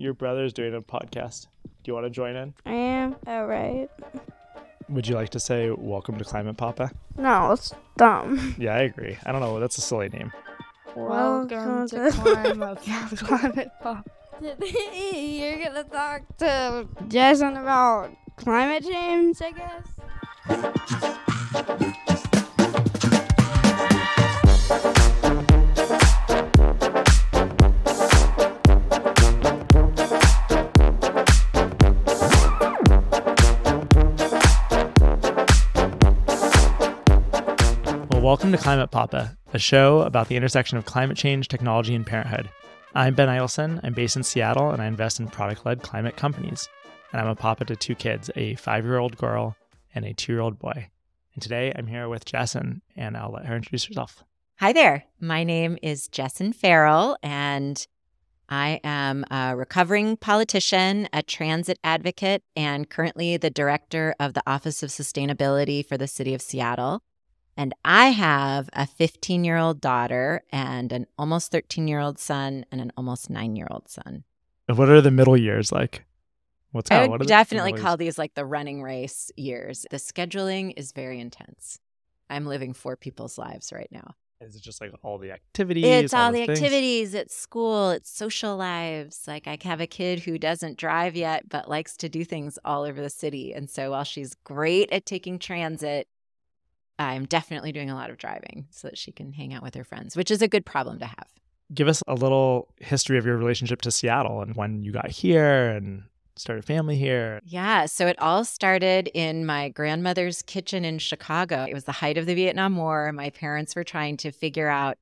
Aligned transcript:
your 0.00 0.14
brother's 0.14 0.52
doing 0.54 0.74
a 0.74 0.80
podcast. 0.80 1.46
Do 1.62 1.68
you 1.84 1.94
want 1.94 2.06
to 2.06 2.10
join 2.10 2.34
in? 2.34 2.54
I 2.64 2.72
am. 2.72 3.16
All 3.26 3.46
right. 3.46 3.88
Would 4.88 5.06
you 5.06 5.14
like 5.14 5.28
to 5.30 5.40
say 5.40 5.70
welcome 5.70 6.16
to 6.18 6.24
Climate 6.24 6.56
Papa? 6.56 6.90
No, 7.18 7.52
it's 7.52 7.72
dumb. 7.98 8.54
Yeah, 8.58 8.74
I 8.74 8.80
agree. 8.80 9.18
I 9.26 9.32
don't 9.32 9.42
know. 9.42 9.60
That's 9.60 9.76
a 9.76 9.82
silly 9.82 10.08
name. 10.08 10.32
Welcome 10.96 11.86
to 11.88 12.10
Climate 12.12 12.78
Climate 13.18 13.70
Pop. 13.82 14.08
You're 14.40 15.58
gonna 15.64 15.84
talk 15.84 16.22
to 16.38 16.88
Jason 17.08 17.58
about 17.58 18.10
climate 18.36 18.84
change, 18.84 19.36
I 19.42 19.52
guess. 19.52 21.36
Welcome 38.50 38.58
to 38.58 38.64
Climate 38.64 38.90
Papa, 38.90 39.36
a 39.54 39.60
show 39.60 40.00
about 40.00 40.26
the 40.26 40.34
intersection 40.34 40.76
of 40.76 40.84
climate 40.84 41.16
change, 41.16 41.46
technology, 41.46 41.94
and 41.94 42.04
parenthood. 42.04 42.50
I'm 42.96 43.14
Ben 43.14 43.28
Eielson. 43.28 43.78
I'm 43.84 43.92
based 43.92 44.16
in 44.16 44.24
Seattle 44.24 44.72
and 44.72 44.82
I 44.82 44.86
invest 44.86 45.20
in 45.20 45.28
product 45.28 45.64
led 45.64 45.82
climate 45.82 46.16
companies. 46.16 46.68
And 47.12 47.20
I'm 47.20 47.28
a 47.28 47.36
papa 47.36 47.64
to 47.66 47.76
two 47.76 47.94
kids, 47.94 48.28
a 48.34 48.56
five 48.56 48.84
year 48.84 48.98
old 48.98 49.16
girl 49.16 49.54
and 49.94 50.04
a 50.04 50.14
two 50.14 50.32
year 50.32 50.40
old 50.40 50.58
boy. 50.58 50.88
And 51.34 51.40
today 51.40 51.72
I'm 51.76 51.86
here 51.86 52.08
with 52.08 52.24
Jessyn, 52.24 52.80
and 52.96 53.16
I'll 53.16 53.30
let 53.30 53.46
her 53.46 53.54
introduce 53.54 53.84
herself. 53.84 54.24
Hi 54.58 54.72
there. 54.72 55.04
My 55.20 55.44
name 55.44 55.78
is 55.80 56.08
Jessyn 56.08 56.52
Farrell, 56.52 57.18
and 57.22 57.86
I 58.48 58.80
am 58.82 59.24
a 59.30 59.54
recovering 59.54 60.16
politician, 60.16 61.08
a 61.12 61.22
transit 61.22 61.78
advocate, 61.84 62.42
and 62.56 62.90
currently 62.90 63.36
the 63.36 63.50
director 63.50 64.16
of 64.18 64.34
the 64.34 64.42
Office 64.44 64.82
of 64.82 64.90
Sustainability 64.90 65.86
for 65.86 65.96
the 65.96 66.08
City 66.08 66.34
of 66.34 66.42
Seattle. 66.42 67.04
And 67.60 67.74
I 67.84 68.06
have 68.12 68.70
a 68.72 68.86
15 68.86 69.44
year 69.44 69.58
old 69.58 69.82
daughter 69.82 70.42
and 70.50 70.90
an 70.92 71.06
almost 71.18 71.52
13 71.52 71.86
year 71.88 72.00
old 72.00 72.18
son 72.18 72.64
and 72.72 72.80
an 72.80 72.90
almost 72.96 73.28
nine 73.28 73.54
year 73.54 73.66
old 73.70 73.86
son. 73.86 74.24
What 74.66 74.88
are 74.88 75.02
the 75.02 75.10
middle 75.10 75.36
years 75.36 75.70
like? 75.70 76.06
What's 76.72 76.90
I 76.90 77.06
would 77.06 77.26
definitely 77.26 77.74
call 77.74 77.98
these 77.98 78.16
like 78.16 78.32
the 78.32 78.46
running 78.46 78.82
race 78.82 79.30
years. 79.36 79.84
The 79.90 79.98
scheduling 79.98 80.72
is 80.78 80.92
very 80.92 81.20
intense. 81.20 81.78
I'm 82.30 82.46
living 82.46 82.72
four 82.72 82.96
people's 82.96 83.36
lives 83.36 83.74
right 83.74 83.90
now. 83.90 84.14
Is 84.40 84.56
it 84.56 84.62
just 84.62 84.80
like 84.80 84.92
all 85.02 85.18
the 85.18 85.32
activities? 85.32 85.84
It's 85.84 86.14
all 86.14 86.32
the 86.32 86.46
things? 86.46 86.58
activities. 86.58 87.12
It's 87.12 87.36
school. 87.36 87.90
It's 87.90 88.10
social 88.10 88.56
lives. 88.56 89.24
Like 89.28 89.46
I 89.46 89.58
have 89.64 89.82
a 89.82 89.86
kid 89.86 90.20
who 90.20 90.38
doesn't 90.38 90.78
drive 90.78 91.14
yet, 91.14 91.50
but 91.50 91.68
likes 91.68 91.98
to 91.98 92.08
do 92.08 92.24
things 92.24 92.58
all 92.64 92.84
over 92.84 93.02
the 93.02 93.10
city. 93.10 93.52
And 93.52 93.68
so 93.68 93.90
while 93.90 94.04
she's 94.04 94.34
great 94.44 94.90
at 94.92 95.04
taking 95.04 95.38
transit, 95.38 96.08
I'm 97.00 97.24
definitely 97.24 97.72
doing 97.72 97.90
a 97.90 97.94
lot 97.94 98.10
of 98.10 98.18
driving 98.18 98.66
so 98.70 98.88
that 98.88 98.98
she 98.98 99.10
can 99.10 99.32
hang 99.32 99.54
out 99.54 99.62
with 99.62 99.74
her 99.74 99.84
friends, 99.84 100.16
which 100.16 100.30
is 100.30 100.42
a 100.42 100.48
good 100.48 100.66
problem 100.66 100.98
to 101.00 101.06
have. 101.06 101.26
Give 101.72 101.88
us 101.88 102.02
a 102.06 102.14
little 102.14 102.68
history 102.78 103.16
of 103.16 103.24
your 103.24 103.36
relationship 103.36 103.80
to 103.82 103.90
Seattle 103.90 104.42
and 104.42 104.54
when 104.56 104.82
you 104.82 104.92
got 104.92 105.10
here 105.10 105.68
and 105.70 106.02
started 106.36 106.64
family 106.64 106.96
here. 106.96 107.40
Yeah. 107.44 107.86
So 107.86 108.06
it 108.06 108.18
all 108.18 108.44
started 108.44 109.08
in 109.14 109.46
my 109.46 109.68
grandmother's 109.68 110.42
kitchen 110.42 110.84
in 110.84 110.98
Chicago. 110.98 111.64
It 111.68 111.74
was 111.74 111.84
the 111.84 111.92
height 111.92 112.18
of 112.18 112.26
the 112.26 112.34
Vietnam 112.34 112.76
War. 112.76 113.12
My 113.12 113.30
parents 113.30 113.76
were 113.76 113.84
trying 113.84 114.16
to 114.18 114.30
figure 114.30 114.68
out 114.68 114.98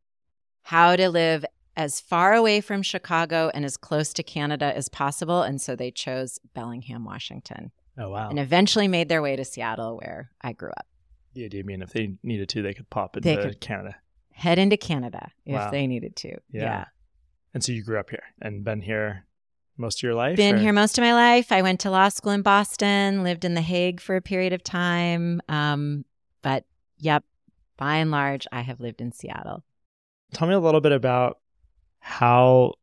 how 0.63 0.97
to 0.97 1.09
live 1.09 1.45
as 1.77 2.01
far 2.01 2.35
away 2.35 2.61
from 2.61 2.83
Chicago 2.83 3.51
and 3.55 3.65
as 3.65 3.77
close 3.77 4.13
to 4.15 4.23
Canada 4.23 4.77
as 4.77 4.89
possible. 4.89 5.43
And 5.43 5.61
so 5.61 5.77
they 5.77 5.91
chose 5.93 6.39
Bellingham, 6.55 7.05
Washington, 7.05 7.71
Oh 7.97 8.11
wow! 8.11 8.29
and 8.31 8.39
eventually 8.39 8.89
made 8.89 9.09
their 9.09 9.23
way 9.23 9.37
to 9.37 9.45
Seattle, 9.45 9.97
where 9.97 10.31
I 10.43 10.53
grew 10.53 10.71
up. 10.71 10.87
The 11.35 11.45
idea 11.45 11.65
being 11.65 11.83
if 11.83 11.91
they 11.91 12.15
needed 12.23 12.49
to, 12.51 12.63
they 12.63 12.75
could 12.75 12.89
pop 12.91 13.17
into 13.17 13.37
could- 13.37 13.61
Canada. 13.61 13.97
Head 14.33 14.59
into 14.59 14.77
Canada 14.77 15.31
if 15.45 15.55
Wow. 15.55 15.71
they 15.71 15.87
needed 15.87 16.15
to. 16.17 16.37
Yeah. 16.53 16.85
And 17.55 17.65
so 17.65 17.73
you 17.73 17.83
grew 17.83 17.99
up 17.99 18.11
here 18.11 18.23
and 18.41 18.63
been 18.63 18.81
here 18.81 19.25
most 19.77 19.99
of 19.99 20.03
your 20.05 20.15
life. 20.15 20.37
Been 20.37 20.57
or- 20.57 20.59
here 20.59 20.73
most 20.73 20.97
of 20.99 21.03
my 21.03 21.13
life. 21.13 21.51
I 21.51 21.63
went 21.63 21.81
to 21.81 21.91
law 21.91 22.09
school 22.09 22.33
in 22.33 22.43
Boston, 22.43 23.25
lived 23.25 23.45
in 23.45 23.55
The 23.55 23.61
Hague 23.63 24.01
for 24.01 24.15
a 24.17 24.23
period 24.23 24.53
of 24.53 24.63
time. 24.63 25.41
Um, 25.49 26.05
but 26.43 26.65
yep, 26.99 27.25
by 27.77 27.97
and 27.97 28.11
large, 28.13 28.47
I 28.53 28.61
have 28.61 28.81
lived 28.81 29.01
in 29.01 29.11
Seattle. 29.13 29.65
Tell 30.35 30.47
me 30.47 30.55
a 30.55 30.61
little 30.61 30.81
bit 30.81 30.93
about 30.93 31.39
how 32.01 32.75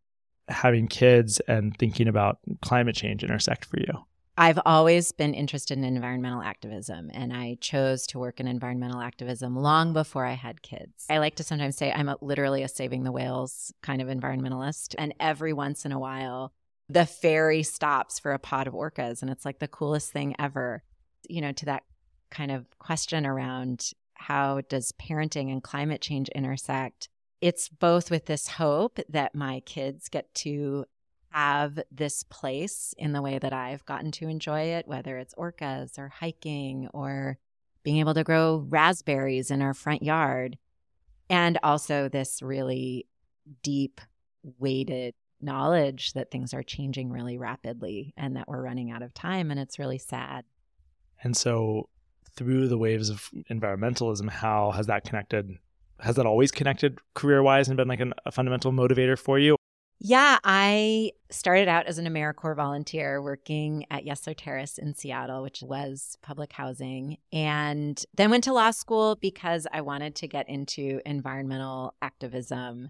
having 0.50 0.88
kids 0.88 1.40
and 1.48 1.76
thinking 1.78 2.08
about 2.08 2.40
climate 2.62 2.96
change 2.96 3.24
intersect 3.24 3.66
for 3.66 3.80
you. 3.80 4.06
I've 4.38 4.60
always 4.66 5.14
been 5.14 5.34
interested 5.34 5.78
in 5.78 5.86
environmental 5.86 6.42
activism, 6.42 7.10
and 7.14 7.32
I 7.32 7.58
chose 7.62 8.06
to 8.08 8.20
work 8.20 8.42
in 8.42 8.48
environmental 8.48 9.00
activism 9.00 9.56
long 9.56 9.94
before 9.94 10.26
I 10.26 10.34
had 10.34 10.62
kids. 10.62 11.06
I 11.10 11.20
like 11.20 11.36
to 11.36 11.44
sometimes 11.44 11.78
say 11.78 11.92
I'm 11.92 12.10
a, 12.10 12.18
literally 12.22 12.62
a 12.62 12.68
saving 12.68 13.04
the 13.04 13.14
whales 13.14 13.74
kind 13.82 14.02
of 14.02 14.10
environmentalist. 14.10 14.94
And 14.98 15.14
every 15.22 15.54
once 15.54 15.86
in 15.86 15.94
a 15.94 16.00
while, 16.00 16.52
the 16.90 17.06
ferry 17.06 17.64
stops 17.64 18.20
for 18.20 18.34
a 18.34 18.40
pod 18.40 18.68
of 18.68 18.74
orcas, 18.74 19.22
and 19.22 19.32
it's 19.32 19.46
like 19.46 19.60
the 19.60 19.70
coolest 19.70 20.12
thing 20.12 20.36
ever. 20.38 20.84
You 21.30 21.42
know, 21.42 21.54
to 21.54 21.66
that 21.66 21.84
kind 22.30 22.52
of 22.52 22.66
question 22.78 23.26
around 23.26 23.92
how 24.16 24.62
does 24.68 24.92
parenting 24.92 25.50
and 25.50 25.64
climate 25.64 26.02
change 26.02 26.28
intersect? 26.30 27.08
It's 27.40 27.70
both 27.70 28.12
with 28.12 28.26
this 28.26 28.48
hope 28.48 29.00
that 29.10 29.34
my 29.34 29.62
kids 29.62 30.10
get 30.10 30.34
to 30.36 30.86
have 31.36 31.78
this 31.92 32.24
place 32.24 32.94
in 32.98 33.12
the 33.12 33.22
way 33.22 33.38
that 33.38 33.52
I've 33.52 33.86
gotten 33.86 34.10
to 34.14 34.30
enjoy 34.30 34.62
it, 34.62 34.88
whether 34.88 35.18
it's 35.18 35.36
orcas 35.36 36.00
or 36.00 36.08
hiking 36.08 36.88
or 36.94 37.38
being 37.84 37.98
able 37.98 38.14
to 38.14 38.24
grow 38.24 38.66
raspberries 38.70 39.52
in 39.52 39.62
our 39.62 39.74
front 39.74 40.02
yard. 40.02 40.58
And 41.30 41.60
also 41.62 42.08
this 42.08 42.42
really 42.42 43.08
deep, 43.64 44.00
weighted 44.60 45.14
knowledge 45.42 46.14
that 46.14 46.32
things 46.32 46.54
are 46.54 46.64
changing 46.64 47.12
really 47.12 47.38
rapidly 47.38 48.14
and 48.16 48.38
that 48.38 48.48
we're 48.48 48.64
running 48.64 48.90
out 48.90 49.02
of 49.02 49.14
time. 49.14 49.52
And 49.52 49.60
it's 49.60 49.78
really 49.78 49.98
sad. 49.98 50.46
And 51.22 51.36
so 51.36 51.90
through 52.38 52.70
the 52.70 52.78
waves 52.78 53.10
of 53.10 53.30
environmentalism, 53.52 54.30
how 54.30 54.72
has 54.72 54.88
that 54.88 55.04
connected? 55.04 55.58
Has 56.00 56.16
that 56.16 56.26
always 56.26 56.52
connected 56.52 57.00
career 57.14 57.44
wise 57.44 57.68
and 57.68 57.76
been 57.76 57.90
like 57.90 58.00
an, 58.00 58.14
a 58.26 58.32
fundamental 58.32 58.72
motivator 58.72 59.20
for 59.20 59.38
you? 59.38 59.58
Yeah, 60.00 60.40
I 60.44 61.12
started 61.30 61.68
out 61.68 61.86
as 61.86 61.98
an 61.98 62.06
AmeriCorps 62.06 62.56
volunteer 62.58 63.22
working 63.22 63.86
at 63.90 64.06
Yesler 64.06 64.36
Terrace 64.38 64.78
in 64.78 64.94
Seattle, 64.94 65.42
which 65.42 65.62
was 65.62 66.18
public 66.22 66.52
housing, 66.52 67.18
and 67.32 68.04
then 68.14 68.30
went 68.30 68.44
to 68.44 68.54
law 68.54 68.72
school 68.72 69.16
because 69.16 69.66
I 69.72 69.82
wanted 69.82 70.16
to 70.16 70.28
get 70.28 70.50
into 70.50 71.00
environmental 71.06 71.94
activism 72.02 72.90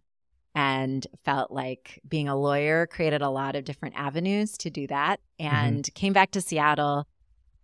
and 0.55 1.05
felt 1.23 1.51
like 1.51 2.01
being 2.07 2.29
a 2.29 2.35
lawyer 2.35 2.87
created 2.87 3.21
a 3.21 3.29
lot 3.29 3.55
of 3.55 3.65
different 3.65 3.95
avenues 3.97 4.57
to 4.59 4.69
do 4.69 4.87
that. 4.87 5.19
Mm-hmm. 5.39 5.55
And 5.55 5.89
came 5.93 6.13
back 6.13 6.31
to 6.31 6.41
Seattle 6.41 7.07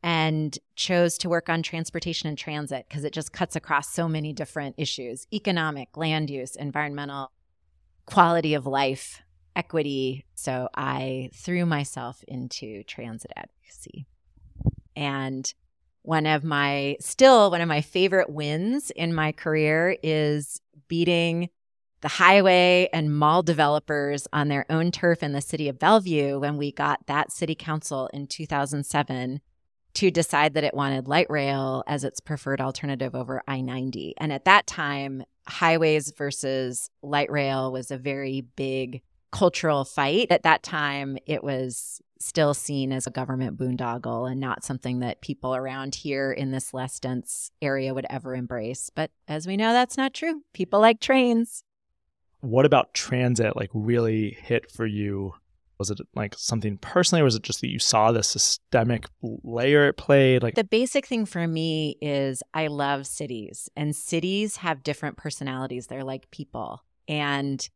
and 0.04 0.58
chose 0.76 1.18
to 1.20 1.30
work 1.30 1.48
on 1.50 1.64
transportation 1.64 2.28
and 2.28 2.38
transit 2.38 2.86
because 2.88 3.04
it 3.04 3.14
just 3.14 3.32
cuts 3.32 3.56
across 3.56 3.94
so 3.94 4.08
many 4.08 4.34
different 4.34 4.76
issues 4.78 5.26
economic, 5.34 5.96
land 5.96 6.30
use, 6.30 6.56
environmental, 6.56 7.32
quality 8.06 8.54
of 8.54 8.66
life, 8.66 9.22
equity. 9.56 10.26
So 10.36 10.70
I 10.76 11.30
threw 11.34 11.66
myself 11.66 12.24
into 12.28 12.84
transit 12.84 13.32
advocacy. 13.36 14.06
And 14.96 15.52
one 16.04 16.26
of 16.26 16.44
my, 16.44 16.98
still 17.00 17.52
one 17.52 17.62
of 17.62 17.68
my 17.68 17.82
favorite 17.82 18.30
wins 18.30 18.92
in 18.92 19.14
my 19.14 19.32
career 19.32 19.96
is 20.02 20.62
beating 20.88 21.50
the 22.02 22.08
highway 22.08 22.90
and 22.92 23.16
mall 23.16 23.44
developers 23.44 24.28
on 24.34 24.48
their 24.48 24.66
own 24.70 24.92
turf 24.92 25.22
in 25.22 25.34
the 25.34 25.42
city 25.42 25.70
of 25.70 25.78
Bellevue 25.78 26.40
when 26.40 26.58
we 26.58 26.72
got 26.72 27.06
that 27.06 27.32
city 27.32 27.54
council 27.54 28.10
in 28.12 28.26
2007 28.26 29.40
to 29.94 30.10
decide 30.12 30.54
that 30.54 30.64
it 30.64 30.74
wanted 30.74 31.08
light 31.08 31.30
rail 31.30 31.84
as 31.86 32.04
its 32.04 32.20
preferred 32.20 32.62
alternative 32.62 33.14
over 33.14 33.44
I 33.48 33.62
90. 33.62 34.16
And 34.18 34.34
at 34.34 34.46
that 34.46 34.66
time, 34.66 35.24
highways 35.48 36.12
versus 36.12 36.90
light 37.04 37.32
rail 37.32 37.72
was 37.72 37.92
a 37.92 37.98
very 37.98 38.42
big 38.56 39.02
cultural 39.32 39.86
fight. 39.86 40.28
At 40.30 40.44
that 40.44 40.64
time, 40.64 41.18
it 41.26 41.44
was 41.44 42.02
still 42.20 42.54
seen 42.54 42.92
as 42.92 43.08
a 43.08 43.12
government 43.12 43.58
boondoggle 43.58 44.30
and 44.30 44.40
not 44.40 44.64
something 44.64 45.00
that 45.00 45.22
people 45.22 45.56
around 45.56 45.96
here 45.96 46.32
in 46.32 46.52
this 46.52 46.74
less 46.74 47.00
dense 47.00 47.52
area 47.62 47.94
would 47.94 48.06
ever 48.10 48.36
embrace. 48.36 48.92
But 48.94 49.12
as 49.28 49.48
we 49.48 49.58
know, 49.58 49.74
that's 49.74 49.98
not 49.98 50.14
true. 50.14 50.44
People 50.54 50.80
like 50.80 51.00
trains. 51.00 51.64
What 52.42 52.66
about 52.66 52.94
transit 52.94 53.56
like 53.56 53.70
really 53.74 54.38
hit 54.42 54.72
for 54.72 54.86
you? 54.86 55.34
Was 55.78 55.90
it 55.90 56.00
like 56.16 56.36
something 56.38 56.78
personally, 56.78 57.22
or 57.22 57.26
was 57.26 57.36
it 57.36 57.42
just 57.42 57.62
that 57.62 57.72
you 57.72 57.80
saw 57.80 58.12
the 58.12 58.22
systemic 58.22 59.08
layer 59.22 59.88
it 59.88 59.98
played? 59.98 60.44
Like, 60.44 60.54
The 60.54 60.64
basic 60.64 61.08
thing 61.08 61.26
for 61.26 61.48
me 61.48 61.98
is 62.00 62.44
I 62.54 62.68
love 62.68 63.08
cities, 63.08 63.68
and 63.76 63.96
cities 63.96 64.58
have 64.58 64.84
different 64.84 65.18
personalities. 65.18 65.88
They're 65.88 66.04
like 66.04 66.30
people. 66.30 66.84
And 67.08 67.68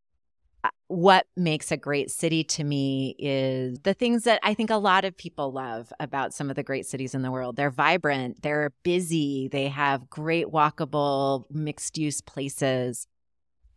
Uh, 0.66 0.70
what 0.88 1.28
makes 1.36 1.72
a 1.72 1.78
great 1.78 2.10
city 2.10 2.44
to 2.44 2.64
me 2.64 3.16
is 3.20 3.80
the 3.84 3.94
things 3.94 4.24
that 4.24 4.40
I 4.44 4.54
think 4.54 4.70
a 4.70 4.78
lot 4.78 5.06
of 5.06 5.18
people 5.18 5.52
love 5.52 5.92
about 6.00 6.34
some 6.34 6.50
of 6.50 6.56
the 6.56 6.64
great 6.64 6.86
cities 6.86 7.14
in 7.14 7.22
the 7.22 7.32
world. 7.32 7.56
They're 7.56 7.72
vibrant, 7.72 8.42
they're 8.42 8.72
busy, 8.84 9.48
they 9.52 9.68
have 9.68 10.10
great 10.10 10.48
walkable, 10.48 11.46
mixed 11.52 11.98
use 11.98 12.22
places. 12.22 13.08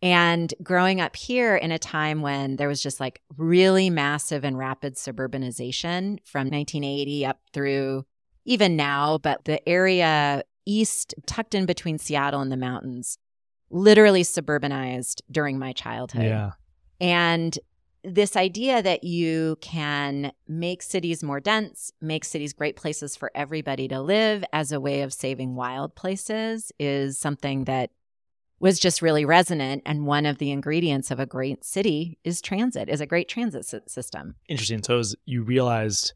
And 0.01 0.53
growing 0.63 1.01
up 1.01 1.15
here 1.15 1.55
in 1.55 1.71
a 1.71 1.79
time 1.79 2.21
when 2.21 2.55
there 2.55 2.69
was 2.69 2.81
just 2.81 2.99
like 2.99 3.21
really 3.37 3.89
massive 3.89 4.43
and 4.43 4.57
rapid 4.57 4.95
suburbanization 4.95 6.19
from 6.25 6.47
1980 6.47 7.25
up 7.25 7.39
through 7.53 8.05
even 8.45 8.75
now, 8.75 9.17
but 9.17 9.45
the 9.45 9.67
area 9.67 10.43
east, 10.65 11.13
tucked 11.25 11.53
in 11.53 11.65
between 11.65 11.97
Seattle 11.97 12.41
and 12.41 12.51
the 12.51 12.57
mountains, 12.57 13.17
literally 13.69 14.23
suburbanized 14.23 15.21
during 15.29 15.59
my 15.59 15.73
childhood. 15.73 16.23
Yeah. 16.23 16.51
And 16.99 17.57
this 18.03 18.35
idea 18.35 18.81
that 18.81 19.03
you 19.03 19.57
can 19.61 20.31
make 20.47 20.81
cities 20.81 21.21
more 21.21 21.39
dense, 21.39 21.91
make 22.01 22.23
cities 22.23 22.53
great 22.53 22.75
places 22.75 23.15
for 23.15 23.31
everybody 23.35 23.87
to 23.89 23.99
live 24.01 24.43
as 24.53 24.71
a 24.71 24.79
way 24.79 25.01
of 25.01 25.13
saving 25.13 25.55
wild 25.55 25.95
places 25.95 26.71
is 26.79 27.17
something 27.17 27.65
that 27.65 27.91
was 28.59 28.79
just 28.79 29.01
really 29.01 29.25
resonant. 29.25 29.81
And 29.85 30.05
one 30.05 30.25
of 30.25 30.37
the 30.37 30.51
ingredients 30.51 31.11
of 31.11 31.19
a 31.19 31.25
great 31.25 31.63
city 31.63 32.17
is 32.23 32.41
transit, 32.41 32.89
is 32.89 33.01
a 33.01 33.05
great 33.05 33.27
transit 33.29 33.65
system. 33.89 34.35
Interesting. 34.47 34.81
So 34.83 34.97
was, 34.97 35.15
you 35.25 35.43
realized 35.43 36.13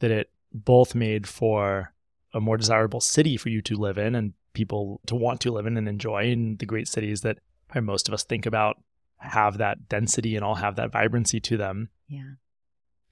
that 0.00 0.10
it 0.10 0.30
both 0.52 0.94
made 0.94 1.26
for 1.26 1.92
a 2.32 2.40
more 2.40 2.56
desirable 2.56 3.00
city 3.00 3.36
for 3.36 3.48
you 3.48 3.60
to 3.62 3.76
live 3.76 3.98
in 3.98 4.14
and 4.14 4.32
people 4.52 5.00
to 5.06 5.14
want 5.14 5.40
to 5.40 5.52
live 5.52 5.66
in 5.66 5.76
and 5.76 5.88
enjoy 5.88 6.24
in 6.24 6.56
the 6.56 6.66
great 6.66 6.88
cities 6.88 7.20
that 7.22 7.38
most 7.80 8.08
of 8.08 8.14
us 8.14 8.24
think 8.24 8.46
about 8.46 8.78
have 9.20 9.58
that 9.58 9.88
density 9.88 10.36
and 10.36 10.44
all 10.44 10.54
have 10.54 10.76
that 10.76 10.92
vibrancy 10.92 11.40
to 11.40 11.56
them. 11.56 11.88
Yeah. 12.08 12.32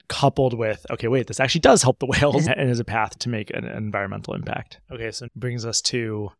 Coupled 0.07 0.55
with, 0.55 0.85
okay, 0.89 1.07
wait, 1.07 1.27
this 1.27 1.39
actually 1.39 1.61
does 1.61 1.83
help 1.83 1.99
the 1.99 2.07
whales 2.07 2.47
and 2.55 2.69
is 2.69 2.79
a 2.79 2.83
path 2.83 3.19
to 3.19 3.29
make 3.29 3.51
an 3.51 3.65
environmental 3.65 4.33
impact. 4.33 4.79
Okay, 4.91 5.11
so 5.11 5.25
it 5.25 5.35
brings 5.35 5.65
us 5.65 5.81
to 5.81 6.31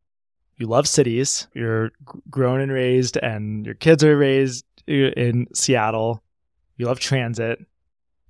you 0.58 0.68
love 0.68 0.88
cities, 0.88 1.48
you're 1.54 1.92
grown 2.30 2.60
and 2.60 2.72
raised, 2.72 3.18
and 3.18 3.66
your 3.66 3.76
kids 3.76 4.04
are 4.04 4.18
raised 4.18 4.66
in 4.88 5.48
Seattle. 5.54 6.22
You 6.76 6.88
love 6.88 7.00
transit. 7.00 7.66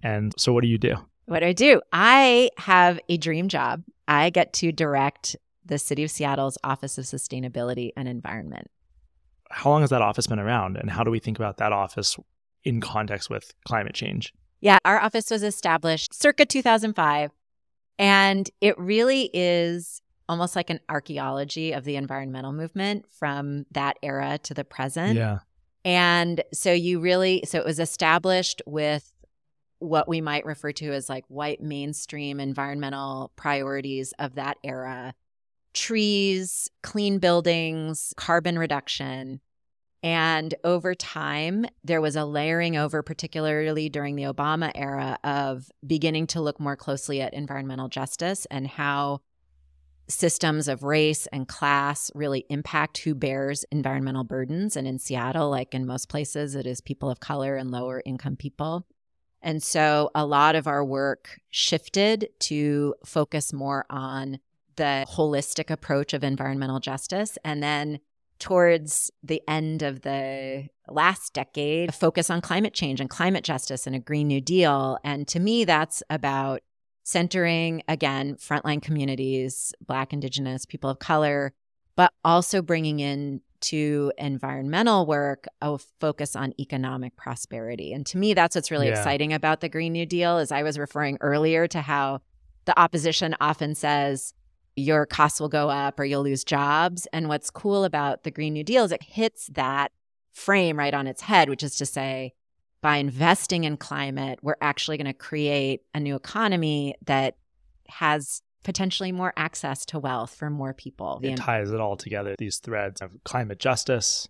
And 0.03 0.33
so, 0.37 0.53
what 0.53 0.61
do 0.61 0.67
you 0.67 0.77
do? 0.77 0.95
What 1.25 1.39
do 1.39 1.47
I 1.47 1.53
do? 1.53 1.81
I 1.91 2.51
have 2.57 2.99
a 3.09 3.17
dream 3.17 3.47
job. 3.47 3.83
I 4.07 4.29
get 4.29 4.53
to 4.53 4.71
direct 4.71 5.35
the 5.65 5.77
City 5.77 6.03
of 6.03 6.11
Seattle's 6.11 6.57
Office 6.63 6.97
of 6.97 7.05
Sustainability 7.05 7.91
and 7.97 8.07
Environment. 8.07 8.69
How 9.49 9.69
long 9.69 9.81
has 9.81 9.89
that 9.89 10.01
office 10.01 10.27
been 10.27 10.39
around? 10.39 10.77
And 10.77 10.89
how 10.89 11.03
do 11.03 11.11
we 11.11 11.19
think 11.19 11.39
about 11.39 11.57
that 11.57 11.71
office 11.71 12.17
in 12.63 12.81
context 12.81 13.29
with 13.29 13.53
climate 13.65 13.95
change? 13.95 14.33
Yeah, 14.61 14.77
our 14.85 14.99
office 14.99 15.31
was 15.31 15.43
established 15.43 16.13
circa 16.13 16.45
2005. 16.45 17.31
And 17.97 18.49
it 18.61 18.77
really 18.77 19.29
is 19.33 20.01
almost 20.29 20.55
like 20.55 20.69
an 20.69 20.79
archaeology 20.87 21.73
of 21.73 21.83
the 21.83 21.95
environmental 21.95 22.53
movement 22.53 23.05
from 23.11 23.65
that 23.71 23.97
era 24.03 24.37
to 24.43 24.53
the 24.53 24.63
present. 24.63 25.15
Yeah. 25.15 25.39
And 25.83 26.43
so 26.53 26.71
you 26.71 26.99
really, 26.99 27.43
so 27.45 27.57
it 27.57 27.65
was 27.65 27.79
established 27.79 28.61
with 28.65 29.11
what 29.79 30.07
we 30.07 30.21
might 30.21 30.45
refer 30.45 30.71
to 30.73 30.93
as 30.93 31.09
like 31.09 31.25
white 31.29 31.61
mainstream 31.61 32.39
environmental 32.39 33.31
priorities 33.35 34.13
of 34.19 34.35
that 34.35 34.57
era 34.63 35.13
trees, 35.73 36.69
clean 36.83 37.19
buildings, 37.19 38.13
carbon 38.17 38.57
reduction. 38.57 39.41
And 40.01 40.55
over 40.63 40.95
time, 40.95 41.65
there 41.83 41.99
was 41.99 42.15
a 42.15 42.23
layering 42.23 42.77
over, 42.77 43.03
particularly 43.03 43.89
during 43.89 44.15
the 44.15 44.23
Obama 44.23 44.71
era, 44.73 45.17
of 45.23 45.69
beginning 45.85 46.27
to 46.27 46.41
look 46.41 46.59
more 46.59 46.77
closely 46.77 47.21
at 47.21 47.33
environmental 47.33 47.89
justice 47.89 48.47
and 48.49 48.65
how 48.65 49.19
systems 50.07 50.67
of 50.67 50.83
race 50.83 51.27
and 51.27 51.47
class 51.47 52.09
really 52.15 52.45
impact 52.49 52.99
who 52.99 53.13
bears 53.13 53.65
environmental 53.71 54.23
burdens. 54.23 54.75
And 54.75 54.87
in 54.87 54.99
Seattle, 54.99 55.49
like 55.49 55.73
in 55.73 55.85
most 55.85 56.09
places, 56.09 56.55
it 56.55 56.65
is 56.65 56.81
people 56.81 57.09
of 57.09 57.19
color 57.19 57.55
and 57.55 57.69
lower 57.69 58.01
income 58.05 58.35
people. 58.35 58.87
And 59.41 59.61
so 59.61 60.09
a 60.15 60.25
lot 60.25 60.55
of 60.55 60.67
our 60.67 60.83
work 60.83 61.39
shifted 61.49 62.29
to 62.39 62.95
focus 63.05 63.53
more 63.53 63.85
on 63.89 64.39
the 64.79 65.05
holistic 65.09 65.69
approach 65.69 66.13
of 66.13 66.23
environmental 66.23 66.79
justice. 66.79 67.37
And 67.43 67.61
then 67.61 67.99
towards 68.39 69.11
the 69.21 69.43
end 69.47 69.83
of 69.83 70.01
the 70.01 70.69
last 70.87 71.33
decade, 71.33 71.93
focus 71.93 72.29
on 72.29 72.39
climate 72.41 72.73
change 72.73 73.01
and 73.01 73.09
climate 73.09 73.43
justice 73.43 73.85
and 73.85 73.95
a 73.95 73.99
Green 73.99 74.27
New 74.27 74.41
Deal. 74.41 74.97
And 75.03 75.27
to 75.27 75.39
me, 75.39 75.65
that's 75.65 76.01
about 76.09 76.61
centering, 77.03 77.83
again, 77.87 78.35
frontline 78.35 78.81
communities, 78.81 79.73
Black, 79.85 80.13
Indigenous, 80.13 80.65
people 80.65 80.89
of 80.89 80.99
color, 80.99 81.53
but 81.95 82.13
also 82.23 82.61
bringing 82.61 83.01
in 83.01 83.41
to 83.61 84.13
environmental 84.17 85.05
work 85.05 85.45
a 85.61 85.77
focus 85.99 86.37
on 86.37 86.53
economic 86.57 87.17
prosperity. 87.17 87.91
And 87.91 88.05
to 88.05 88.17
me, 88.17 88.33
that's 88.33 88.55
what's 88.55 88.71
really 88.71 88.87
yeah. 88.87 88.97
exciting 88.97 89.33
about 89.33 89.59
the 89.59 89.67
Green 89.67 89.91
New 89.91 90.05
Deal 90.05 90.37
is 90.37 90.53
I 90.53 90.63
was 90.63 90.79
referring 90.79 91.17
earlier 91.19 91.67
to 91.67 91.81
how 91.81 92.21
the 92.63 92.79
opposition 92.79 93.35
often 93.41 93.75
says 93.75 94.33
your 94.79 95.05
costs 95.05 95.39
will 95.39 95.49
go 95.49 95.69
up 95.69 95.99
or 95.99 96.05
you'll 96.05 96.23
lose 96.23 96.43
jobs. 96.43 97.07
And 97.13 97.27
what's 97.27 97.49
cool 97.49 97.83
about 97.83 98.23
the 98.23 98.31
Green 98.31 98.53
New 98.53 98.63
Deal 98.63 98.83
is 98.83 98.91
it 98.91 99.03
hits 99.03 99.47
that 99.53 99.91
frame 100.31 100.77
right 100.77 100.93
on 100.93 101.07
its 101.07 101.21
head, 101.21 101.49
which 101.49 101.63
is 101.63 101.75
to 101.77 101.85
say, 101.85 102.33
by 102.81 102.97
investing 102.97 103.65
in 103.65 103.77
climate, 103.77 104.39
we're 104.41 104.55
actually 104.61 104.97
going 104.97 105.07
to 105.07 105.13
create 105.13 105.81
a 105.93 105.99
new 105.99 106.15
economy 106.15 106.95
that 107.05 107.35
has 107.89 108.41
potentially 108.63 109.11
more 109.11 109.33
access 109.35 109.85
to 109.87 109.99
wealth 109.99 110.33
for 110.33 110.49
more 110.49 110.73
people. 110.73 111.19
It 111.23 111.35
ties 111.35 111.71
it 111.71 111.79
all 111.79 111.97
together, 111.97 112.35
these 112.37 112.57
threads 112.57 113.01
of 113.01 113.11
climate 113.25 113.59
justice, 113.59 114.27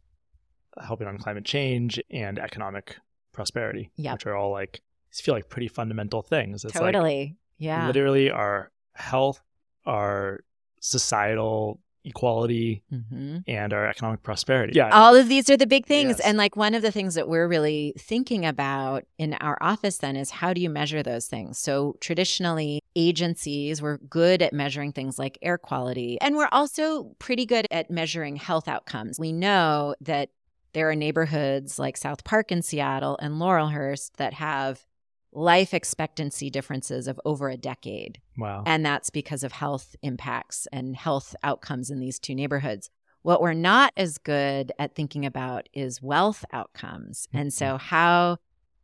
helping 0.82 1.08
on 1.08 1.18
climate 1.18 1.46
change, 1.46 2.02
and 2.10 2.40
economic 2.40 2.96
prosperity, 3.34 3.92
yep. 3.98 4.14
which 4.14 4.26
are 4.26 4.36
all 4.36 4.52
like, 4.52 4.82
feel 5.12 5.34
like 5.34 5.50
pretty 5.50 5.68
fundamental 5.68 6.22
things. 6.22 6.64
It's 6.64 6.74
totally. 6.74 7.20
Like 7.20 7.36
yeah. 7.58 7.88
Literally 7.88 8.32
our 8.32 8.72
health, 8.94 9.42
our 9.90 10.44
societal 10.80 11.80
equality 12.06 12.82
mm-hmm. 12.92 13.40
and 13.48 13.74
our 13.74 13.88
economic 13.88 14.24
prosperity. 14.24 14.74
Yeah. 14.76 14.90
All 14.92 15.16
of 15.16 15.28
these 15.28 15.50
are 15.50 15.58
the 15.58 15.68
big 15.68 15.86
things. 15.86 16.18
Yes. 16.18 16.20
And 16.22 16.38
like 16.38 16.56
one 16.56 16.74
of 16.74 16.82
the 16.82 16.92
things 16.92 17.16
that 17.16 17.28
we're 17.28 17.48
really 17.48 17.94
thinking 17.98 18.46
about 18.46 19.04
in 19.18 19.34
our 19.36 19.58
office 19.62 19.98
then 19.98 20.16
is 20.16 20.30
how 20.30 20.54
do 20.54 20.62
you 20.62 20.70
measure 20.70 21.04
those 21.04 21.28
things? 21.28 21.58
So 21.58 21.98
traditionally, 22.00 22.82
agencies 22.96 23.82
were 23.82 23.98
good 24.10 24.42
at 24.42 24.54
measuring 24.54 24.94
things 24.94 25.20
like 25.20 25.38
air 25.42 25.58
quality. 25.58 26.18
And 26.22 26.36
we're 26.36 26.50
also 26.52 27.16
pretty 27.20 27.46
good 27.46 27.68
at 27.70 27.92
measuring 27.92 28.38
health 28.38 28.68
outcomes. 28.68 29.20
We 29.20 29.34
know 29.34 29.96
that 30.02 30.30
there 30.74 30.90
are 30.90 30.96
neighborhoods 30.96 31.80
like 31.80 31.98
South 31.98 32.24
Park 32.24 32.52
in 32.52 32.62
Seattle 32.62 33.18
and 33.22 33.36
Laurelhurst 33.36 34.12
that 34.18 34.34
have 34.36 34.86
life 35.32 35.74
expectancy 35.74 36.50
differences 36.50 37.08
of 37.08 37.20
over 37.26 37.50
a 37.50 37.58
decade. 37.58 38.20
Wow. 38.38 38.64
And 38.66 38.86
that's 38.86 39.10
because 39.10 39.44
of 39.44 39.52
health 39.52 39.96
impacts 40.02 40.68
and 40.72 40.96
health 40.96 41.36
outcomes 41.44 41.90
in 41.90 42.00
these 42.00 42.20
two 42.20 42.36
neighborhoods. 42.36 42.90
What 43.22 43.42
we're 43.42 43.54
not 43.54 43.94
as 43.98 44.18
good 44.18 44.72
at 44.80 44.96
thinking 44.96 45.26
about 45.26 45.70
is 45.74 46.02
wealth 46.02 46.46
outcomes. 46.52 47.28
Mm-hmm. 47.28 47.38
And 47.38 47.54
so 47.54 47.78
how 47.78 48.38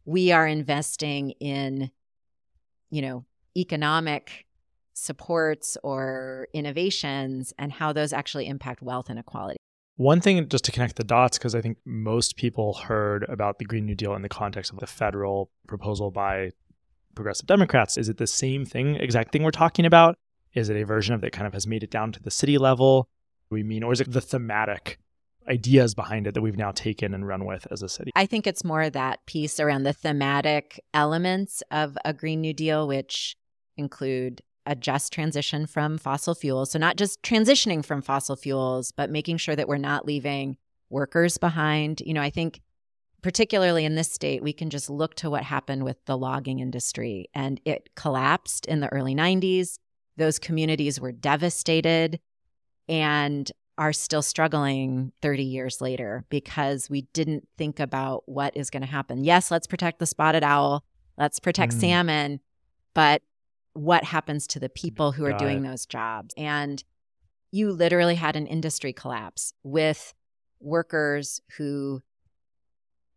we 0.06 0.32
are 0.32 0.46
investing 0.46 1.32
in 1.40 1.90
you 2.90 3.02
know, 3.02 3.26
economic 3.58 4.46
supports 4.94 5.78
or 5.84 6.48
innovations 6.54 7.54
and 7.60 7.72
how 7.72 7.92
those 7.92 8.14
actually 8.14 8.48
impact 8.48 8.82
wealth 8.82 9.10
inequality. 9.10 9.58
One 9.98 10.20
thing, 10.20 10.48
just 10.50 10.66
to 10.66 10.72
connect 10.72 10.98
the 10.98 11.06
dots, 11.06 11.38
because 11.38 11.56
I 11.56 11.62
think 11.62 11.78
most 11.86 12.36
people 12.36 12.74
heard 12.74 13.24
about 13.30 13.60
the 13.60 13.66
Green 13.66 13.86
New 13.86 13.96
Deal 13.96 14.14
in 14.14 14.24
the 14.24 14.30
context 14.30 14.74
of 14.74 14.80
the 14.80 14.88
federal 14.88 15.50
proposal 15.68 16.12
by 16.12 16.52
progressive 17.16 17.48
Democrats. 17.48 17.98
Is 17.98 18.10
it 18.10 18.18
the 18.18 18.28
same 18.28 18.66
thing, 18.66 18.96
exact 18.96 19.32
thing 19.32 19.44
we're 19.44 19.52
talking 19.52 19.86
about? 19.86 20.18
Is 20.54 20.70
it 20.70 20.76
a 20.76 20.86
version 20.86 21.16
of 21.16 21.22
that 21.22 21.32
kind 21.32 21.48
of 21.48 21.54
has 21.54 21.66
made 21.66 21.82
it 21.82 21.90
down 21.92 22.12
to 22.12 22.22
the 22.22 22.32
city 22.32 22.58
level? 22.58 23.08
We 23.50 23.64
mean, 23.64 23.84
or 23.84 23.94
is 23.94 24.02
it 24.02 24.12
the 24.12 24.22
thematic 24.22 25.00
ideas 25.48 25.96
behind 25.96 26.28
it 26.28 26.34
that 26.34 26.42
we've 26.42 26.58
now 26.58 26.72
taken 26.72 27.14
and 27.14 27.26
run 27.26 27.46
with 27.46 27.66
as 27.72 27.82
a 27.82 27.88
city? 27.88 28.12
I 28.16 28.26
think 28.26 28.48
it's 28.48 28.66
more 28.66 28.90
that 28.90 29.26
piece 29.26 29.62
around 29.62 29.84
the 29.84 29.94
thematic 29.94 30.84
elements 30.94 31.64
of 31.72 31.98
a 32.04 32.14
Green 32.14 32.42
New 32.42 32.54
Deal, 32.54 32.86
which 32.86 33.38
include 33.78 34.42
a 34.66 34.76
just 34.76 35.14
transition 35.14 35.66
from 35.66 35.98
fossil 35.98 36.36
fuels. 36.36 36.72
So, 36.72 36.80
not 36.80 36.98
just 36.98 37.22
transitioning 37.22 37.84
from 37.84 38.02
fossil 38.02 38.36
fuels, 38.36 38.92
but 38.92 39.10
making 39.10 39.38
sure 39.38 39.56
that 39.56 39.68
we're 39.68 39.78
not 39.78 40.06
leaving 40.06 40.58
workers 40.90 41.38
behind. 41.38 42.02
You 42.06 42.14
know, 42.14 42.22
I 42.22 42.30
think 42.30 42.62
particularly 43.22 43.86
in 43.86 43.96
this 43.96 44.12
state, 44.12 44.44
we 44.44 44.54
can 44.54 44.70
just 44.70 44.90
look 44.90 45.16
to 45.16 45.30
what 45.30 45.44
happened 45.44 45.84
with 45.84 45.98
the 46.06 46.18
logging 46.18 46.60
industry 46.60 47.28
and 47.34 47.60
it 47.66 47.90
collapsed 47.96 48.66
in 48.68 48.82
the 48.82 48.92
early 48.94 49.16
90s. 49.16 49.80
Those 50.18 50.40
communities 50.40 51.00
were 51.00 51.12
devastated. 51.12 52.20
And 52.88 53.52
are 53.78 53.94
still 53.94 54.22
struggling 54.22 55.12
30 55.22 55.44
years 55.44 55.82
later 55.82 56.26
because 56.30 56.90
we 56.90 57.02
didn't 57.14 57.48
think 57.58 57.80
about 57.80 58.24
what 58.26 58.56
is 58.56 58.70
going 58.70 58.82
to 58.82 58.88
happen. 58.88 59.24
Yes, 59.24 59.52
let's 59.52 59.68
protect 59.68 60.00
the 60.00 60.06
spotted 60.06 60.44
owl, 60.44 60.84
let's 61.18 61.40
protect 61.40 61.74
mm. 61.74 61.80
salmon, 61.82 62.40
but 62.94 63.22
what 63.76 64.04
happens 64.04 64.48
to 64.48 64.60
the 64.60 64.70
people 64.70 65.12
who 65.12 65.26
are 65.26 65.32
Got 65.32 65.40
doing 65.40 65.64
it. 65.64 65.70
those 65.70 65.86
jobs? 65.86 66.34
And 66.38 66.84
you 67.52 67.72
literally 67.72 68.16
had 68.16 68.36
an 68.36 68.48
industry 68.48 68.92
collapse 68.92 69.54
with 69.64 70.14
workers 70.60 71.42
who 71.58 72.02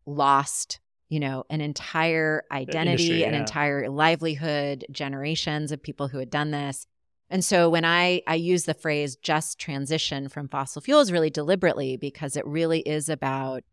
lost 0.04 0.80
you 1.08 1.20
know 1.20 1.44
an 1.50 1.60
entire 1.60 2.44
identity 2.50 3.04
industry, 3.04 3.24
an 3.24 3.34
entire 3.34 3.88
livelihood 3.88 4.84
generations 4.90 5.72
of 5.72 5.82
people 5.82 6.08
who 6.08 6.18
had 6.18 6.30
done 6.30 6.50
this 6.50 6.86
and 7.30 7.44
so 7.44 7.68
when 7.68 7.84
I, 7.84 8.22
I 8.26 8.36
use 8.36 8.64
the 8.64 8.74
phrase 8.74 9.16
just 9.16 9.58
transition 9.58 10.28
from 10.28 10.48
fossil 10.48 10.80
fuels 10.80 11.12
really 11.12 11.30
deliberately 11.30 11.96
because 11.96 12.36
it 12.36 12.46
really 12.46 12.80
is 12.80 13.08
about 13.08 13.64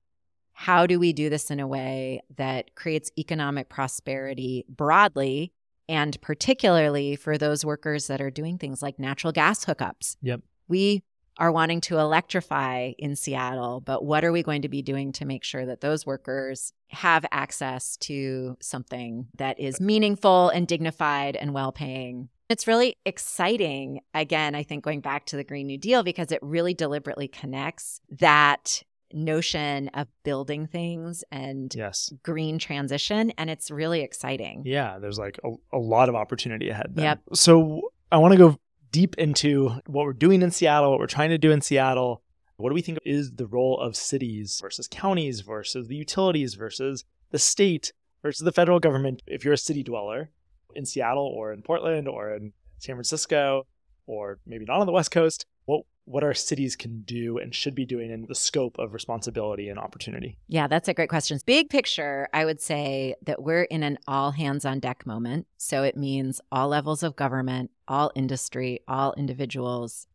how 0.51 0.85
do 0.85 0.99
we 0.99 1.13
do 1.13 1.29
this 1.29 1.51
in 1.51 1.59
a 1.59 1.67
way 1.67 2.21
that 2.37 2.75
creates 2.75 3.11
economic 3.17 3.69
prosperity 3.69 4.65
broadly 4.69 5.53
and 5.87 6.19
particularly 6.21 7.15
for 7.15 7.37
those 7.37 7.65
workers 7.65 8.07
that 8.07 8.21
are 8.21 8.31
doing 8.31 8.57
things 8.57 8.81
like 8.81 8.99
natural 8.99 9.33
gas 9.33 9.65
hookups. 9.65 10.17
Yep. 10.21 10.41
We 10.67 11.03
are 11.37 11.51
wanting 11.51 11.81
to 11.81 11.99
electrify 11.99 12.93
in 12.97 13.15
Seattle, 13.15 13.81
but 13.81 14.05
what 14.05 14.23
are 14.23 14.31
we 14.31 14.41
going 14.41 14.61
to 14.61 14.69
be 14.69 14.81
doing 14.81 15.11
to 15.13 15.25
make 15.25 15.43
sure 15.43 15.65
that 15.65 15.81
those 15.81 16.05
workers 16.05 16.71
have 16.89 17.25
access 17.31 17.97
to 17.97 18.57
something 18.61 19.27
that 19.37 19.59
is 19.59 19.81
meaningful 19.81 20.49
and 20.49 20.67
dignified 20.67 21.35
and 21.35 21.53
well 21.53 21.71
paying 21.71 22.29
it's 22.49 22.67
really 22.67 22.97
exciting, 23.05 24.01
again, 24.13 24.53
I 24.55 24.63
think 24.63 24.83
going 24.83 25.01
back 25.01 25.25
to 25.27 25.35
the 25.35 25.43
Green 25.43 25.67
New 25.67 25.77
Deal, 25.77 26.03
because 26.03 26.31
it 26.31 26.39
really 26.41 26.73
deliberately 26.73 27.27
connects 27.27 28.01
that 28.19 28.83
notion 29.13 29.89
of 29.89 30.07
building 30.23 30.67
things 30.67 31.23
and 31.31 31.73
yes. 31.75 32.11
green 32.23 32.57
transition. 32.57 33.31
And 33.37 33.49
it's 33.49 33.71
really 33.71 34.01
exciting. 34.01 34.63
Yeah, 34.65 34.99
there's 34.99 35.19
like 35.19 35.39
a, 35.43 35.51
a 35.73 35.77
lot 35.77 36.09
of 36.09 36.15
opportunity 36.15 36.69
ahead. 36.69 36.91
Then. 36.93 37.03
Yep. 37.03 37.19
So 37.33 37.91
I 38.11 38.17
want 38.17 38.33
to 38.33 38.37
go 38.37 38.57
deep 38.91 39.15
into 39.17 39.69
what 39.87 40.05
we're 40.05 40.13
doing 40.13 40.41
in 40.41 40.51
Seattle, 40.51 40.91
what 40.91 40.99
we're 40.99 41.07
trying 41.07 41.29
to 41.29 41.37
do 41.37 41.51
in 41.51 41.61
Seattle. 41.61 42.21
What 42.57 42.69
do 42.69 42.75
we 42.75 42.81
think 42.81 42.99
is 43.03 43.33
the 43.33 43.47
role 43.47 43.79
of 43.79 43.95
cities 43.95 44.59
versus 44.61 44.87
counties 44.87 45.41
versus 45.41 45.87
the 45.87 45.95
utilities 45.95 46.53
versus 46.53 47.03
the 47.31 47.39
state 47.39 47.91
versus 48.21 48.45
the 48.45 48.51
federal 48.53 48.79
government 48.79 49.21
if 49.27 49.43
you're 49.43 49.53
a 49.53 49.57
city 49.57 49.83
dweller? 49.83 50.29
in 50.75 50.85
Seattle 50.85 51.25
or 51.25 51.53
in 51.53 51.61
Portland 51.61 52.07
or 52.07 52.35
in 52.35 52.53
San 52.77 52.95
Francisco 52.95 53.65
or 54.05 54.37
maybe 54.45 54.65
not 54.65 54.79
on 54.79 54.85
the 54.85 54.91
West 54.91 55.09
Coast, 55.09 55.45
what 55.65 55.85
what 56.05 56.23
our 56.23 56.33
cities 56.33 56.75
can 56.75 57.01
do 57.01 57.37
and 57.37 57.53
should 57.53 57.75
be 57.75 57.85
doing 57.85 58.11
in 58.11 58.25
the 58.27 58.35
scope 58.35 58.77
of 58.77 58.93
responsibility 58.93 59.69
and 59.69 59.79
opportunity? 59.79 60.37
Yeah, 60.47 60.67
that's 60.67 60.87
a 60.87 60.93
great 60.93 61.09
question. 61.09 61.39
Big 61.45 61.69
picture, 61.69 62.27
I 62.33 62.45
would 62.45 62.61
say 62.61 63.15
that 63.23 63.41
we're 63.41 63.63
in 63.63 63.83
an 63.83 63.97
all 64.07 64.31
hands 64.31 64.65
on 64.65 64.79
deck 64.79 65.05
moment. 65.05 65.47
So 65.57 65.83
it 65.83 65.97
means 65.97 66.39
all 66.51 66.69
levels 66.69 67.01
of 67.03 67.15
government, 67.15 67.71
all 67.87 68.11
industry, 68.15 68.81
all 68.87 69.13
individuals. 69.17 70.07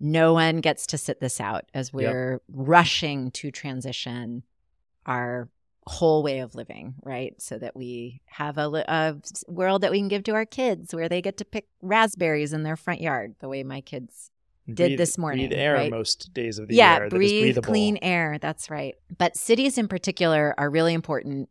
No 0.00 0.34
one 0.34 0.60
gets 0.60 0.86
to 0.88 0.98
sit 0.98 1.20
this 1.20 1.40
out 1.40 1.64
as 1.72 1.92
we're 1.92 2.32
yep. 2.32 2.42
rushing 2.52 3.30
to 3.32 3.50
transition 3.50 4.42
our 5.06 5.48
whole 5.86 6.24
way 6.24 6.40
of 6.40 6.56
living, 6.56 6.94
right? 7.04 7.40
So 7.40 7.58
that 7.58 7.76
we 7.76 8.20
have 8.26 8.58
a, 8.58 8.84
a, 8.88 9.16
world 9.46 9.82
that 9.82 9.92
we 9.92 9.98
can 9.98 10.08
give 10.08 10.24
to 10.24 10.34
our 10.34 10.44
kids 10.44 10.92
where 10.92 11.08
they 11.08 11.22
get 11.22 11.36
to 11.36 11.44
pick 11.44 11.68
raspberries 11.80 12.52
in 12.52 12.64
their 12.64 12.76
front 12.76 13.00
yard, 13.00 13.36
the 13.38 13.48
way 13.48 13.62
my 13.62 13.80
kids 13.80 14.32
did 14.66 14.76
breathe, 14.76 14.98
this 14.98 15.18
morning. 15.18 15.48
Breathe 15.48 15.58
air 15.58 15.74
right? 15.74 15.90
most 15.90 16.32
days 16.34 16.58
of 16.58 16.68
the 16.68 16.74
yeah, 16.74 16.96
year. 16.96 17.04
Yeah, 17.04 17.08
breathe 17.08 17.58
clean 17.62 17.98
air. 18.02 18.38
That's 18.40 18.70
right. 18.70 18.94
But 19.16 19.36
cities 19.36 19.78
in 19.78 19.88
particular 19.88 20.54
are 20.58 20.70
really 20.70 20.94
important. 20.94 21.48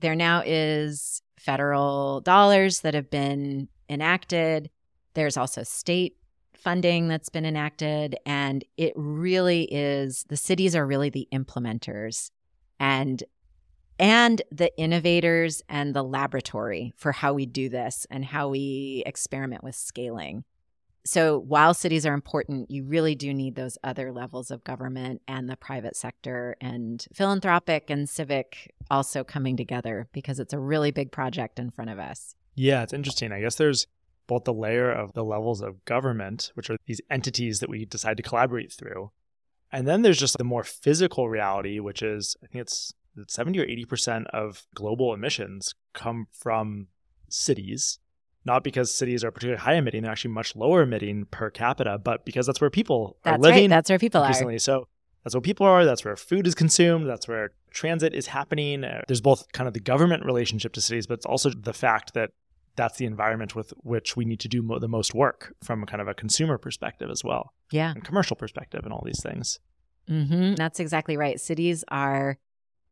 There 0.00 0.14
now 0.14 0.42
is 0.44 1.22
federal 1.38 2.20
dollars 2.20 2.80
that 2.80 2.94
have 2.94 3.10
been 3.10 3.68
enacted. 3.88 4.70
There's 5.14 5.36
also 5.36 5.62
state 5.62 6.16
funding 6.54 7.08
that's 7.08 7.28
been 7.28 7.44
enacted. 7.44 8.16
And 8.24 8.64
it 8.76 8.92
really 8.96 9.64
is 9.70 10.24
the 10.28 10.36
cities 10.36 10.76
are 10.76 10.86
really 10.86 11.10
the 11.10 11.28
implementers. 11.32 12.30
And 12.78 13.22
and 13.98 14.42
the 14.50 14.76
innovators 14.78 15.62
and 15.68 15.94
the 15.94 16.02
laboratory 16.02 16.92
for 16.96 17.12
how 17.12 17.34
we 17.34 17.46
do 17.46 17.68
this 17.68 18.06
and 18.10 18.24
how 18.24 18.48
we 18.48 19.02
experiment 19.06 19.62
with 19.62 19.76
scaling. 19.76 20.44
So, 21.04 21.38
while 21.38 21.74
cities 21.74 22.06
are 22.06 22.14
important, 22.14 22.70
you 22.70 22.84
really 22.84 23.14
do 23.14 23.34
need 23.34 23.56
those 23.56 23.76
other 23.82 24.12
levels 24.12 24.50
of 24.52 24.62
government 24.62 25.20
and 25.26 25.48
the 25.48 25.56
private 25.56 25.96
sector 25.96 26.56
and 26.60 27.04
philanthropic 27.12 27.90
and 27.90 28.08
civic 28.08 28.72
also 28.88 29.24
coming 29.24 29.56
together 29.56 30.08
because 30.12 30.38
it's 30.38 30.52
a 30.52 30.60
really 30.60 30.92
big 30.92 31.10
project 31.10 31.58
in 31.58 31.70
front 31.70 31.90
of 31.90 31.98
us. 31.98 32.36
Yeah, 32.54 32.82
it's 32.82 32.92
interesting. 32.92 33.32
I 33.32 33.40
guess 33.40 33.56
there's 33.56 33.86
both 34.26 34.44
the 34.44 34.54
layer 34.54 34.92
of 34.92 35.14
the 35.14 35.24
levels 35.24 35.60
of 35.60 35.84
government, 35.84 36.52
which 36.54 36.70
are 36.70 36.76
these 36.86 37.00
entities 37.10 37.58
that 37.60 37.68
we 37.68 37.84
decide 37.84 38.16
to 38.16 38.22
collaborate 38.22 38.72
through. 38.72 39.10
And 39.72 39.88
then 39.88 40.02
there's 40.02 40.18
just 40.18 40.38
the 40.38 40.44
more 40.44 40.64
physical 40.64 41.28
reality, 41.28 41.80
which 41.80 42.02
is, 42.02 42.36
I 42.44 42.46
think 42.46 42.62
it's 42.62 42.92
70 43.28 43.58
or 43.58 43.66
80% 43.66 44.26
of 44.26 44.66
global 44.74 45.14
emissions 45.14 45.74
come 45.94 46.26
from 46.30 46.88
cities. 47.28 47.98
Not 48.44 48.64
because 48.64 48.92
cities 48.92 49.22
are 49.22 49.30
particularly 49.30 49.60
high 49.60 49.74
emitting, 49.74 50.02
they're 50.02 50.12
actually 50.12 50.32
much 50.32 50.56
lower 50.56 50.82
emitting 50.82 51.26
per 51.26 51.50
capita, 51.50 51.98
but 51.98 52.24
because 52.24 52.46
that's 52.46 52.60
where 52.60 52.70
people 52.70 53.16
that's 53.22 53.36
are 53.36 53.38
living. 53.38 53.62
Right. 53.64 53.70
That's 53.70 53.88
where 53.88 53.98
people 53.98 54.22
increasingly. 54.22 54.56
are. 54.56 54.60
So 54.60 54.88
that's 55.22 55.34
where 55.34 55.40
people 55.40 55.66
are. 55.66 55.84
That's 55.84 56.04
where 56.04 56.16
food 56.16 56.46
is 56.46 56.54
consumed. 56.54 57.08
That's 57.08 57.28
where 57.28 57.52
transit 57.70 58.14
is 58.14 58.26
happening. 58.26 58.84
Uh, 58.84 59.02
there's 59.06 59.20
both 59.20 59.50
kind 59.52 59.68
of 59.68 59.74
the 59.74 59.80
government 59.80 60.24
relationship 60.24 60.72
to 60.72 60.80
cities, 60.80 61.06
but 61.06 61.14
it's 61.14 61.26
also 61.26 61.50
the 61.50 61.72
fact 61.72 62.14
that 62.14 62.30
that's 62.74 62.98
the 62.98 63.04
environment 63.04 63.54
with 63.54 63.72
which 63.78 64.16
we 64.16 64.24
need 64.24 64.40
to 64.40 64.48
do 64.48 64.62
mo- 64.62 64.78
the 64.78 64.88
most 64.88 65.14
work 65.14 65.54
from 65.62 65.84
kind 65.84 66.00
of 66.00 66.08
a 66.08 66.14
consumer 66.14 66.58
perspective 66.58 67.10
as 67.10 67.22
well. 67.22 67.52
Yeah. 67.70 67.92
And 67.92 68.02
commercial 68.02 68.34
perspective 68.34 68.80
and 68.84 68.92
all 68.92 69.02
these 69.04 69.22
things. 69.22 69.60
Mm-hmm. 70.08 70.54
That's 70.54 70.80
exactly 70.80 71.16
right. 71.16 71.40
Cities 71.40 71.84
are 71.88 72.38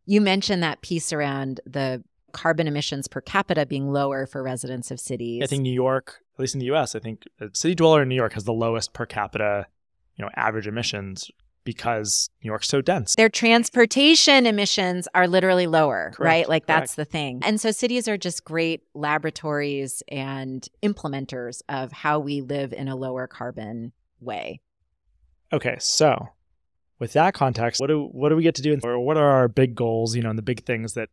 you 0.06 0.20
mentioned 0.20 0.62
that 0.62 0.80
piece 0.82 1.12
around 1.12 1.60
the 1.66 2.02
carbon 2.32 2.66
emissions 2.66 3.08
per 3.08 3.20
capita 3.20 3.66
being 3.66 3.90
lower 3.90 4.26
for 4.26 4.42
residents 4.42 4.90
of 4.90 5.00
cities. 5.00 5.42
I 5.42 5.46
think 5.46 5.62
New 5.62 5.72
York, 5.72 6.20
at 6.34 6.40
least 6.40 6.54
in 6.54 6.60
the 6.60 6.70
US, 6.72 6.94
I 6.94 6.98
think 6.98 7.24
a 7.40 7.48
city 7.52 7.74
dweller 7.74 8.02
in 8.02 8.08
New 8.08 8.14
York 8.14 8.32
has 8.34 8.44
the 8.44 8.52
lowest 8.52 8.92
per 8.92 9.06
capita, 9.06 9.66
you 10.16 10.24
know, 10.24 10.30
average 10.36 10.66
emissions 10.66 11.30
because 11.64 12.30
New 12.42 12.48
York's 12.48 12.68
so 12.68 12.80
dense. 12.80 13.14
Their 13.14 13.28
transportation 13.28 14.46
emissions 14.46 15.06
are 15.14 15.28
literally 15.28 15.66
lower, 15.66 16.12
Correct. 16.14 16.18
right? 16.20 16.48
Like 16.48 16.66
Correct. 16.66 16.80
that's 16.80 16.94
the 16.94 17.04
thing. 17.04 17.40
And 17.44 17.60
so 17.60 17.70
cities 17.70 18.08
are 18.08 18.16
just 18.16 18.44
great 18.44 18.82
laboratories 18.94 20.02
and 20.08 20.66
implementers 20.82 21.62
of 21.68 21.92
how 21.92 22.18
we 22.18 22.40
live 22.40 22.72
in 22.72 22.88
a 22.88 22.96
lower 22.96 23.26
carbon 23.26 23.92
way. 24.20 24.60
Okay, 25.52 25.76
so 25.78 26.28
with 26.98 27.12
that 27.14 27.34
context, 27.34 27.80
what 27.80 27.88
do 27.88 28.04
what 28.04 28.28
do 28.28 28.36
we 28.36 28.42
get 28.42 28.54
to 28.56 28.62
do, 28.62 28.78
or 28.84 29.00
what 29.00 29.16
are 29.16 29.30
our 29.30 29.48
big 29.48 29.74
goals? 29.74 30.14
You 30.14 30.22
know, 30.22 30.30
and 30.30 30.38
the 30.38 30.42
big 30.42 30.64
things 30.64 30.94
that 30.94 31.08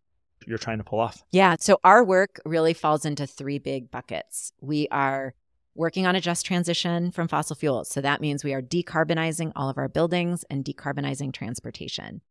you're 0.47 0.57
trying 0.57 0.77
to 0.77 0.83
pull 0.83 0.99
off. 0.99 1.23
Yeah. 1.31 1.57
So 1.59 1.79
our 1.83 2.03
work 2.03 2.39
really 2.45 2.73
falls 2.73 3.05
into 3.05 3.27
three 3.27 3.59
big 3.59 3.91
buckets. 3.91 4.53
We 4.61 4.87
are 4.89 5.33
working 5.75 6.07
on 6.07 6.15
a 6.15 6.21
just 6.21 6.45
transition 6.45 7.11
from 7.11 7.27
fossil 7.27 7.55
fuels. 7.55 7.89
So 7.89 8.01
that 8.01 8.21
means 8.21 8.43
we 8.43 8.53
are 8.53 8.61
decarbonizing 8.61 9.51
all 9.55 9.69
of 9.69 9.77
our 9.77 9.89
buildings 9.89 10.43
and 10.49 10.65
decarbonizing 10.65 11.33
transportation. 11.33 12.21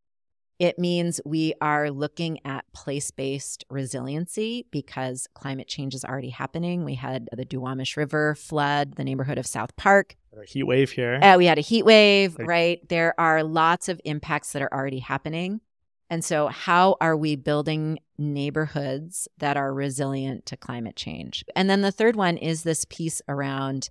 It 0.58 0.78
means 0.78 1.20
we 1.26 1.52
are 1.60 1.90
looking 1.90 2.38
at 2.46 2.64
place 2.72 3.10
based 3.10 3.64
resiliency 3.68 4.66
because 4.70 5.28
climate 5.34 5.68
change 5.68 5.94
is 5.94 6.02
already 6.02 6.30
happening. 6.30 6.82
We 6.84 6.94
had 6.94 7.28
the 7.30 7.44
Duwamish 7.44 7.96
River 7.96 8.34
flood, 8.34 8.96
the 8.96 9.04
neighborhood 9.04 9.36
of 9.36 9.46
South 9.46 9.76
Park. 9.76 10.16
A 10.34 10.44
heat 10.44 10.64
wave 10.64 10.90
here. 10.90 11.18
Uh, 11.22 11.36
we 11.36 11.46
had 11.46 11.58
a 11.58 11.62
heat 11.62 11.84
wave, 11.84 12.36
right? 12.38 12.86
There 12.88 13.18
are 13.20 13.42
lots 13.42 13.88
of 13.90 14.00
impacts 14.04 14.52
that 14.52 14.62
are 14.62 14.72
already 14.72 14.98
happening. 14.98 15.60
And 16.08 16.24
so, 16.24 16.48
how 16.48 16.96
are 17.00 17.16
we 17.16 17.34
building 17.36 17.98
neighborhoods 18.16 19.28
that 19.38 19.56
are 19.56 19.74
resilient 19.74 20.46
to 20.46 20.56
climate 20.56 20.96
change? 20.96 21.44
And 21.56 21.68
then 21.68 21.82
the 21.82 21.92
third 21.92 22.16
one 22.16 22.36
is 22.36 22.62
this 22.62 22.84
piece 22.88 23.20
around 23.28 23.90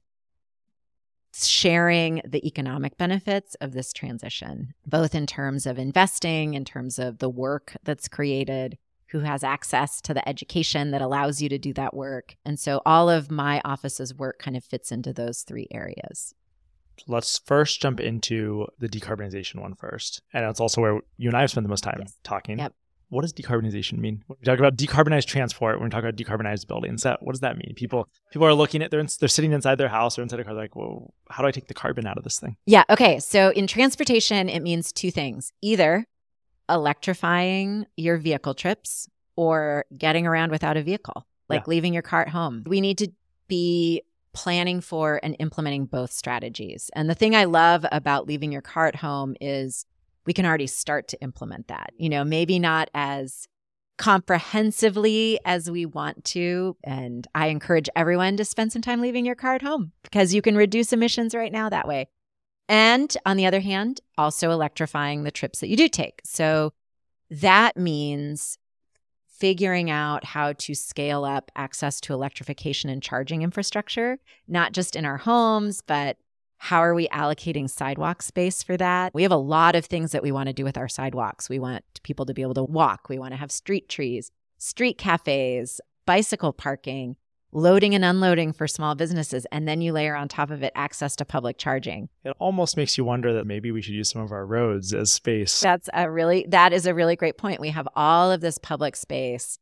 sharing 1.34 2.22
the 2.26 2.46
economic 2.48 2.98
benefits 2.98 3.56
of 3.56 3.74
this 3.74 3.92
transition, 3.92 4.74
both 4.86 5.14
in 5.14 5.28
terms 5.28 5.66
of 5.66 5.78
investing, 5.78 6.54
in 6.54 6.64
terms 6.64 6.98
of 6.98 7.18
the 7.18 7.30
work 7.30 7.76
that's 7.84 8.08
created, 8.08 8.78
who 9.08 9.20
has 9.20 9.44
access 9.44 10.00
to 10.02 10.14
the 10.14 10.28
education 10.28 10.92
that 10.92 11.02
allows 11.02 11.42
you 11.42 11.50
to 11.50 11.58
do 11.58 11.74
that 11.74 11.94
work. 11.94 12.36
And 12.46 12.58
so 12.60 12.82
all 12.86 13.10
of 13.10 13.30
my 13.30 13.62
office's 13.66 14.14
work 14.14 14.40
kind 14.40 14.56
of 14.56 14.64
fits 14.64 14.92
into 14.92 15.12
those 15.12 15.42
three 15.42 15.68
areas. 15.72 16.34
Let's 17.08 17.40
first 17.40 17.82
jump 17.82 18.00
into 18.00 18.68
the 18.80 18.90
decarbonization 18.90 19.62
one 19.62 19.76
first. 19.76 20.22
And 20.34 20.46
it's 20.46 20.60
also 20.60 20.82
where 20.82 21.00
you 21.18 21.30
and 21.30 21.38
I 21.38 21.42
have 21.42 21.52
spent 21.52 21.66
the 21.66 21.70
most 21.70 21.84
time 21.84 21.98
yes. 22.00 22.16
talking. 22.24 22.60
Yep. 22.60 22.74
what 23.10 23.22
does 23.22 23.34
decarbonization 23.34 23.98
mean? 23.98 24.24
When 24.28 24.38
we 24.40 24.46
talk 24.46 24.60
about 24.60 24.76
decarbonized 24.76 25.28
transport, 25.28 25.80
when 25.80 25.86
we 25.86 25.90
talk 25.90 26.04
about 26.04 26.16
decarbonized 26.16 26.68
buildings, 26.68 27.04
that 27.04 27.22
what 27.22 27.34
does 27.34 27.42
that 27.42 27.58
mean? 27.58 27.74
People 27.76 28.10
people 28.32 28.48
are 28.48 28.54
looking 28.54 28.82
at 28.82 28.92
they're 28.92 29.00
in, 29.00 29.08
they're 29.20 29.30
sitting 29.30 29.52
inside 29.52 29.76
their 29.76 29.90
house 29.90 30.18
or 30.18 30.22
inside 30.22 30.40
a 30.40 30.44
car, 30.44 30.54
like, 30.54 30.76
well, 30.76 31.14
how 31.30 31.44
do 31.44 31.48
I 31.48 31.52
take 31.52 31.68
the 31.68 31.74
carbon 31.74 32.08
out 32.08 32.18
of 32.18 32.24
this 32.24 32.40
thing? 32.40 32.58
Yeah. 32.66 32.84
Okay. 32.90 33.20
So 33.20 33.50
in 33.50 33.68
transportation, 33.68 34.50
it 34.50 34.62
means 34.62 34.92
two 34.92 35.12
things: 35.12 35.52
either 35.62 36.06
electrifying 36.70 37.86
your 37.96 38.18
vehicle 38.18 38.54
trips 38.54 39.08
or 39.36 39.86
getting 39.96 40.26
around 40.26 40.52
without 40.52 40.78
a 40.78 40.82
vehicle, 40.82 41.26
like 41.48 41.62
yeah. 41.62 41.70
leaving 41.70 41.94
your 41.94 42.02
car 42.02 42.22
at 42.22 42.30
home. 42.30 42.64
We 42.66 42.82
need 42.82 42.98
to 43.00 43.12
be 43.48 44.02
planning 44.36 44.82
for 44.82 45.20
and 45.24 45.36
implementing 45.40 45.86
both 45.86 46.12
strategies. 46.12 46.92
And 46.94 47.10
the 47.10 47.16
thing 47.16 47.36
I 47.36 47.46
love 47.46 47.86
about 47.92 48.28
leaving 48.28 48.52
your 48.52 48.62
car 48.62 48.86
at 48.86 48.98
home 48.98 49.36
is 49.42 49.86
we 50.26 50.34
can 50.34 50.46
already 50.46 50.68
start 50.68 51.08
to 51.08 51.22
implement 51.22 51.70
that. 51.70 51.92
You 51.98 52.10
know, 52.10 52.24
maybe 52.24 52.60
not 52.60 52.90
as 52.94 53.48
comprehensively 53.98 55.40
as 55.46 55.72
we 55.72 55.86
want 55.86 56.26
to. 56.26 56.76
And 56.84 57.26
I 57.34 57.48
encourage 57.48 57.90
everyone 57.96 58.36
to 58.38 58.46
spend 58.46 58.74
some 58.74 58.82
time 58.82 59.02
leaving 59.02 59.26
your 59.26 59.36
car 59.36 59.56
at 59.56 59.62
home 59.62 59.94
because 60.04 60.34
you 60.34 60.42
can 60.42 60.58
reduce 60.58 60.92
emissions 60.92 61.34
right 61.34 61.52
now 61.52 61.70
that 61.70 61.88
way. 61.88 62.10
And 62.68 63.16
on 63.26 63.38
the 63.38 63.46
other 63.46 63.62
hand, 63.62 64.02
also 64.18 64.52
electrifying 64.52 65.24
the 65.24 65.32
trips 65.32 65.60
that 65.60 65.70
you 65.70 65.78
do 65.78 65.88
take. 65.88 66.22
So 66.26 66.74
that 67.30 67.78
means 67.78 68.58
figuring 69.46 69.92
out 69.92 70.24
how 70.24 70.54
to 70.54 70.74
scale 70.74 71.24
up 71.24 71.52
access 71.56 72.02
to 72.02 72.12
electrification 72.12 72.90
and 72.90 73.04
charging 73.04 73.44
infrastructure, 73.44 74.18
not 74.48 74.72
just 74.72 74.96
in 74.96 75.06
our 75.06 75.18
homes, 75.18 75.84
but 75.86 76.18
how 76.58 76.80
are 76.80 76.96
we 76.96 77.08
allocating 77.10 77.70
sidewalk 77.70 78.24
space 78.24 78.64
for 78.64 78.76
that? 78.76 79.14
We 79.14 79.22
have 79.22 79.32
a 79.32 79.36
lot 79.36 79.76
of 79.76 79.86
things 79.86 80.14
that 80.14 80.24
we 80.24 80.32
want 80.32 80.48
to 80.48 80.54
do 80.54 80.64
with 80.64 80.80
our 80.80 80.88
sidewalks. 80.88 81.48
We 81.48 81.60
want 81.60 81.84
people 82.02 82.26
to 82.26 82.34
be 82.34 82.42
able 82.42 82.56
to 82.56 82.64
walk, 82.64 83.08
we 83.08 83.20
want 83.20 83.34
to 83.34 83.38
have 83.38 83.52
street 83.52 83.88
trees, 83.88 84.32
street 84.58 84.98
cafes, 84.98 85.80
bicycle 86.08 86.52
parking 86.52 87.16
loading 87.56 87.96
and 87.96 88.04
unloading 88.04 88.52
for 88.52 88.68
small 88.68 88.96
businesses, 88.96 89.48
and 89.52 89.68
then 89.68 89.82
you 89.82 89.94
layer 89.94 90.16
on 90.16 90.28
top 90.28 90.52
of 90.52 90.62
it 90.62 90.74
access 90.76 91.16
to 91.16 91.26
public 91.26 91.58
charging. 91.58 92.10
It 92.26 92.36
almost 92.38 92.76
makes 92.76 92.98
you 92.98 93.06
wonder 93.06 93.34
that 93.34 93.48
maybe 93.48 93.72
we 93.72 93.82
should 93.82 93.94
use 93.94 94.10
some 94.10 94.22
of 94.22 94.32
our 94.32 94.46
roads 94.46 94.94
as 94.94 95.12
space. 95.12 95.62
That's 95.62 95.90
a 95.94 96.12
really 96.12 96.46
that 96.50 96.74
is 96.74 96.86
a 96.86 96.94
really 96.94 97.16
great 97.16 97.38
point. 97.38 97.62
We 97.62 97.70
have 97.70 97.88
all 97.96 98.32
of 98.32 98.42
this 98.42 98.58
public 98.58 98.96
space, 98.96 99.58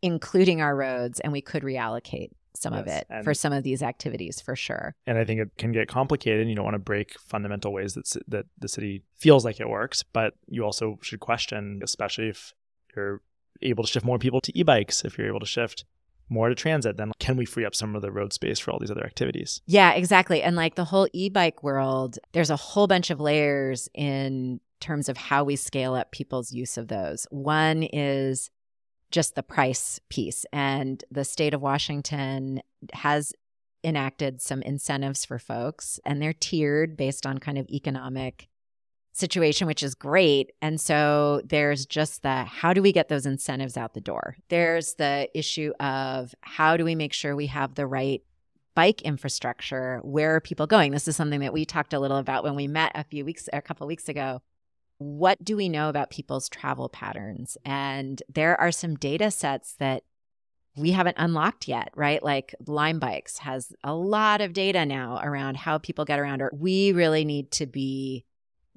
including 0.00 0.62
our 0.62 0.74
roads, 0.76 1.18
and 1.20 1.32
we 1.32 1.40
could 1.40 1.64
reallocate 1.64 2.30
some 2.54 2.72
yes, 2.72 2.80
of 2.80 2.86
it 2.86 3.24
for 3.24 3.34
some 3.34 3.52
of 3.52 3.64
these 3.64 3.82
activities 3.82 4.40
for 4.40 4.56
sure. 4.56 4.94
And 5.06 5.18
I 5.18 5.24
think 5.24 5.40
it 5.40 5.50
can 5.58 5.72
get 5.72 5.88
complicated. 5.88 6.48
You 6.48 6.54
don't 6.54 6.64
want 6.64 6.74
to 6.74 6.78
break 6.78 7.18
fundamental 7.18 7.72
ways 7.72 7.94
that 7.94 8.08
that 8.28 8.46
the 8.58 8.68
city 8.68 9.02
feels 9.16 9.44
like 9.44 9.58
it 9.58 9.68
works, 9.68 10.04
but 10.04 10.34
you 10.46 10.64
also 10.64 10.98
should 11.02 11.20
question, 11.20 11.80
especially 11.82 12.28
if 12.28 12.54
you're 12.94 13.20
able 13.62 13.82
to 13.82 13.90
shift 13.90 14.06
more 14.06 14.18
people 14.18 14.40
to 14.42 14.56
e-bikes, 14.56 15.04
if 15.04 15.18
you're 15.18 15.26
able 15.26 15.40
to 15.40 15.46
shift 15.46 15.84
more 16.28 16.48
to 16.48 16.54
transit, 16.54 16.96
then 16.96 17.12
can 17.18 17.36
we 17.36 17.44
free 17.44 17.64
up 17.64 17.74
some 17.74 17.94
of 17.94 18.02
the 18.02 18.10
road 18.10 18.32
space 18.32 18.58
for 18.58 18.70
all 18.70 18.78
these 18.78 18.90
other 18.90 19.04
activities? 19.04 19.60
Yeah, 19.66 19.92
exactly. 19.92 20.42
And 20.42 20.56
like 20.56 20.74
the 20.74 20.84
whole 20.84 21.08
e 21.12 21.28
bike 21.28 21.62
world, 21.62 22.18
there's 22.32 22.50
a 22.50 22.56
whole 22.56 22.86
bunch 22.86 23.10
of 23.10 23.20
layers 23.20 23.88
in 23.94 24.60
terms 24.80 25.08
of 25.08 25.16
how 25.16 25.44
we 25.44 25.56
scale 25.56 25.94
up 25.94 26.12
people's 26.12 26.52
use 26.52 26.76
of 26.76 26.88
those. 26.88 27.26
One 27.30 27.82
is 27.82 28.50
just 29.10 29.34
the 29.34 29.42
price 29.42 30.00
piece. 30.08 30.44
And 30.52 31.02
the 31.10 31.24
state 31.24 31.54
of 31.54 31.62
Washington 31.62 32.60
has 32.92 33.32
enacted 33.84 34.42
some 34.42 34.62
incentives 34.62 35.24
for 35.24 35.38
folks, 35.38 36.00
and 36.04 36.20
they're 36.20 36.32
tiered 36.32 36.96
based 36.96 37.24
on 37.24 37.38
kind 37.38 37.56
of 37.56 37.68
economic 37.68 38.48
situation, 39.16 39.66
which 39.66 39.82
is 39.82 39.94
great. 39.94 40.52
And 40.60 40.80
so 40.80 41.40
there's 41.44 41.86
just 41.86 42.22
the 42.22 42.44
how 42.44 42.72
do 42.72 42.82
we 42.82 42.92
get 42.92 43.08
those 43.08 43.26
incentives 43.26 43.76
out 43.76 43.94
the 43.94 44.00
door? 44.00 44.36
There's 44.48 44.94
the 44.94 45.28
issue 45.34 45.72
of 45.80 46.34
how 46.42 46.76
do 46.76 46.84
we 46.84 46.94
make 46.94 47.12
sure 47.12 47.34
we 47.34 47.46
have 47.46 47.74
the 47.74 47.86
right 47.86 48.22
bike 48.74 49.00
infrastructure? 49.02 50.00
Where 50.04 50.36
are 50.36 50.40
people 50.40 50.66
going? 50.66 50.92
This 50.92 51.08
is 51.08 51.16
something 51.16 51.40
that 51.40 51.54
we 51.54 51.64
talked 51.64 51.94
a 51.94 51.98
little 51.98 52.18
about 52.18 52.44
when 52.44 52.54
we 52.54 52.68
met 52.68 52.92
a 52.94 53.04
few 53.04 53.24
weeks, 53.24 53.48
a 53.52 53.62
couple 53.62 53.86
weeks 53.86 54.08
ago. 54.08 54.42
What 54.98 55.42
do 55.42 55.56
we 55.56 55.70
know 55.70 55.88
about 55.88 56.10
people's 56.10 56.50
travel 56.50 56.90
patterns? 56.90 57.56
And 57.64 58.22
there 58.32 58.60
are 58.60 58.70
some 58.70 58.96
data 58.96 59.30
sets 59.30 59.74
that 59.78 60.04
we 60.76 60.90
haven't 60.92 61.16
unlocked 61.18 61.68
yet, 61.68 61.90
right? 61.96 62.22
Like 62.22 62.54
Lime 62.66 62.98
Bikes 62.98 63.38
has 63.38 63.72
a 63.82 63.94
lot 63.94 64.42
of 64.42 64.52
data 64.52 64.84
now 64.84 65.20
around 65.22 65.56
how 65.56 65.78
people 65.78 66.04
get 66.04 66.18
around, 66.18 66.42
or 66.42 66.50
we 66.54 66.92
really 66.92 67.24
need 67.24 67.50
to 67.52 67.66
be 67.66 68.26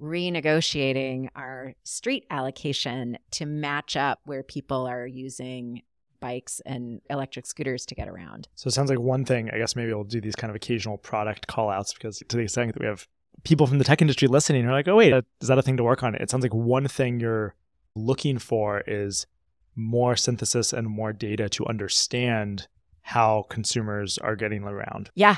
renegotiating 0.01 1.29
our 1.35 1.73
street 1.83 2.25
allocation 2.29 3.17
to 3.31 3.45
match 3.45 3.95
up 3.95 4.19
where 4.25 4.43
people 4.43 4.87
are 4.87 5.05
using 5.05 5.81
bikes 6.19 6.61
and 6.65 7.01
electric 7.09 7.45
scooters 7.45 7.85
to 7.85 7.95
get 7.95 8.07
around. 8.07 8.47
So 8.55 8.67
it 8.67 8.71
sounds 8.71 8.89
like 8.89 8.99
one 8.99 9.25
thing, 9.25 9.49
I 9.51 9.57
guess 9.57 9.75
maybe 9.75 9.93
we'll 9.93 10.03
do 10.03 10.21
these 10.21 10.35
kind 10.35 10.49
of 10.49 10.55
occasional 10.55 10.97
product 10.97 11.47
call 11.47 11.69
outs 11.69 11.93
because 11.93 12.21
to 12.27 12.37
the 12.37 12.43
extent 12.43 12.73
that 12.73 12.79
we 12.79 12.87
have 12.87 13.07
people 13.43 13.67
from 13.67 13.77
the 13.77 13.83
tech 13.83 14.01
industry 14.01 14.27
listening 14.27 14.63
who 14.63 14.69
are 14.69 14.73
like, 14.73 14.87
oh, 14.87 14.97
wait, 14.97 15.13
is 15.41 15.47
that 15.47 15.57
a 15.57 15.61
thing 15.61 15.77
to 15.77 15.83
work 15.83 16.03
on? 16.03 16.15
It 16.15 16.29
sounds 16.29 16.43
like 16.43 16.53
one 16.53 16.87
thing 16.87 17.19
you're 17.19 17.55
looking 17.95 18.37
for 18.37 18.81
is 18.81 19.27
more 19.75 20.15
synthesis 20.15 20.73
and 20.73 20.87
more 20.87 21.13
data 21.13 21.47
to 21.49 21.65
understand 21.67 22.67
how 23.01 23.45
consumers 23.49 24.17
are 24.17 24.35
getting 24.35 24.63
around. 24.63 25.09
Yeah 25.15 25.37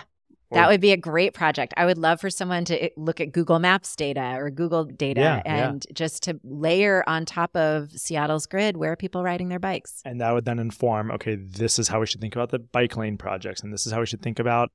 that 0.52 0.70
would 0.70 0.82
be 0.82 0.92
a 0.92 0.98
great 0.98 1.34
project. 1.34 1.74
I 1.78 1.86
would 1.86 1.98
love 1.98 2.20
for 2.20 2.30
someone 2.30 2.66
to 2.66 2.84
eh, 2.86 2.90
look 2.98 3.20
at 3.20 3.32
Google 3.32 3.60
Maps 3.60 3.96
data 3.96 4.34
or 4.36 4.50
Google 4.50 4.86
data 4.86 5.22
yeah, 5.22 5.42
and 5.46 5.86
yeah. 5.88 5.94
just 5.94 6.24
to 6.24 6.40
layer 6.44 7.04
on 7.08 7.26
top 7.26 7.56
of 7.56 7.92
Seattle's 7.92 8.46
grid 8.46 8.78
where 8.78 8.92
are 8.92 8.96
people 8.96 9.24
riding 9.24 9.50
their 9.50 9.60
bikes. 9.60 10.02
And 10.06 10.22
that 10.22 10.34
would 10.34 10.46
then 10.46 10.60
inform 10.60 11.12
okay, 11.12 11.36
this 11.36 11.80
is 11.80 11.88
how 11.88 12.00
we 12.00 12.06
should 12.06 12.22
think 12.22 12.36
about 12.36 12.50
the 12.50 12.60
bike 12.60 12.96
lane 12.98 13.18
projects, 13.18 13.62
and 13.62 13.74
this 13.74 13.86
is 13.86 13.94
how 13.94 14.00
we 14.00 14.06
should 14.06 14.22
think 14.22 14.40
about 14.40 14.72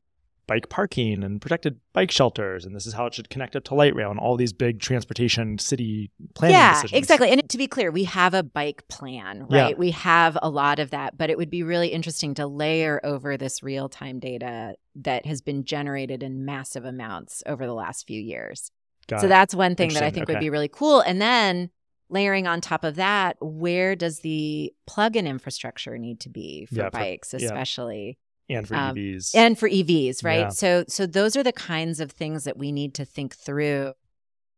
bike 0.46 0.68
parking 0.68 1.24
and 1.24 1.40
protected 1.40 1.80
bike 1.92 2.10
shelters 2.10 2.64
and 2.64 2.74
this 2.74 2.86
is 2.86 2.92
how 2.92 3.06
it 3.06 3.14
should 3.14 3.28
connect 3.28 3.56
up 3.56 3.64
to 3.64 3.74
light 3.74 3.94
rail 3.94 4.10
and 4.10 4.20
all 4.20 4.36
these 4.36 4.52
big 4.52 4.80
transportation 4.80 5.58
city 5.58 6.10
planning 6.34 6.54
yeah 6.54 6.74
decisions. 6.74 6.98
exactly 6.98 7.30
and 7.30 7.48
to 7.48 7.58
be 7.58 7.66
clear 7.66 7.90
we 7.90 8.04
have 8.04 8.32
a 8.32 8.42
bike 8.42 8.86
plan 8.88 9.46
right 9.50 9.70
yeah. 9.70 9.76
we 9.76 9.90
have 9.90 10.38
a 10.42 10.48
lot 10.48 10.78
of 10.78 10.90
that 10.90 11.18
but 11.18 11.30
it 11.30 11.36
would 11.36 11.50
be 11.50 11.62
really 11.62 11.88
interesting 11.88 12.34
to 12.34 12.46
layer 12.46 13.00
over 13.02 13.36
this 13.36 13.62
real-time 13.62 14.20
data 14.20 14.74
that 14.94 15.26
has 15.26 15.40
been 15.40 15.64
generated 15.64 16.22
in 16.22 16.44
massive 16.44 16.84
amounts 16.84 17.42
over 17.46 17.66
the 17.66 17.74
last 17.74 18.06
few 18.06 18.20
years 18.20 18.70
Got 19.08 19.20
so 19.20 19.26
it. 19.26 19.30
that's 19.30 19.54
one 19.54 19.74
thing 19.74 19.92
that 19.94 20.02
i 20.02 20.10
think 20.10 20.24
okay. 20.24 20.34
would 20.34 20.40
be 20.40 20.50
really 20.50 20.68
cool 20.68 21.00
and 21.00 21.20
then 21.20 21.70
layering 22.08 22.46
on 22.46 22.60
top 22.60 22.84
of 22.84 22.94
that 22.96 23.36
where 23.40 23.96
does 23.96 24.20
the 24.20 24.72
plug-in 24.86 25.26
infrastructure 25.26 25.98
need 25.98 26.20
to 26.20 26.28
be 26.28 26.66
for 26.66 26.76
yeah, 26.76 26.90
bikes 26.90 27.34
especially 27.34 28.16
and 28.48 28.66
for 28.66 28.74
um, 28.74 28.94
EVs 28.94 29.34
and 29.34 29.58
for 29.58 29.68
EVs, 29.68 30.24
right? 30.24 30.40
Yeah. 30.40 30.48
So 30.48 30.84
so 30.88 31.06
those 31.06 31.36
are 31.36 31.42
the 31.42 31.52
kinds 31.52 32.00
of 32.00 32.12
things 32.12 32.44
that 32.44 32.56
we 32.56 32.72
need 32.72 32.94
to 32.94 33.04
think 33.04 33.34
through 33.34 33.94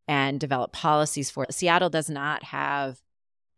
and 0.07 0.41
develop 0.41 0.73
policies 0.73 1.31
for. 1.31 1.47
Seattle 1.51 1.91
does 1.91 2.09
not 2.09 2.45
have 2.45 3.01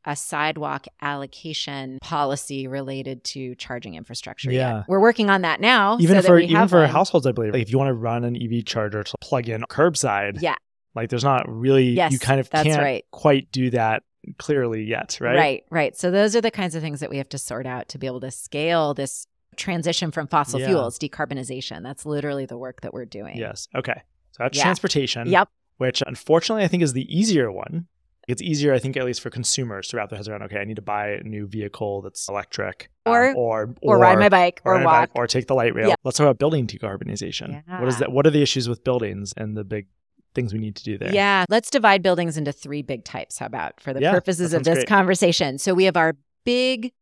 a 0.04 0.16
sidewalk 0.16 0.86
allocation 1.02 1.98
policy 2.00 2.66
related 2.66 3.22
to 3.22 3.54
charging 3.56 3.94
infrastructure. 3.94 4.50
Yeah, 4.50 4.78
yet. 4.78 4.84
we're 4.88 5.00
working 5.00 5.30
on 5.30 5.42
that 5.42 5.60
now. 5.60 5.98
Even 6.00 6.22
so 6.22 6.28
for 6.28 6.38
even 6.38 6.68
for 6.68 6.80
one. 6.80 6.88
households, 6.88 7.26
I 7.26 7.32
believe. 7.32 7.52
Like 7.52 7.62
if 7.62 7.70
you 7.70 7.78
want 7.78 7.88
to 7.88 7.94
run 7.94 8.24
an 8.24 8.36
EV 8.36 8.64
charger 8.64 9.02
to 9.02 9.14
plug 9.20 9.48
in 9.48 9.62
curbside, 9.62 10.40
yeah, 10.40 10.56
like 10.94 11.10
there's 11.10 11.24
not 11.24 11.44
really 11.48 11.90
yes, 11.90 12.12
you 12.12 12.18
kind 12.18 12.40
of 12.40 12.50
can't 12.50 12.80
right. 12.80 13.04
quite 13.10 13.52
do 13.52 13.70
that 13.70 14.02
clearly 14.38 14.82
yet, 14.84 15.18
right? 15.20 15.36
Right, 15.36 15.64
right. 15.70 15.96
So 15.96 16.10
those 16.10 16.34
are 16.34 16.40
the 16.40 16.50
kinds 16.50 16.74
of 16.74 16.82
things 16.82 17.00
that 17.00 17.10
we 17.10 17.18
have 17.18 17.28
to 17.30 17.38
sort 17.38 17.66
out 17.66 17.88
to 17.90 17.98
be 17.98 18.06
able 18.06 18.20
to 18.20 18.30
scale 18.30 18.94
this 18.94 19.26
transition 19.60 20.10
from 20.10 20.26
fossil 20.26 20.58
yeah. 20.58 20.68
fuels, 20.68 20.98
decarbonization. 20.98 21.82
That's 21.82 22.04
literally 22.04 22.46
the 22.46 22.58
work 22.58 22.80
that 22.80 22.92
we're 22.92 23.04
doing. 23.04 23.36
Yes. 23.36 23.68
Okay. 23.76 24.02
So 24.32 24.44
that's 24.44 24.56
yeah. 24.56 24.64
transportation. 24.64 25.28
Yep. 25.28 25.48
Which 25.76 26.02
unfortunately 26.06 26.64
I 26.64 26.68
think 26.68 26.82
is 26.82 26.92
the 26.92 27.06
easier 27.16 27.52
one. 27.52 27.86
It's 28.28 28.42
easier, 28.42 28.72
I 28.72 28.78
think, 28.78 28.96
at 28.96 29.04
least 29.04 29.22
for 29.22 29.30
consumers 29.30 29.88
to 29.88 29.96
wrap 29.96 30.10
their 30.10 30.16
heads 30.16 30.28
around. 30.28 30.42
Okay, 30.44 30.58
I 30.58 30.64
need 30.64 30.76
to 30.76 30.82
buy 30.82 31.08
a 31.08 31.22
new 31.24 31.48
vehicle 31.48 32.02
that's 32.02 32.28
electric, 32.28 32.88
or 33.04 33.30
um, 33.30 33.36
or, 33.36 33.74
or, 33.82 33.96
or 33.96 33.98
ride 33.98 34.18
my 34.18 34.28
bike, 34.28 34.60
or, 34.64 34.80
or 34.80 34.84
walk, 34.84 35.00
bike, 35.00 35.10
or 35.14 35.26
take 35.26 35.48
the 35.48 35.54
light 35.54 35.74
rail. 35.74 35.88
Yep. 35.88 35.98
Let's 36.04 36.18
talk 36.18 36.26
about 36.26 36.38
building 36.38 36.66
decarbonization. 36.66 37.62
Yeah. 37.66 37.80
What 37.80 37.88
is 37.88 37.98
that? 37.98 38.12
What 38.12 38.26
are 38.26 38.30
the 38.30 38.42
issues 38.42 38.68
with 38.68 38.84
buildings 38.84 39.34
and 39.36 39.56
the 39.56 39.64
big 39.64 39.88
things 40.34 40.52
we 40.52 40.60
need 40.60 40.76
to 40.76 40.84
do 40.84 40.96
there? 40.96 41.12
Yeah, 41.12 41.44
let's 41.48 41.70
divide 41.70 42.02
buildings 42.02 42.36
into 42.36 42.52
three 42.52 42.82
big 42.82 43.04
types. 43.04 43.38
How 43.38 43.46
about 43.46 43.80
for 43.80 43.92
the 43.92 44.00
yeah, 44.00 44.12
purposes 44.12 44.52
of 44.52 44.62
this 44.62 44.80
great. 44.80 44.86
conversation? 44.86 45.58
So 45.58 45.74
we 45.74 45.84
have 45.84 45.96
our 45.96 46.16
big 46.44 46.92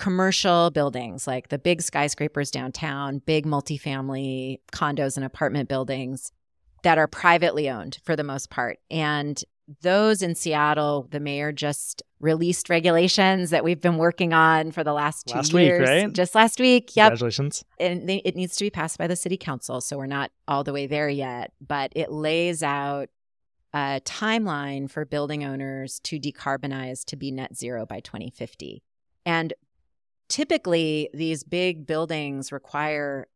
commercial 0.00 0.70
buildings 0.70 1.26
like 1.26 1.50
the 1.50 1.58
big 1.58 1.82
skyscrapers 1.82 2.50
downtown, 2.50 3.18
big 3.18 3.44
multifamily 3.44 4.58
condos 4.72 5.16
and 5.16 5.26
apartment 5.26 5.68
buildings 5.68 6.32
that 6.82 6.96
are 6.96 7.06
privately 7.06 7.68
owned 7.68 7.98
for 8.02 8.16
the 8.16 8.24
most 8.24 8.48
part. 8.48 8.78
And 8.90 9.40
those 9.82 10.22
in 10.22 10.34
Seattle, 10.34 11.06
the 11.10 11.20
mayor 11.20 11.52
just 11.52 12.02
released 12.18 12.70
regulations 12.70 13.50
that 13.50 13.62
we've 13.62 13.80
been 13.80 13.98
working 13.98 14.32
on 14.32 14.72
for 14.72 14.82
the 14.82 14.94
last 14.94 15.26
two 15.26 15.36
last 15.36 15.52
years. 15.52 15.80
Week, 15.80 15.88
right? 15.88 16.12
Just 16.14 16.34
last 16.34 16.58
week. 16.58 16.96
Yep. 16.96 17.10
Congratulations. 17.10 17.62
And 17.78 18.08
they, 18.08 18.16
it 18.24 18.34
needs 18.34 18.56
to 18.56 18.64
be 18.64 18.70
passed 18.70 18.96
by 18.96 19.06
the 19.06 19.16
city 19.16 19.36
council. 19.36 19.82
So 19.82 19.98
we're 19.98 20.06
not 20.06 20.32
all 20.48 20.64
the 20.64 20.72
way 20.72 20.86
there 20.86 21.10
yet, 21.10 21.52
but 21.60 21.92
it 21.94 22.10
lays 22.10 22.62
out 22.62 23.10
a 23.74 24.00
timeline 24.06 24.90
for 24.90 25.04
building 25.04 25.44
owners 25.44 26.00
to 26.04 26.18
decarbonize 26.18 27.04
to 27.04 27.16
be 27.16 27.30
net 27.30 27.54
zero 27.54 27.84
by 27.84 28.00
2050. 28.00 28.82
And 29.26 29.52
typically, 30.30 31.10
these 31.12 31.44
big 31.44 31.86
buildings 31.86 32.52
require 32.52 33.28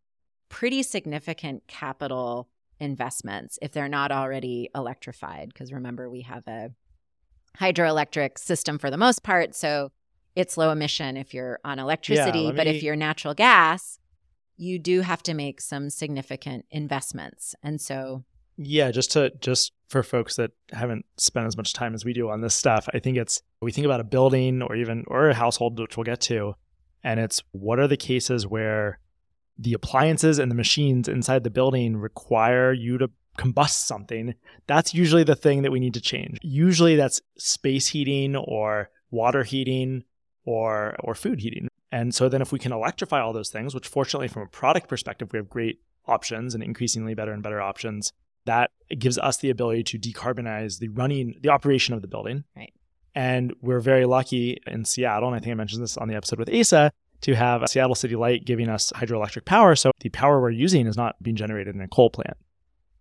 pretty 0.49 0.83
significant 0.83 1.67
capital 1.67 2.49
investments 2.81 3.59
if 3.61 3.73
they're 3.73 3.89
not 3.89 4.11
already 4.11 4.71
electrified. 4.75 5.49
Because 5.49 5.73
remember, 5.73 6.09
we 6.09 6.23
have 6.23 6.47
a 6.47 6.71
hydroelectric 7.59 8.39
system 8.39 8.79
for 8.79 8.91
the 8.91 8.97
most 8.97 9.23
part. 9.23 9.55
So 9.55 9.91
it's 10.35 10.57
low 10.57 10.71
emission 10.71 11.17
if 11.17 11.35
you're 11.35 11.61
on 11.65 11.79
electricity. 11.79 12.41
Yeah, 12.41 12.53
but 12.53 12.67
me- 12.67 12.77
if 12.77 12.83
you're 12.83 12.97
natural 12.97 13.35
gas, 13.35 13.99
you 14.57 14.79
do 14.79 15.01
have 15.03 15.23
to 15.25 15.35
make 15.35 15.61
some 15.61 15.91
significant 15.91 16.65
investments. 16.71 17.55
And 17.63 17.81
so, 17.81 18.25
Yeah, 18.57 18.91
just 18.91 19.11
to 19.13 19.33
just 19.41 19.73
for 19.89 20.03
folks 20.03 20.37
that 20.37 20.53
haven't 20.73 21.05
spent 21.17 21.47
as 21.47 21.57
much 21.57 21.73
time 21.73 21.95
as 21.95 22.05
we 22.05 22.13
do 22.13 22.31
on 22.31 22.41
this 22.41 22.55
stuff, 22.55 22.89
I 22.95 22.99
think 23.01 23.17
it's 23.19 23.43
we 23.61 23.73
think 23.73 23.85
about 23.85 24.01
a 24.01 24.05
building 24.05 24.63
or 24.63 24.77
even 24.77 25.05
or 25.09 25.29
a 25.29 25.35
household, 25.35 25.79
which 25.81 25.97
we'll 25.97 26.05
get 26.05 26.21
to, 26.23 26.55
and 27.05 27.21
it's 27.21 27.43
what 27.53 27.79
are 27.79 27.87
the 27.87 27.97
cases 27.97 28.47
where 28.47 28.99
the 29.57 29.75
appliances 29.75 30.39
and 30.39 30.51
the 30.51 30.57
machines 30.57 31.07
inside 31.07 31.45
the 31.45 31.51
building 31.51 31.97
require 31.97 32.73
you 32.73 32.99
to 32.99 33.11
combust 33.39 33.85
something. 33.87 34.35
That's 34.67 34.95
usually 34.95 35.25
the 35.25 35.37
thing 35.37 35.63
that 35.63 35.71
we 35.71 35.81
need 35.81 35.95
to 35.95 36.01
change. 36.01 36.39
Usually 36.43 36.97
that's 36.97 37.21
space 37.37 37.89
heating 37.89 38.35
or 38.35 38.91
water 39.11 39.45
heating 39.45 40.05
or 40.45 40.97
or 41.01 41.15
food 41.15 41.41
heating. 41.41 41.69
And 41.93 42.15
so 42.15 42.29
then 42.29 42.43
if 42.43 42.51
we 42.51 42.59
can 42.59 42.73
electrify 42.73 43.21
all 43.21 43.33
those 43.33 43.51
things, 43.51 43.75
which 43.75 43.87
fortunately 43.87 44.29
from 44.29 44.43
a 44.43 44.49
product 44.49 44.89
perspective 44.89 45.29
we 45.33 45.37
have 45.37 45.49
great 45.49 45.81
options 46.07 46.55
and 46.55 46.63
increasingly 46.63 47.15
better 47.15 47.33
and 47.33 47.43
better 47.43 47.61
options, 47.61 48.13
that 48.47 48.71
gives 48.99 49.19
us 49.19 49.37
the 49.37 49.51
ability 49.51 49.85
to 49.85 49.99
decarbonize 49.99 50.79
the 50.79 50.89
running 50.89 51.35
the 51.41 51.49
operation 51.51 51.95
of 51.95 52.03
the 52.03 52.09
building. 52.09 52.45
Right. 52.57 52.73
And 53.15 53.55
we're 53.61 53.81
very 53.81 54.07
lucky 54.07 54.61
in 54.67 54.85
Seattle, 54.85 55.29
and 55.29 55.37
I 55.37 55.41
think 55.41 55.53
I 55.53 55.55
mentioned 55.55 55.83
this 55.83 55.97
on 55.97 56.09
the 56.09 56.17
episode 56.17 56.39
with 56.39 56.53
Asa, 56.53 56.93
to 57.21 57.35
have 57.35 57.69
Seattle 57.69 57.95
City 57.95 58.17
Light 58.17 58.45
giving 58.45 58.69
us 58.69 58.93
hydroelectric 58.95 59.45
power. 59.45 59.75
So 59.77 59.93
the 60.01 60.11
power 60.11 60.41
we're 60.41 60.51
using 60.51 60.87
is 60.87 60.97
not 60.97 61.23
being 61.23 61.37
generated 61.37 61.75
in 61.75 61.81
a 61.81 61.89
coal 61.89 62.11
plant. 62.11 62.37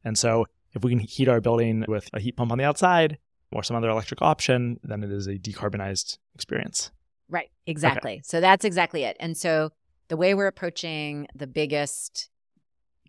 And 0.06 0.18
so 0.18 0.46
if 0.74 0.84
we 0.84 0.92
can 0.92 1.00
heat 1.00 1.28
our 1.28 1.42
building 1.42 1.84
with 1.88 2.10
a 2.14 2.20
heat 2.20 2.38
pump 2.38 2.52
on 2.52 2.58
the 2.58 2.64
outside 2.64 3.18
or 3.52 3.64
some 3.64 3.76
other 3.76 3.90
electric 3.90 4.22
option, 4.22 4.80
then 4.84 5.04
it 5.04 5.12
is 5.12 5.28
a 5.28 5.38
decarbonized 5.38 6.18
experience. 6.36 6.92
right, 7.30 7.50
exactly. 7.68 8.22
So 8.24 8.40
that's 8.40 8.66
exactly 8.66 9.04
it. 9.04 9.18
And 9.20 9.38
so, 9.38 9.72
the 10.10 10.18
way 10.18 10.34
we're 10.34 10.48
approaching 10.48 11.28
the 11.34 11.48
biggest 11.48 12.30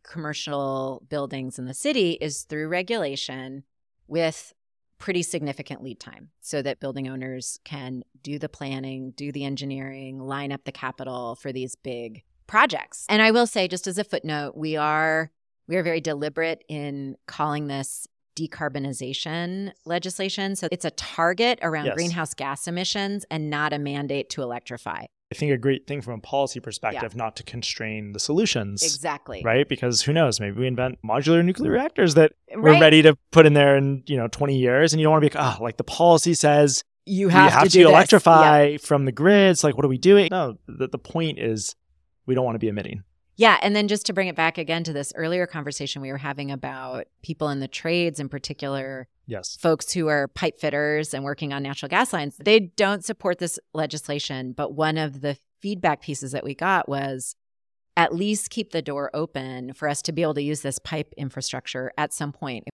commercial 0.05 1.03
buildings 1.09 1.59
in 1.59 1.67
the 1.67 1.75
city 1.75 2.13
is 2.13 2.43
through 2.43 2.69
regulation 2.69 3.65
with 4.07 4.53
pretty 5.05 5.23
significant 5.23 5.83
lead 5.83 6.01
time 6.01 6.31
so 6.41 6.63
that 6.63 6.81
building 6.81 7.07
owners 7.09 7.61
can 7.63 8.03
do 8.23 8.39
the 8.39 8.49
planning, 8.49 9.13
do 9.15 9.31
the 9.31 9.45
engineering, 9.45 10.19
line 10.19 10.51
up 10.51 10.65
the 10.65 10.73
capital 10.73 11.35
for 11.35 11.53
these 11.53 11.77
big 11.77 12.23
projects. 12.47 13.05
And 13.11 13.21
I 13.21 13.31
will 13.31 13.47
say 13.47 13.69
just 13.69 13.87
as 13.87 13.99
a 13.99 14.05
footnote, 14.05 14.57
we 14.57 14.77
are 14.77 15.31
we 15.69 15.77
are 15.77 15.83
very 15.83 16.01
deliberate 16.01 16.65
in 16.71 17.17
calling 17.27 17.67
this 17.67 18.07
decarbonization 18.35 19.73
legislation. 19.85 20.57
So 20.57 20.69
it's 20.73 20.87
a 20.87 20.91
target 20.93 21.59
around 21.61 21.85
Yes. 21.85 21.97
greenhouse 21.97 22.33
gas 22.33 22.67
emissions 22.67 23.27
and 23.31 23.51
not 23.51 23.75
a 23.75 23.79
mandate 23.79 24.31
to 24.31 24.43
electrify. 24.43 25.05
I 25.35 25.39
think 25.39 25.53
a 25.53 25.59
great 25.59 25.87
thing 25.87 26.01
from 26.01 26.15
a 26.15 26.19
policy 26.19 26.61
perspective, 26.61 27.17
not 27.17 27.35
to 27.37 27.43
constrain 27.43 28.13
the 28.13 28.21
solutions. 28.21 28.85
Exactly. 28.85 29.43
Right? 29.45 29.69
Because 29.69 30.03
who 30.03 30.13
knows? 30.13 30.39
Maybe 30.39 30.61
we 30.61 30.69
invent 30.69 30.99
modular 31.05 31.45
nuclear 31.45 31.73
mm. 31.73 31.75
reactors 31.75 32.15
that 32.15 32.33
Right. 32.55 32.63
we're 32.63 32.81
ready 32.81 33.03
to 33.03 33.17
put 33.33 33.47
in 33.47 33.55
there 33.55 33.77
in, 33.77 34.05
you 34.07 34.17
know, 34.17 34.29
20 34.29 34.57
years. 34.57 34.93
And 34.93 35.01
you 35.01 35.05
don't 35.07 35.13
want 35.13 35.25
to 35.25 35.31
be 35.31 35.37
like, 35.37 35.59
oh, 35.59 35.63
like 35.63 35.77
the 35.77 35.85
policy 35.85 36.35
says 36.35 36.85
You 37.05 37.31
have, 37.31 37.53
have 37.53 37.65
to, 37.65 37.71
to, 37.71 37.83
electrify 37.83 38.77
from 38.77 39.07
the 39.07 39.13
grids. 39.13 39.65
Like, 39.65 39.77
what 39.77 39.85
are 39.85 39.89
we 39.89 39.99
doing? 39.99 40.29
No, 40.31 40.57
the, 40.69 40.87
the 40.87 40.99
point 40.99 41.41
is 41.41 41.75
we 42.27 42.37
don't 42.37 42.45
want 42.45 42.55
to 42.55 42.61
be 42.61 42.69
emitting. 42.69 43.03
Yeah. 43.37 43.59
And 43.63 43.75
then 43.75 43.89
just 43.89 44.07
to 44.07 44.13
bring 44.13 44.29
it 44.29 44.37
back 44.37 44.59
again 44.59 44.85
to 44.85 44.93
this 44.93 45.13
earlier 45.17 45.47
conversation 45.47 46.03
we 46.03 46.11
were 46.13 46.19
having 46.19 46.51
about 46.51 47.07
people 47.23 47.49
in 47.49 47.61
the 47.61 47.69
trades, 47.69 48.21
in 48.21 48.29
particular, 48.29 49.09
Yes. 49.27 49.57
folks 49.57 49.93
who 49.93 50.09
are 50.09 50.29
pipe 50.29 50.59
fitters 50.61 51.15
and 51.15 51.25
working 51.25 51.53
on 51.53 51.63
natural 51.63 51.89
gas 51.89 52.13
lines, 52.13 52.37
they 52.37 52.61
don't 52.61 53.05
support 53.05 53.39
this 53.39 53.59
legislation. 53.73 54.53
But 54.53 54.75
one 54.75 54.99
of 54.99 55.21
the 55.23 55.37
feedback 55.61 56.03
pieces 56.03 56.33
that 56.33 56.45
we 56.45 56.55
got 56.55 56.89
was 56.89 57.35
at 57.97 58.15
least 58.15 58.51
keep 58.51 58.73
the 58.73 58.83
door 58.83 59.11
open 59.15 59.73
for 59.73 59.89
us 59.89 60.03
to 60.03 60.13
be 60.13 60.21
able 60.23 60.35
to 60.35 60.43
use 60.43 60.61
this 60.63 60.79
pipe 60.79 61.15
infrastructure 61.17 61.93
at 61.97 62.13
some 62.13 62.33
point. 62.33 62.65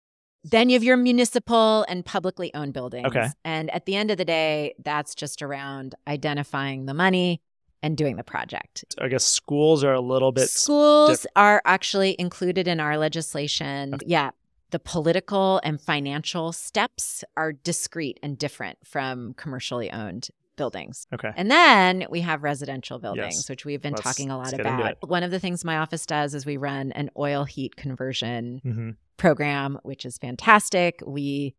Then 0.42 0.70
you 0.70 0.74
have 0.74 0.82
your 0.82 0.96
municipal 0.96 1.84
and 1.88 2.04
publicly 2.04 2.52
owned 2.54 2.72
buildings. 2.72 3.06
Okay. 3.06 3.26
And 3.44 3.70
at 3.70 3.84
the 3.84 3.94
end 3.94 4.10
of 4.10 4.16
the 4.16 4.24
day, 4.24 4.74
that's 4.82 5.14
just 5.14 5.42
around 5.42 5.94
identifying 6.08 6.86
the 6.86 6.94
money 6.94 7.42
and 7.82 7.96
doing 7.96 8.16
the 8.16 8.24
project. 8.24 8.84
I 8.98 9.08
guess 9.08 9.24
schools 9.24 9.82
are 9.84 9.94
a 9.94 10.00
little 10.00 10.32
bit. 10.32 10.48
Schools 10.50 11.26
are 11.36 11.62
actually 11.64 12.16
included 12.18 12.68
in 12.68 12.80
our 12.80 12.98
legislation. 12.98 13.94
Yeah. 14.06 14.30
The 14.70 14.78
political 14.78 15.60
and 15.64 15.80
financial 15.80 16.52
steps 16.52 17.24
are 17.36 17.52
discrete 17.52 18.20
and 18.22 18.38
different 18.38 18.78
from 18.84 19.34
commercially 19.34 19.90
owned 19.90 20.28
buildings. 20.56 21.06
Okay. 21.14 21.32
And 21.36 21.50
then 21.50 22.06
we 22.10 22.20
have 22.20 22.42
residential 22.42 22.98
buildings, 22.98 23.34
Yes. 23.36 23.48
which 23.48 23.64
we've 23.64 23.80
been 23.80 23.92
Let's- 23.94 24.02
talking 24.04 24.30
a 24.30 24.36
lot 24.36 24.44
let's 24.44 24.56
get 24.56 24.66
into 24.66 24.72
about. 24.82 25.08
One 25.08 25.22
of 25.22 25.30
the 25.30 25.40
things 25.40 25.64
my 25.64 25.78
office 25.78 26.04
does 26.06 26.34
is 26.34 26.44
we 26.44 26.58
run 26.58 26.92
an 26.92 27.10
oil 27.18 27.44
heat 27.44 27.76
conversion 27.76 28.60
hmm 28.62 28.90
program, 29.16 29.78
which 29.82 30.06
is 30.06 30.16
fantastic. 30.16 31.02
We 31.06 31.54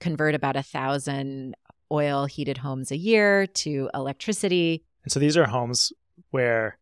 convert 0.00 0.34
about 0.34 0.56
a 0.56 0.62
thousand 0.64 1.54
oil 1.92 2.26
heated 2.26 2.58
homes 2.58 2.90
a 2.90 2.96
year 2.96 3.46
to 3.46 3.88
electricity. 3.94 4.82
And 5.04 5.12
so 5.12 5.20
these 5.20 5.36
are 5.36 5.46
homes 5.46 5.92
where 6.30 6.78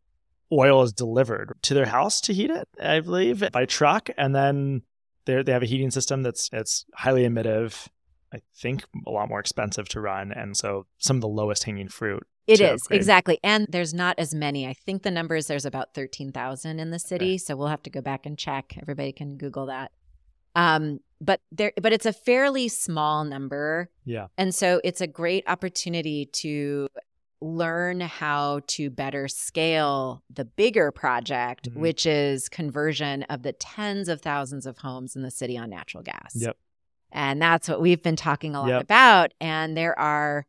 oil 0.51 0.83
is 0.83 0.93
delivered 0.93 1.55
to 1.63 1.75
their 1.75 1.87
house 1.87 2.21
to 2.23 2.33
heat 2.35 2.51
it, 2.51 2.69
I 2.81 3.01
believe, 3.01 3.51
by 3.53 3.65
truck. 3.67 4.09
And 4.17 4.35
then 4.35 4.83
they 5.25 5.43
they 5.43 5.53
have 5.53 5.63
a 5.63 5.67
heating 5.67 5.91
system 5.91 6.23
that's 6.23 6.49
it's 6.53 6.85
highly 6.95 7.25
emittive. 7.25 7.89
I 8.35 8.41
think 8.57 8.85
a 9.07 9.11
lot 9.11 9.29
more 9.29 9.41
expensive 9.41 9.89
to 9.91 10.01
run, 10.01 10.33
and 10.33 10.57
so 10.57 10.87
some 10.99 11.17
of 11.17 11.21
the 11.21 11.29
lowest 11.29 11.65
hanging 11.65 11.89
fruit. 11.89 12.27
It 12.47 12.61
is, 12.61 12.83
upgrade. 12.83 12.97
exactly, 13.01 13.39
and 13.45 13.67
there's 13.69 13.93
not 13.95 14.19
as 14.19 14.35
many. 14.35 14.67
I 14.67 14.73
think 14.73 15.03
the 15.03 15.11
number 15.11 15.37
is 15.37 15.47
there's 15.49 15.67
about 15.67 15.95
thirteen 15.95 16.33
thousand 16.33 16.81
in 16.81 16.91
the 16.91 16.99
city, 16.99 17.37
so 17.39 17.55
we'll 17.57 17.69
have 17.69 17.83
to 17.83 17.91
go 17.91 18.01
back 18.01 18.25
and 18.27 18.39
check. 18.39 18.77
Everybody 18.81 19.13
can 19.13 19.37
Google 19.37 19.67
that. 19.67 19.93
Um, 20.55 21.01
but 21.21 21.41
there, 21.53 21.73
but 21.81 21.93
it's 21.93 22.07
a 22.07 22.13
fairly 22.13 22.69
small 22.69 23.25
number, 23.25 23.91
Yeah. 24.05 24.27
and 24.37 24.55
so 24.55 24.81
it's 24.83 25.01
a 25.01 25.07
great 25.07 25.45
opportunity 25.47 26.27
to 26.33 26.89
learn 27.43 28.01
how 28.01 28.61
to 28.69 28.89
better 28.89 29.29
scale 29.29 30.23
the 30.31 30.45
bigger 30.45 30.91
project, 30.93 31.69
Mhm. 31.71 31.77
which 31.77 32.07
is 32.07 32.49
conversion 32.49 33.25
of 33.25 33.43
the 33.43 33.53
tens 33.53 34.09
of 34.09 34.21
thousands 34.23 34.65
of 34.67 34.79
homes 34.79 35.17
in 35.17 35.23
the 35.23 35.31
city 35.31 35.59
on 35.59 35.69
natural 35.71 36.03
gas. 36.03 36.35
Yep. 36.37 36.57
And 37.11 37.43
that's 37.43 37.69
what 37.69 37.81
we've 37.81 38.03
been 38.03 38.17
talking 38.17 38.55
a 38.55 38.61
lot 38.61 38.69
Yep. 38.69 38.83
about. 38.83 39.35
And 39.41 39.77
there 39.77 39.99
are 39.99 40.47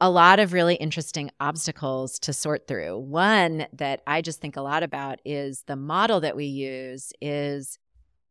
a 0.00 0.10
lot 0.10 0.38
of 0.38 0.52
really 0.52 0.74
interesting 0.76 1.30
obstacles 1.40 2.18
to 2.20 2.32
sort 2.32 2.66
through. 2.68 2.98
One 2.98 3.66
that 3.72 4.02
I 4.06 4.20
just 4.20 4.40
think 4.40 4.56
a 4.56 4.60
lot 4.62 4.82
about 4.82 5.20
is 5.24 5.64
the 5.66 5.76
model 5.76 6.20
that 6.20 6.36
we 6.36 6.44
use 6.44 7.12
is 7.20 7.78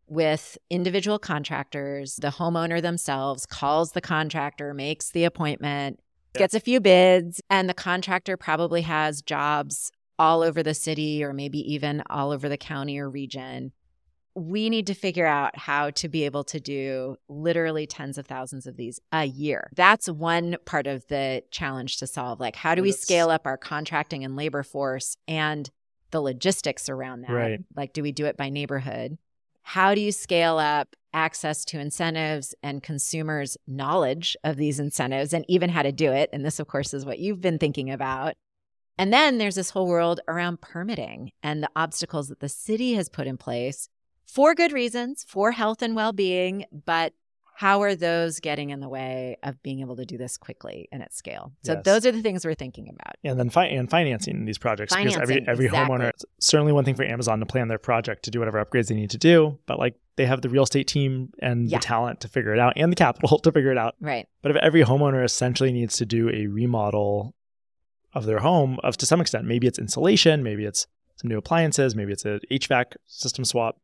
with 0.07 0.57
individual 0.69 1.19
contractors, 1.19 2.15
the 2.17 2.29
homeowner 2.29 2.81
themselves 2.81 3.45
calls 3.45 3.91
the 3.91 3.99
contractor, 4.01 4.73
makes 4.73 5.11
the 5.11 5.25
appointment, 5.25 5.99
Gets 6.37 6.53
a 6.53 6.59
few 6.59 6.79
bids, 6.79 7.41
and 7.49 7.69
the 7.69 7.73
contractor 7.73 8.37
probably 8.37 8.81
has 8.81 9.21
jobs 9.21 9.91
all 10.19 10.41
over 10.41 10.63
the 10.63 10.73
city 10.73 11.23
or 11.23 11.33
maybe 11.33 11.59
even 11.73 12.01
all 12.09 12.31
over 12.31 12.49
the 12.49 12.57
county 12.57 12.97
or 12.97 13.09
region. 13.09 13.71
We 14.33 14.69
need 14.69 14.87
to 14.87 14.93
figure 14.93 15.25
out 15.25 15.57
how 15.57 15.89
to 15.91 16.07
be 16.07 16.23
able 16.23 16.43
to 16.45 16.59
do 16.59 17.17
literally 17.27 17.87
tens 17.87 18.17
of 18.19 18.27
thousands 18.27 18.67
of 18.67 18.77
these 18.77 18.99
a 19.11 19.25
year. 19.25 19.71
That's 19.75 20.07
one 20.07 20.57
part 20.65 20.85
of 20.85 21.07
the 21.07 21.43
challenge 21.49 21.97
to 21.97 22.07
solve. 22.07 22.39
Like, 22.39 22.55
how 22.55 22.75
do 22.75 22.83
we 22.83 22.91
scale 22.91 23.29
up 23.29 23.47
our 23.47 23.57
contracting 23.57 24.23
and 24.23 24.35
labor 24.35 24.61
force 24.61 25.17
and 25.27 25.69
the 26.11 26.21
logistics 26.21 26.87
around 26.87 27.21
that? 27.21 27.31
Right. 27.31 27.59
Like, 27.75 27.93
do 27.93 28.03
we 28.03 28.11
do 28.11 28.25
it 28.25 28.37
by 28.37 28.49
neighborhood? 28.49 29.17
How 29.63 29.95
do 29.95 30.01
you 30.01 30.11
scale 30.11 30.59
up 30.59 30.95
access 31.17 31.65
to 31.65 31.79
incentives 31.79 32.53
and 32.61 32.83
consumers' 32.83 33.57
knowledge 33.65 34.37
of 34.43 34.55
these 34.55 34.79
incentives 34.79 35.33
and 35.33 35.43
even 35.47 35.69
how 35.69 35.81
to 35.81 35.91
do 35.91 36.11
it? 36.11 36.29
And 36.31 36.45
this, 36.45 36.59
of 36.59 36.67
course, 36.67 36.93
is 36.93 37.05
what 37.05 37.17
you've 37.17 37.41
been 37.41 37.57
thinking 37.57 37.89
about. 37.89 38.35
And 38.99 39.11
then 39.11 39.39
there's 39.39 39.55
this 39.55 39.71
whole 39.71 39.87
world 39.87 40.19
around 40.27 40.61
permitting 40.61 41.31
and 41.41 41.63
the 41.63 41.69
obstacles 41.75 42.29
that 42.29 42.39
the 42.39 42.49
city 42.49 42.93
has 42.93 43.09
put 43.09 43.27
in 43.27 43.37
place 43.37 43.89
for 44.25 44.53
good 44.53 44.71
reasons, 44.71 45.25
for 45.27 45.51
health 45.51 45.81
and 45.81 45.95
well 45.95 46.13
being. 46.13 46.65
But 46.71 47.13
how 47.59 47.81
are 47.81 47.95
those 47.95 48.39
getting 48.39 48.69
in 48.69 48.79
the 48.81 48.87
way 48.87 49.35
of 49.41 49.61
being 49.63 49.79
able 49.79 49.95
to 49.95 50.05
do 50.05 50.15
this 50.15 50.37
quickly 50.37 50.87
and 50.91 51.01
at 51.01 51.11
scale? 51.11 51.51
So 51.63 51.73
Yes. 51.73 51.81
those 51.85 52.05
are 52.05 52.11
the 52.11 52.21
things 52.21 52.45
we're 52.45 52.53
thinking 52.53 52.87
about. 52.87 53.15
and 53.23 53.39
then 53.39 53.49
fi- 53.49 53.65
and 53.65 53.89
financing 53.89 54.45
these 54.45 54.59
projects 54.59 54.95
because 54.95 55.17
every 55.17 55.43
every 55.47 55.65
exactly. 55.65 55.95
homeowner 55.97 56.11
certainly 56.39 56.71
one 56.71 56.85
thing 56.85 56.93
for 56.93 57.03
Amazon 57.03 57.39
to 57.39 57.47
plan 57.47 57.67
their 57.67 57.79
project 57.79 58.23
to 58.25 58.29
do 58.31 58.37
whatever 58.39 58.63
upgrades 58.63 58.89
they 58.89 58.95
need 58.95 59.09
to 59.09 59.17
do, 59.17 59.57
but 59.65 59.79
like 59.79 59.95
they 60.17 60.27
have 60.27 60.41
the 60.41 60.49
real 60.49 60.61
estate 60.63 60.87
team 60.87 61.31
and 61.39 61.67
Yeah. 61.67 61.79
the 61.79 61.83
talent 61.83 62.19
to 62.21 62.27
figure 62.27 62.53
it 62.53 62.59
out 62.59 62.73
and 62.75 62.91
the 62.91 62.95
capital 62.95 63.39
to 63.45 63.51
figure 63.51 63.71
it 63.71 63.77
out. 63.79 63.95
Right. 63.99 64.27
But 64.43 64.51
if 64.51 64.57
every 64.57 64.83
homeowner 64.83 65.23
essentially 65.25 65.71
needs 65.71 65.97
to 65.97 66.05
do 66.05 66.29
a 66.29 66.45
remodel 66.45 67.33
of 68.13 68.25
their 68.27 68.39
home 68.39 68.77
of 68.83 68.97
to 68.97 69.05
some 69.07 69.19
extent, 69.19 69.45
maybe 69.45 69.65
it's 69.65 69.79
insulation, 69.79 70.43
maybe 70.43 70.63
it's 70.65 70.85
some 71.15 71.29
new 71.29 71.37
appliances, 71.39 71.95
maybe 71.95 72.11
it's 72.13 72.25
a 72.25 72.39
HVAC 72.51 72.95
system 73.07 73.43
swap, 73.45 73.79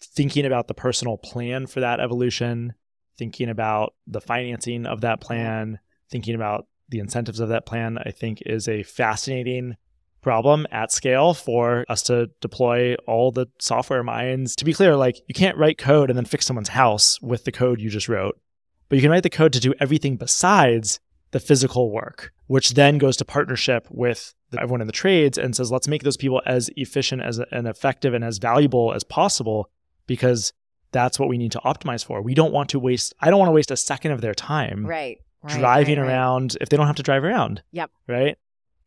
thinking 0.00 0.44
about 0.44 0.66
the 0.66 0.74
personal 0.74 1.16
plan 1.16 1.66
for 1.68 1.78
that 1.78 2.00
evolution, 2.00 2.74
thinking 3.16 3.48
about 3.48 3.94
the 4.06 4.20
financing 4.20 4.86
of 4.86 5.02
that 5.02 5.20
plan, 5.20 5.78
thinking 6.10 6.34
about 6.34 6.66
the 6.88 6.98
incentives 6.98 7.40
of 7.40 7.48
that 7.50 7.66
plan, 7.66 7.98
I 7.98 8.10
think 8.10 8.42
is 8.44 8.68
a 8.68 8.82
fascinating 8.82 9.76
problem 10.20 10.66
at 10.70 10.92
scale 10.92 11.34
for 11.34 11.84
us 11.88 12.02
to 12.04 12.30
deploy 12.40 12.94
all 13.06 13.32
the 13.32 13.46
software 13.58 14.04
minds. 14.04 14.54
To 14.56 14.64
be 14.64 14.72
clear, 14.72 14.96
like 14.96 15.20
you 15.26 15.34
can't 15.34 15.58
write 15.58 15.78
code 15.78 16.10
and 16.10 16.16
then 16.16 16.24
fix 16.24 16.46
someone's 16.46 16.68
house 16.68 17.20
with 17.20 17.44
the 17.44 17.52
code 17.52 17.80
you 17.80 17.90
just 17.90 18.08
wrote, 18.08 18.40
but 18.88 18.96
you 18.96 19.02
can 19.02 19.10
write 19.10 19.24
the 19.24 19.30
code 19.30 19.52
to 19.54 19.60
do 19.60 19.74
everything 19.80 20.16
besides 20.16 21.00
the 21.32 21.40
physical 21.40 21.90
work, 21.90 22.32
which 22.46 22.74
then 22.74 22.98
goes 22.98 23.16
to 23.16 23.24
partnership 23.24 23.88
with 23.90 24.34
everyone 24.56 24.80
in 24.80 24.86
the 24.86 24.92
trades 24.92 25.38
and 25.38 25.56
says, 25.56 25.72
let's 25.72 25.88
make 25.88 26.02
those 26.02 26.16
people 26.16 26.42
as 26.46 26.70
efficient 26.76 27.22
as 27.22 27.40
and 27.50 27.66
effective 27.66 28.14
and 28.14 28.22
as 28.22 28.38
valuable 28.38 28.92
as 28.92 29.02
possible 29.02 29.70
because 30.06 30.52
that's 30.92 31.18
what 31.18 31.28
we 31.28 31.38
need 31.38 31.52
to 31.52 31.60
optimize 31.64 32.04
for. 32.04 32.22
We 32.22 32.34
don't 32.34 32.52
want 32.52 32.70
to 32.70 32.78
waste, 32.78 33.14
I 33.20 33.30
don't 33.30 33.38
want 33.38 33.48
to 33.48 33.52
waste 33.52 33.70
a 33.70 33.76
second 33.76 34.12
of 34.12 34.20
their 34.20 34.34
time 34.34 34.86
Right. 34.86 35.18
right, 35.42 35.58
driving 35.58 35.98
right, 35.98 36.06
right. 36.06 36.12
around 36.12 36.56
if 36.60 36.68
they 36.68 36.76
don't 36.76 36.86
have 36.86 36.96
to 36.96 37.02
drive 37.02 37.24
around. 37.24 37.62
Yep. 37.72 37.90
Right. 38.06 38.36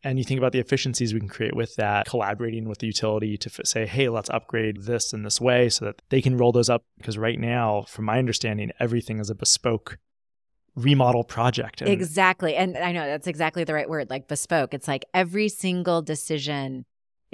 And 0.04 0.20
you 0.20 0.24
think 0.24 0.38
about 0.38 0.52
the 0.52 0.60
efficiencies 0.60 1.16
we 1.16 1.20
can 1.20 1.28
create 1.30 1.56
with 1.56 1.76
that, 1.78 2.06
collaborating 2.06 2.70
with 2.70 2.78
the 2.78 2.86
utility 2.86 3.38
to 3.38 3.50
f- 3.50 3.66
say, 3.66 3.88
hey, 3.88 4.08
let's 4.08 4.30
upgrade 4.30 4.84
this 4.84 5.14
in 5.14 5.24
this 5.24 5.42
way 5.42 5.68
so 5.68 5.86
that 5.86 6.02
they 6.10 6.22
can 6.22 6.38
roll 6.38 6.52
those 6.52 6.70
up. 6.70 6.84
Because 6.98 7.18
right 7.18 7.40
now, 7.40 7.86
from 7.88 8.06
my 8.06 8.20
understanding, 8.20 8.72
everything 8.80 9.20
is 9.20 9.32
a 9.32 9.36
bespoke 9.36 9.98
remodel 10.76 11.24
project. 11.24 11.82
And 11.82 11.90
Exactly. 11.90 12.56
And 12.56 12.78
I 12.78 12.92
know 12.92 13.08
that's 13.08 13.28
exactly 13.28 13.64
the 13.64 13.74
right 13.74 13.90
word, 13.90 14.12
like 14.12 14.28
bespoke. 14.28 14.74
It's 14.76 14.88
like 14.88 15.06
every 15.14 15.50
single 15.50 16.04
decision 16.04 16.86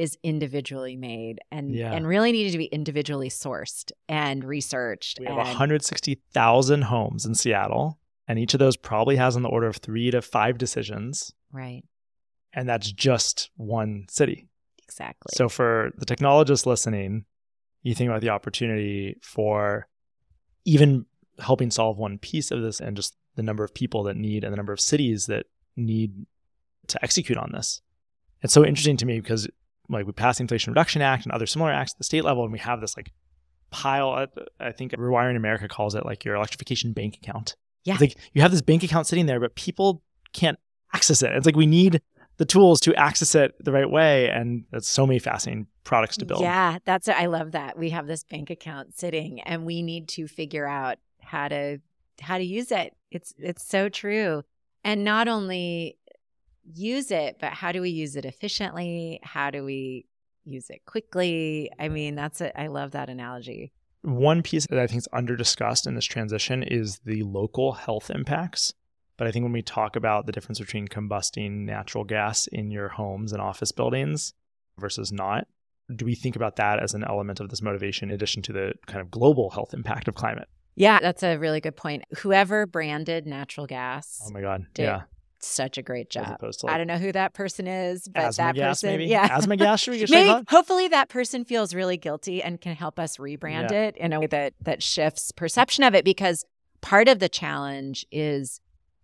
is 0.01 0.17
individually 0.23 0.95
made 0.95 1.39
and 1.51 1.75
Yeah. 1.75 1.93
and 1.93 2.07
really 2.07 2.31
needed 2.31 2.51
to 2.53 2.57
be 2.57 2.65
individually 2.65 3.29
sourced 3.29 3.91
and 4.09 4.43
researched. 4.43 5.19
we 5.19 5.27
have 5.27 5.37
and 5.37 5.47
160,000 5.47 6.81
homes 6.83 7.25
in 7.25 7.35
Seattle, 7.35 7.99
and 8.27 8.39
each 8.39 8.53
of 8.55 8.59
those 8.59 8.77
probably 8.77 9.15
has 9.17 9.35
on 9.35 9.43
the 9.43 9.49
order 9.49 9.67
of 9.67 9.77
three 9.77 10.09
to 10.11 10.21
five 10.21 10.57
decisions. 10.57 11.33
right. 11.51 11.83
And 12.53 12.67
that's 12.67 12.91
just 12.91 13.49
one 13.55 14.07
city. 14.09 14.49
Exactly. 14.83 15.31
So 15.35 15.47
for 15.47 15.91
the 15.97 16.05
technologists 16.05 16.65
listening, 16.65 17.23
you 17.81 17.95
think 17.95 18.09
about 18.09 18.19
the 18.19 18.27
opportunity 18.29 19.15
for 19.21 19.87
even 20.65 21.05
helping 21.39 21.71
solve 21.71 21.97
one 21.97 22.17
piece 22.17 22.51
of 22.51 22.61
this 22.61 22.81
and 22.81 22.97
just 22.97 23.15
the 23.35 23.43
number 23.43 23.63
of 23.63 23.73
people 23.73 24.03
that 24.03 24.17
need 24.17 24.43
and 24.43 24.51
the 24.51 24.57
number 24.57 24.73
of 24.73 24.81
cities 24.81 25.27
that 25.27 25.45
need 25.77 26.25
to 26.87 27.01
execute 27.01 27.37
on 27.37 27.51
this. 27.53 27.81
It's 28.41 28.53
so 28.53 28.65
interesting 28.65 28.97
to 28.97 29.05
me 29.05 29.21
because 29.21 29.47
like 29.91 30.05
we 30.05 30.11
passed 30.13 30.37
the 30.39 30.43
Inflation 30.43 30.71
Reduction 30.71 31.01
Act 31.01 31.25
and 31.25 31.31
other 31.33 31.45
similar 31.45 31.71
acts 31.71 31.93
at 31.93 31.97
the 31.97 32.03
state 32.03 32.23
level, 32.23 32.43
and 32.43 32.51
we 32.51 32.59
have 32.59 32.81
this 32.81 32.95
like 32.97 33.11
pile. 33.71 34.09
I- 34.09 34.27
I 34.67 34.71
think 34.71 34.91
Rewiring 34.93 35.35
America 35.35 35.67
calls 35.67 35.95
it 35.95 36.05
like 36.05 36.23
your 36.25 36.35
electrification 36.35 36.93
bank 36.93 37.17
account. 37.21 37.55
Yeah. 37.83 37.93
It's 37.93 38.01
like 38.01 38.17
you 38.33 38.41
have 38.41 38.51
this 38.51 38.61
bank 38.61 38.83
account 38.83 39.07
sitting 39.07 39.25
there, 39.25 39.39
but 39.39 39.55
people 39.55 40.01
can't 40.33 40.59
access 40.93 41.21
it. 41.23 41.31
It's 41.33 41.45
like 41.45 41.55
we 41.55 41.65
need 41.67 42.01
the 42.37 42.45
tools 42.45 42.79
to 42.81 42.95
access 42.95 43.35
it 43.35 43.53
the 43.63 43.71
right 43.71 43.89
way, 43.89 44.29
and 44.29 44.65
that's 44.71 44.87
so 44.87 45.05
many 45.05 45.19
fascinating 45.19 45.67
products 45.83 46.17
to 46.17 46.25
build. 46.25 46.41
Yeah, 46.41 46.77
that's 46.85 47.07
I 47.07 47.25
love 47.25 47.51
that. 47.51 47.77
We 47.77 47.89
have 47.91 48.07
this 48.07 48.23
bank 48.23 48.49
account 48.49 48.97
sitting 48.97 49.41
and 49.41 49.65
we 49.65 49.81
need 49.81 50.07
to 50.09 50.27
figure 50.27 50.67
out 50.67 50.97
how 51.19 51.47
to 51.47 51.79
how 52.19 52.37
to 52.37 52.43
use 52.43 52.71
it. 52.71 52.95
It's 53.11 53.33
it's 53.37 53.63
so 53.67 53.89
true. 53.89 54.43
And 54.83 55.03
not 55.03 55.27
only 55.27 55.97
use 56.73 57.11
it, 57.11 57.37
but 57.39 57.53
how 57.53 57.71
do 57.71 57.81
we 57.81 57.89
use 57.89 58.15
it 58.15 58.25
efficiently? 58.25 59.19
How 59.23 59.49
do 59.51 59.63
we 59.63 60.05
use 60.45 60.69
it 60.69 60.81
quickly? 60.85 61.69
I 61.79 61.89
mean, 61.89 62.15
that's 62.15 62.41
it. 62.41 62.53
I 62.55 62.67
love 62.67 62.91
that 62.91 63.09
analogy. 63.09 63.71
One 64.03 64.41
piece 64.41 64.65
that 64.67 64.79
I 64.79 64.87
think 64.87 64.99
is 64.99 65.07
under 65.13 65.35
discussed 65.35 65.85
in 65.85 65.95
this 65.95 66.05
transition 66.05 66.63
is 66.63 66.99
the 67.05 67.23
local 67.23 67.73
health 67.73 68.09
impacts. 68.09 68.73
But 69.17 69.27
I 69.27 69.31
think 69.31 69.43
when 69.43 69.51
we 69.51 69.61
talk 69.61 69.95
about 69.95 70.25
the 70.25 70.31
difference 70.31 70.59
between 70.59 70.87
combusting 70.87 71.65
natural 71.65 72.03
gas 72.03 72.47
in 72.47 72.71
your 72.71 72.89
homes 72.89 73.33
and 73.33 73.41
office 73.41 73.71
buildings 73.71 74.33
versus 74.79 75.11
not, 75.11 75.45
do 75.95 76.05
we 76.05 76.15
think 76.15 76.35
about 76.35 76.55
that 76.55 76.81
as 76.81 76.95
an 76.95 77.03
element 77.03 77.39
of 77.39 77.49
this 77.49 77.61
motivation 77.61 78.09
in 78.09 78.15
addition 78.15 78.41
to 78.43 78.53
the 78.53 78.73
kind 78.87 79.01
of 79.01 79.11
global 79.11 79.51
health 79.51 79.73
impact 79.73 80.07
of 80.07 80.15
climate? 80.15 80.47
Yeah, 80.73 80.99
that's 80.99 81.21
a 81.21 81.37
really 81.37 81.59
good 81.59 81.75
point. 81.75 82.03
Whoever 82.19 82.65
branded 82.65 83.27
natural 83.27 83.67
gas, 83.67 84.19
Oh 84.25 84.31
my 84.31 84.41
God. 84.41 84.65
Did 84.73 84.83
yeah. 84.83 85.01
Such 85.43 85.77
a 85.77 85.81
great 85.81 86.09
job. 86.09 86.39
to 86.39 86.67
I 86.67 86.77
don't 86.77 86.87
know 86.87 86.97
who 86.97 87.11
that 87.11 87.33
person 87.33 87.67
is, 87.67 88.07
but 88.07 88.23
asthma 88.25 88.43
that 88.45 88.55
gas, 88.55 88.67
person, 88.81 88.89
maybe? 88.91 89.05
yeah, 89.05 89.27
Asthma 89.31 89.57
gas, 89.57 89.79
should 89.81 89.91
we 89.91 90.05
Maybe 90.09 90.45
hopefully 90.49 90.87
that 90.89 91.09
person 91.09 91.45
feels 91.45 91.73
really 91.73 91.97
guilty 91.97 92.41
and 92.43 92.59
can 92.59 92.75
help 92.75 92.99
us 92.99 93.17
rebrand 93.17 93.71
Yeah. 93.71 93.87
it 93.87 93.97
in 93.97 94.13
a 94.13 94.19
way 94.19 94.27
that 94.27 94.53
that 94.61 94.83
shifts 94.83 95.31
perception 95.31 95.83
of 95.83 95.95
it 95.95 96.05
because 96.05 96.45
part 96.81 97.07
of 97.07 97.19
the 97.19 97.29
challenge 97.29 98.05
is 98.11 98.61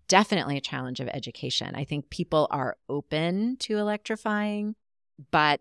definitely 0.07 0.57
a 0.57 0.61
challenge 0.61 0.99
of 0.99 1.07
education. 1.09 1.75
I 1.75 1.83
think 1.83 2.09
people 2.09 2.47
are 2.51 2.77
open 2.87 3.57
to 3.61 3.77
electrifying 3.77 4.75
but 5.31 5.59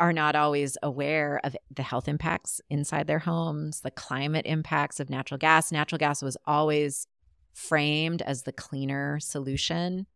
are 0.00 0.12
not 0.12 0.34
always 0.34 0.76
aware 0.82 1.40
of 1.44 1.54
the 1.70 1.82
health 1.82 2.08
impacts 2.08 2.60
inside 2.70 3.06
their 3.06 3.20
homes, 3.20 3.80
the 3.82 3.90
climate 3.90 4.46
impacts 4.46 4.98
of 4.98 5.10
natural 5.10 5.38
gas. 5.38 5.70
Natural 5.70 5.98
gas 5.98 6.22
was 6.22 6.36
always 6.46 7.06
framed 7.52 8.22
as 8.22 8.42
the 8.42 8.52
cleaner 8.52 9.20
solution 9.20 10.06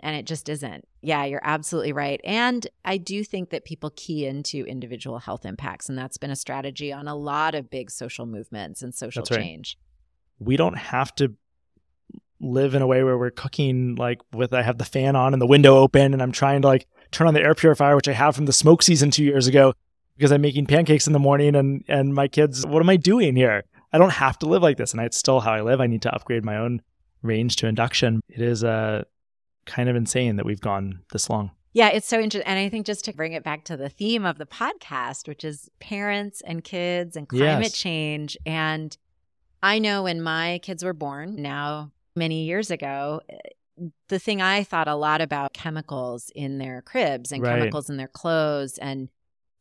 and 0.00 0.14
it 0.16 0.26
just 0.26 0.48
isn't. 0.48 0.84
Yeah, 1.02 1.24
you're 1.24 1.40
absolutely 1.42 1.92
right. 1.92 2.20
And 2.24 2.66
I 2.84 2.96
do 2.96 3.24
think 3.24 3.50
that 3.50 3.64
people 3.64 3.92
key 3.96 4.26
into 4.26 4.64
individual 4.66 5.18
health 5.18 5.46
impacts, 5.46 5.88
and 5.88 5.96
that's 5.96 6.18
been 6.18 6.30
a 6.30 6.36
strategy 6.36 6.92
on 6.92 7.08
a 7.08 7.14
lot 7.14 7.54
of 7.54 7.70
big 7.70 7.90
social 7.90 8.26
movements 8.26 8.82
and 8.82 8.94
social 8.94 9.22
That's 9.22 9.30
right. 9.32 9.40
change. 9.40 9.78
we 10.38 10.56
don't 10.56 10.76
have 10.76 11.14
to 11.16 11.34
live 12.40 12.74
in 12.74 12.82
a 12.82 12.86
way 12.86 13.02
where 13.02 13.16
we're 13.16 13.30
cooking 13.30 13.94
like 13.94 14.20
with 14.34 14.52
I 14.52 14.62
have 14.62 14.76
the 14.76 14.84
fan 14.84 15.16
on 15.16 15.32
and 15.32 15.40
the 15.40 15.46
window 15.46 15.78
open 15.78 16.12
and 16.12 16.22
I'm 16.22 16.32
trying 16.32 16.60
to 16.62 16.68
like 16.68 16.86
turn 17.10 17.26
on 17.26 17.32
the 17.32 17.40
air 17.40 17.54
purifier 17.54 17.96
which 17.96 18.08
I 18.08 18.12
have 18.12 18.36
from 18.36 18.44
the 18.44 18.52
smoke 18.52 18.82
season 18.82 19.10
2 19.10 19.24
years 19.24 19.46
ago 19.46 19.72
because 20.18 20.30
I'm 20.30 20.42
making 20.42 20.66
pancakes 20.66 21.06
in 21.06 21.14
the 21.14 21.18
morning 21.18 21.54
and 21.56 21.82
and 21.88 22.14
my 22.14 22.28
kids 22.28 22.66
what 22.66 22.82
am 22.82 22.90
I 22.90 22.96
doing 22.96 23.36
here? 23.36 23.64
I 23.90 23.96
don't 23.96 24.12
have 24.12 24.38
to 24.40 24.46
live 24.46 24.62
like 24.62 24.76
this 24.76 24.92
and 24.92 25.00
it's 25.00 25.16
still 25.16 25.40
how 25.40 25.52
I 25.52 25.62
live. 25.62 25.80
I 25.80 25.86
need 25.86 26.02
to 26.02 26.14
upgrade 26.14 26.44
my 26.44 26.58
own 26.58 26.82
range 27.22 27.56
to 27.56 27.68
induction. 27.68 28.20
It 28.28 28.42
is 28.42 28.62
uh, 28.62 29.04
kind 29.66 29.88
of 29.88 29.96
insane 29.96 30.36
that 30.36 30.46
we've 30.46 30.60
gone 30.60 31.00
this 31.12 31.28
long. 31.28 31.50
Yeah, 31.72 31.88
it's 31.88 32.08
so 32.08 32.18
interesting. 32.18 32.48
And 32.50 32.58
I 32.58 32.68
think 32.70 32.86
just 32.86 33.04
to 33.04 33.12
bring 33.12 33.34
it 33.34 33.44
back 33.44 33.64
to 33.64 33.76
the 33.76 33.90
theme 33.90 34.24
of 34.24 34.38
the 34.38 34.46
podcast, 34.46 35.28
which 35.28 35.44
is 35.44 35.68
parents 35.78 36.40
and 36.46 36.64
kids 36.64 37.16
and 37.16 37.28
climate 37.28 37.64
Yes. 37.64 37.72
change. 37.72 38.36
And 38.46 38.96
I 39.62 39.78
know 39.78 40.04
when 40.04 40.22
my 40.22 40.58
kids 40.62 40.82
were 40.82 40.94
born, 40.94 41.42
now 41.42 41.92
many 42.14 42.44
years 42.44 42.70
ago, 42.70 43.20
eh, 43.28 43.36
the 44.08 44.18
thing 44.18 44.40
I 44.40 44.62
thought 44.64 44.88
a 44.88 44.94
lot 44.94 45.20
about 45.20 45.52
chemicals 45.52 46.30
in 46.34 46.56
their 46.56 46.80
cribs 46.80 47.30
and 47.30 47.42
Right. 47.42 47.58
chemicals 47.58 47.90
in 47.90 47.98
their 47.98 48.08
clothes 48.08 48.78
and 48.78 49.10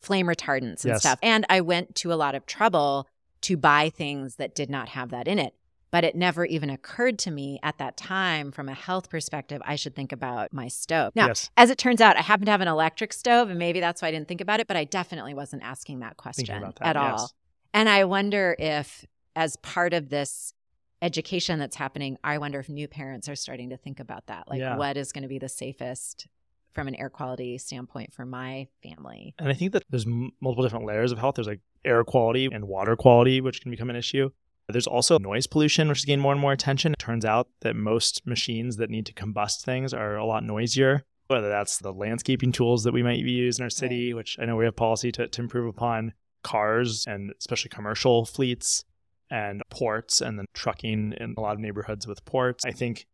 flame 0.01 0.27
retardants 0.27 0.85
and 0.85 0.93
Yes. 0.93 1.01
stuff. 1.01 1.19
And 1.21 1.45
I 1.49 1.59
went 1.59 1.95
to 1.95 2.13
a 2.13 2.15
lot 2.15 2.33
of 2.35 2.45
trouble 2.45 3.09
to 3.41 3.57
buy 3.57 3.89
things 3.89 4.37
that 4.37 4.55
did 4.55 4.69
not 4.69 4.89
have 4.89 5.09
that 5.09 5.27
in 5.27 5.37
it. 5.37 5.53
But 5.95 6.03
it 6.03 6.13
never 6.13 6.43
even 6.43 6.69
occurred 6.69 7.17
to 7.19 7.31
me 7.31 7.58
at 7.63 7.77
that 7.77 7.95
time, 7.95 8.51
from 8.51 8.67
a 8.67 8.73
health 8.73 9.10
perspective, 9.10 9.62
I 9.63 9.77
should 9.77 9.95
think 9.95 10.12
about 10.12 10.51
my 10.51 10.67
stove. 10.67 11.13
Now, 11.15 11.27
yes. 11.27 11.49
as 11.55 11.69
it 11.69 11.77
turns 11.77 12.01
out, 12.01 12.17
I 12.17 12.21
happen 12.21 12.47
to 12.47 12.51
have 12.51 12.60
an 12.60 12.67
electric 12.67 13.13
stove, 13.13 13.49
and 13.49 13.58
maybe 13.58 13.79
that's 13.79 14.01
why 14.01 14.10
I 14.10 14.12
didn't 14.12 14.27
think 14.27 14.41
about 14.41 14.60
it, 14.60 14.67
but 14.67 14.75
I 14.75 14.84
definitely 14.84 15.34
wasn't 15.34 15.63
asking 15.63 16.01
that 16.01 16.17
question 16.17 16.63
that, 16.63 16.77
at 16.81 16.97
yes. 16.97 17.21
all. 17.21 17.31
And 17.73 17.88
I 17.88 18.03
wonder 18.03 18.58
if, 18.60 19.05
as 19.38 19.55
part 19.55 19.93
of 19.93 20.10
this 20.10 20.53
education 21.01 21.60
that's 21.60 21.77
happening, 21.77 22.17
I 22.25 22.39
wonder 22.39 22.60
if 22.60 22.67
new 22.67 22.89
parents 22.89 23.29
are 23.29 23.36
starting 23.38 23.69
to 23.69 23.77
think 23.77 24.01
about 24.01 24.27
that. 24.27 24.49
Like, 24.49 24.60
Yeah. 24.60 24.75
what 24.75 24.97
is 24.97 25.13
going 25.13 25.21
to 25.21 25.29
be 25.29 25.39
the 25.39 25.47
safest 25.47 26.27
from 26.73 26.89
an 26.89 26.95
air 26.95 27.10
quality 27.10 27.58
standpoint 27.58 28.12
for 28.12 28.25
my 28.25 28.67
family? 28.84 29.34
And 29.39 29.47
I 29.47 29.53
think 29.53 29.71
that 29.71 29.84
there's 29.89 30.05
m- 30.05 30.31
multiple 30.41 30.63
different 30.65 30.88
layers 30.88 31.13
of 31.13 31.19
health. 31.19 31.36
There's 31.36 31.47
like 31.47 31.62
air 31.86 32.03
quality 32.03 32.49
and 32.51 32.65
water 32.67 32.97
quality, 32.97 33.39
which 33.39 33.62
can 33.62 33.71
become 33.71 33.89
an 33.89 33.95
issue. 33.95 34.31
There's 34.67 34.88
also 34.88 35.17
noise 35.19 35.47
pollution, 35.47 35.88
which 35.88 35.99
is 35.99 36.06
getting 36.06 36.21
more 36.21 36.32
and 36.32 36.41
more 36.41 36.54
attention. 36.54 36.93
It 36.93 36.99
turns 36.99 37.25
out 37.25 37.49
that 37.62 37.75
most 37.75 38.25
machines 38.25 38.78
that 38.78 38.89
need 38.89 39.06
to 39.06 39.13
combust 39.13 39.63
things 39.63 39.93
are 39.93 40.15
a 40.15 40.25
lot 40.25 40.43
noisier, 40.43 41.06
whether 41.28 41.49
that's 41.49 41.78
the 41.78 41.93
landscaping 41.93 42.51
tools 42.51 42.84
that 42.84 42.93
we 42.93 43.04
might 43.04 43.19
use 43.19 43.60
in 43.60 43.63
our 43.63 43.69
city, 43.69 44.13
which 44.13 44.38
I 44.39 44.45
know 44.45 44.56
we 44.56 44.65
have 44.65 44.75
policy 44.75 45.12
to, 45.13 45.28
to 45.28 45.41
improve 45.41 45.67
upon, 45.67 46.13
cars 46.43 47.06
and 47.08 47.34
especially 47.39 47.69
commercial 47.69 48.25
fleets. 48.25 48.84
and 49.32 49.63
ports 49.71 50.21
and 50.21 50.38
then 50.38 50.45
trucking 50.54 51.13
in 51.19 51.34
a 51.36 51.41
lot 51.41 51.54
of 51.54 51.60
neighborhoods 51.60 52.06
with 52.06 52.23
ports. 52.25 52.63
I 52.63 52.71
think 52.71 53.08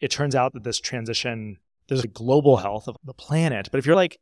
it 0.00 0.10
turns 0.10 0.34
out 0.34 0.52
that 0.54 0.64
this 0.64 0.80
transition, 0.80 1.58
there's 1.86 2.02
a 2.02 2.08
global 2.08 2.56
health 2.56 2.88
of 2.88 2.96
the 3.04 3.14
planet. 3.14 3.68
But 3.70 3.78
if 3.78 3.86
you're 3.86 3.94
like, 3.94 4.18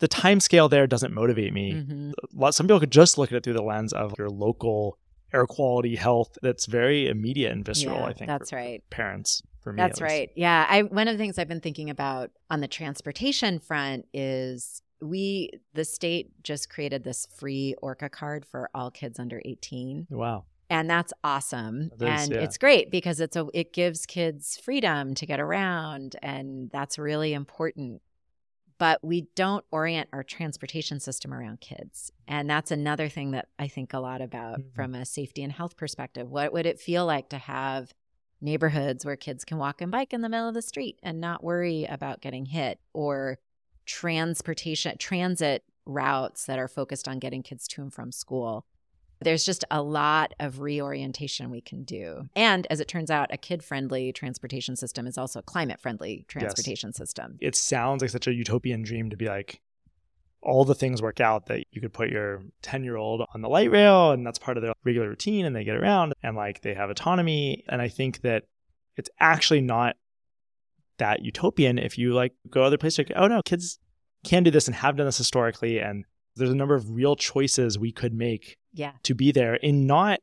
the 0.00 0.08
time 0.08 0.40
scale 0.40 0.68
there 0.68 0.88
doesn't 0.88 1.14
motivate 1.14 1.52
me. 1.52 1.74
Mm-hmm. 1.74 2.50
Some 2.50 2.66
people 2.66 2.80
could 2.80 2.90
just 2.90 3.16
look 3.16 3.30
at 3.30 3.36
it 3.36 3.44
through 3.44 3.52
the 3.52 3.62
lens 3.62 3.92
of 3.92 4.14
your 4.18 4.28
local 4.28 4.98
air 5.34 5.46
quality 5.46 5.96
health 5.96 6.38
that's 6.42 6.66
very 6.66 7.08
immediate 7.08 7.52
and 7.52 7.64
visceral, 7.64 7.98
yeah, 7.98 8.06
I 8.06 8.12
think. 8.12 8.28
That's 8.28 8.52
right. 8.52 8.82
Parents. 8.90 9.42
For 9.60 9.72
me, 9.72 9.78
that's 9.78 10.00
right. 10.00 10.30
Yeah. 10.36 10.66
I 10.68 10.82
one 10.82 11.08
of 11.08 11.14
the 11.14 11.18
things 11.18 11.38
I've 11.38 11.48
been 11.48 11.60
thinking 11.60 11.88
about 11.90 12.30
on 12.50 12.60
the 12.60 12.68
transportation 12.68 13.58
front 13.58 14.06
is 14.12 14.82
we 15.00 15.50
the 15.72 15.84
state 15.84 16.30
just 16.42 16.70
created 16.70 17.04
this 17.04 17.26
free 17.36 17.74
orca 17.82 18.08
card 18.08 18.44
for 18.46 18.70
all 18.74 18.90
kids 18.90 19.18
under 19.18 19.42
18 19.44 20.06
wow 20.10 20.44
and 20.70 20.88
that's 20.88 21.12
awesome 21.22 21.90
and 22.00 22.32
yeah. 22.32 22.40
it's 22.40 22.56
great 22.56 22.90
because 22.90 23.20
it's 23.20 23.36
a 23.36 23.46
it 23.52 23.72
gives 23.72 24.06
kids 24.06 24.56
freedom 24.56 25.14
to 25.14 25.26
get 25.26 25.40
around 25.40 26.16
and 26.22 26.70
that's 26.70 26.98
really 26.98 27.34
important 27.34 28.00
but 28.84 29.02
we 29.02 29.22
don't 29.34 29.64
orient 29.70 30.10
our 30.12 30.22
transportation 30.22 31.00
system 31.00 31.32
around 31.32 31.58
kids 31.58 32.12
and 32.28 32.50
that's 32.50 32.70
another 32.70 33.08
thing 33.08 33.30
that 33.30 33.48
i 33.58 33.66
think 33.66 33.94
a 33.94 33.98
lot 33.98 34.20
about 34.20 34.58
mm-hmm. 34.58 34.74
from 34.74 34.94
a 34.94 35.06
safety 35.06 35.42
and 35.42 35.52
health 35.52 35.74
perspective 35.74 36.30
what 36.30 36.52
would 36.52 36.66
it 36.66 36.78
feel 36.78 37.06
like 37.06 37.30
to 37.30 37.38
have 37.38 37.94
neighborhoods 38.42 39.06
where 39.06 39.16
kids 39.16 39.42
can 39.42 39.56
walk 39.56 39.80
and 39.80 39.90
bike 39.90 40.12
in 40.12 40.20
the 40.20 40.28
middle 40.28 40.48
of 40.48 40.52
the 40.52 40.60
street 40.60 40.98
and 41.02 41.18
not 41.18 41.42
worry 41.42 41.86
about 41.86 42.20
getting 42.20 42.44
hit 42.44 42.78
or 42.92 43.38
transportation 43.86 44.98
transit 44.98 45.64
routes 45.86 46.44
that 46.46 46.58
are 46.58 46.68
focused 46.68 47.08
on 47.08 47.18
getting 47.18 47.42
kids 47.42 47.66
to 47.68 47.82
and 47.82 47.92
from 47.92 48.12
school. 48.12 48.66
There's 49.20 49.44
just 49.44 49.64
a 49.70 49.82
lot 49.82 50.34
of 50.40 50.60
reorientation 50.60 51.50
we 51.50 51.60
can 51.60 51.84
do. 51.84 52.28
And 52.36 52.66
as 52.70 52.80
it 52.80 52.88
turns 52.88 53.10
out, 53.10 53.32
a 53.32 53.36
kid 53.36 53.62
friendly 53.62 54.12
transportation 54.12 54.76
system 54.76 55.06
is 55.06 55.16
also 55.16 55.40
a 55.40 55.42
climate 55.42 55.80
friendly 55.80 56.24
transportation 56.28 56.88
yes. 56.88 56.96
system. 56.96 57.38
It 57.40 57.56
sounds 57.56 58.02
like 58.02 58.10
such 58.10 58.26
a 58.26 58.32
utopian 58.32 58.82
dream 58.82 59.10
to 59.10 59.16
be 59.16 59.26
like, 59.26 59.60
all 60.42 60.64
the 60.64 60.74
things 60.74 61.00
work 61.00 61.20
out 61.20 61.46
that 61.46 61.64
you 61.72 61.80
could 61.80 61.92
put 61.92 62.10
your 62.10 62.42
10 62.60 62.84
year 62.84 62.96
old 62.96 63.24
on 63.32 63.40
the 63.40 63.48
light 63.48 63.70
rail 63.70 64.10
and 64.10 64.26
that's 64.26 64.38
part 64.38 64.58
of 64.58 64.62
their 64.62 64.74
regular 64.84 65.08
routine 65.08 65.46
and 65.46 65.56
they 65.56 65.64
get 65.64 65.76
around 65.76 66.12
and 66.22 66.36
like 66.36 66.60
they 66.60 66.74
have 66.74 66.90
autonomy. 66.90 67.64
And 67.68 67.80
I 67.80 67.88
think 67.88 68.20
that 68.20 68.44
it's 68.96 69.08
actually 69.18 69.62
not 69.62 69.96
that 70.98 71.24
utopian 71.24 71.78
if 71.78 71.98
you 71.98 72.12
like 72.12 72.32
go 72.50 72.62
other 72.62 72.78
places 72.78 72.98
like 72.98 73.12
oh 73.16 73.26
no 73.26 73.42
kids 73.44 73.78
can 74.24 74.44
do 74.44 74.50
this 74.50 74.68
and 74.68 74.76
have 74.76 74.96
done 74.96 75.06
this 75.06 75.18
historically 75.18 75.80
and 75.80 76.04
there's 76.36 76.50
a 76.50 76.54
number 76.54 76.74
of 76.74 76.90
real 76.90 77.16
choices 77.16 77.78
we 77.78 77.92
could 77.92 78.14
make 78.14 78.58
yeah. 78.72 78.92
to 79.02 79.14
be 79.14 79.32
there 79.32 79.54
in 79.54 79.86
not 79.86 80.20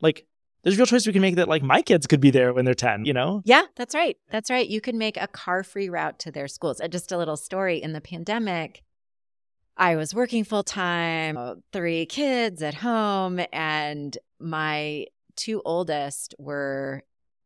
like 0.00 0.26
there's 0.62 0.76
real 0.76 0.86
choices 0.86 1.06
we 1.06 1.12
can 1.12 1.22
make 1.22 1.36
that 1.36 1.48
like 1.48 1.62
my 1.62 1.82
kids 1.82 2.06
could 2.06 2.20
be 2.20 2.30
there 2.30 2.52
when 2.52 2.64
they're 2.64 2.74
10 2.74 3.04
you 3.04 3.12
know? 3.12 3.42
Yeah 3.44 3.64
that's 3.76 3.94
right. 3.94 4.16
That's 4.30 4.50
right. 4.50 4.68
You 4.68 4.80
can 4.80 4.98
make 4.98 5.16
a 5.16 5.26
car 5.26 5.62
free 5.62 5.88
route 5.88 6.18
to 6.20 6.30
their 6.30 6.48
schools. 6.48 6.80
Uh, 6.80 6.88
just 6.88 7.12
a 7.12 7.18
little 7.18 7.36
story 7.36 7.82
in 7.82 7.92
the 7.92 8.00
pandemic 8.00 8.82
i 9.74 9.96
was 9.96 10.14
working 10.14 10.44
full 10.44 10.62
time 10.62 11.38
uh, 11.38 11.54
three 11.72 12.04
kids 12.04 12.62
at 12.62 12.74
home 12.74 13.40
and 13.54 14.18
my 14.38 15.06
two 15.34 15.62
oldest 15.64 16.34
were 16.38 17.02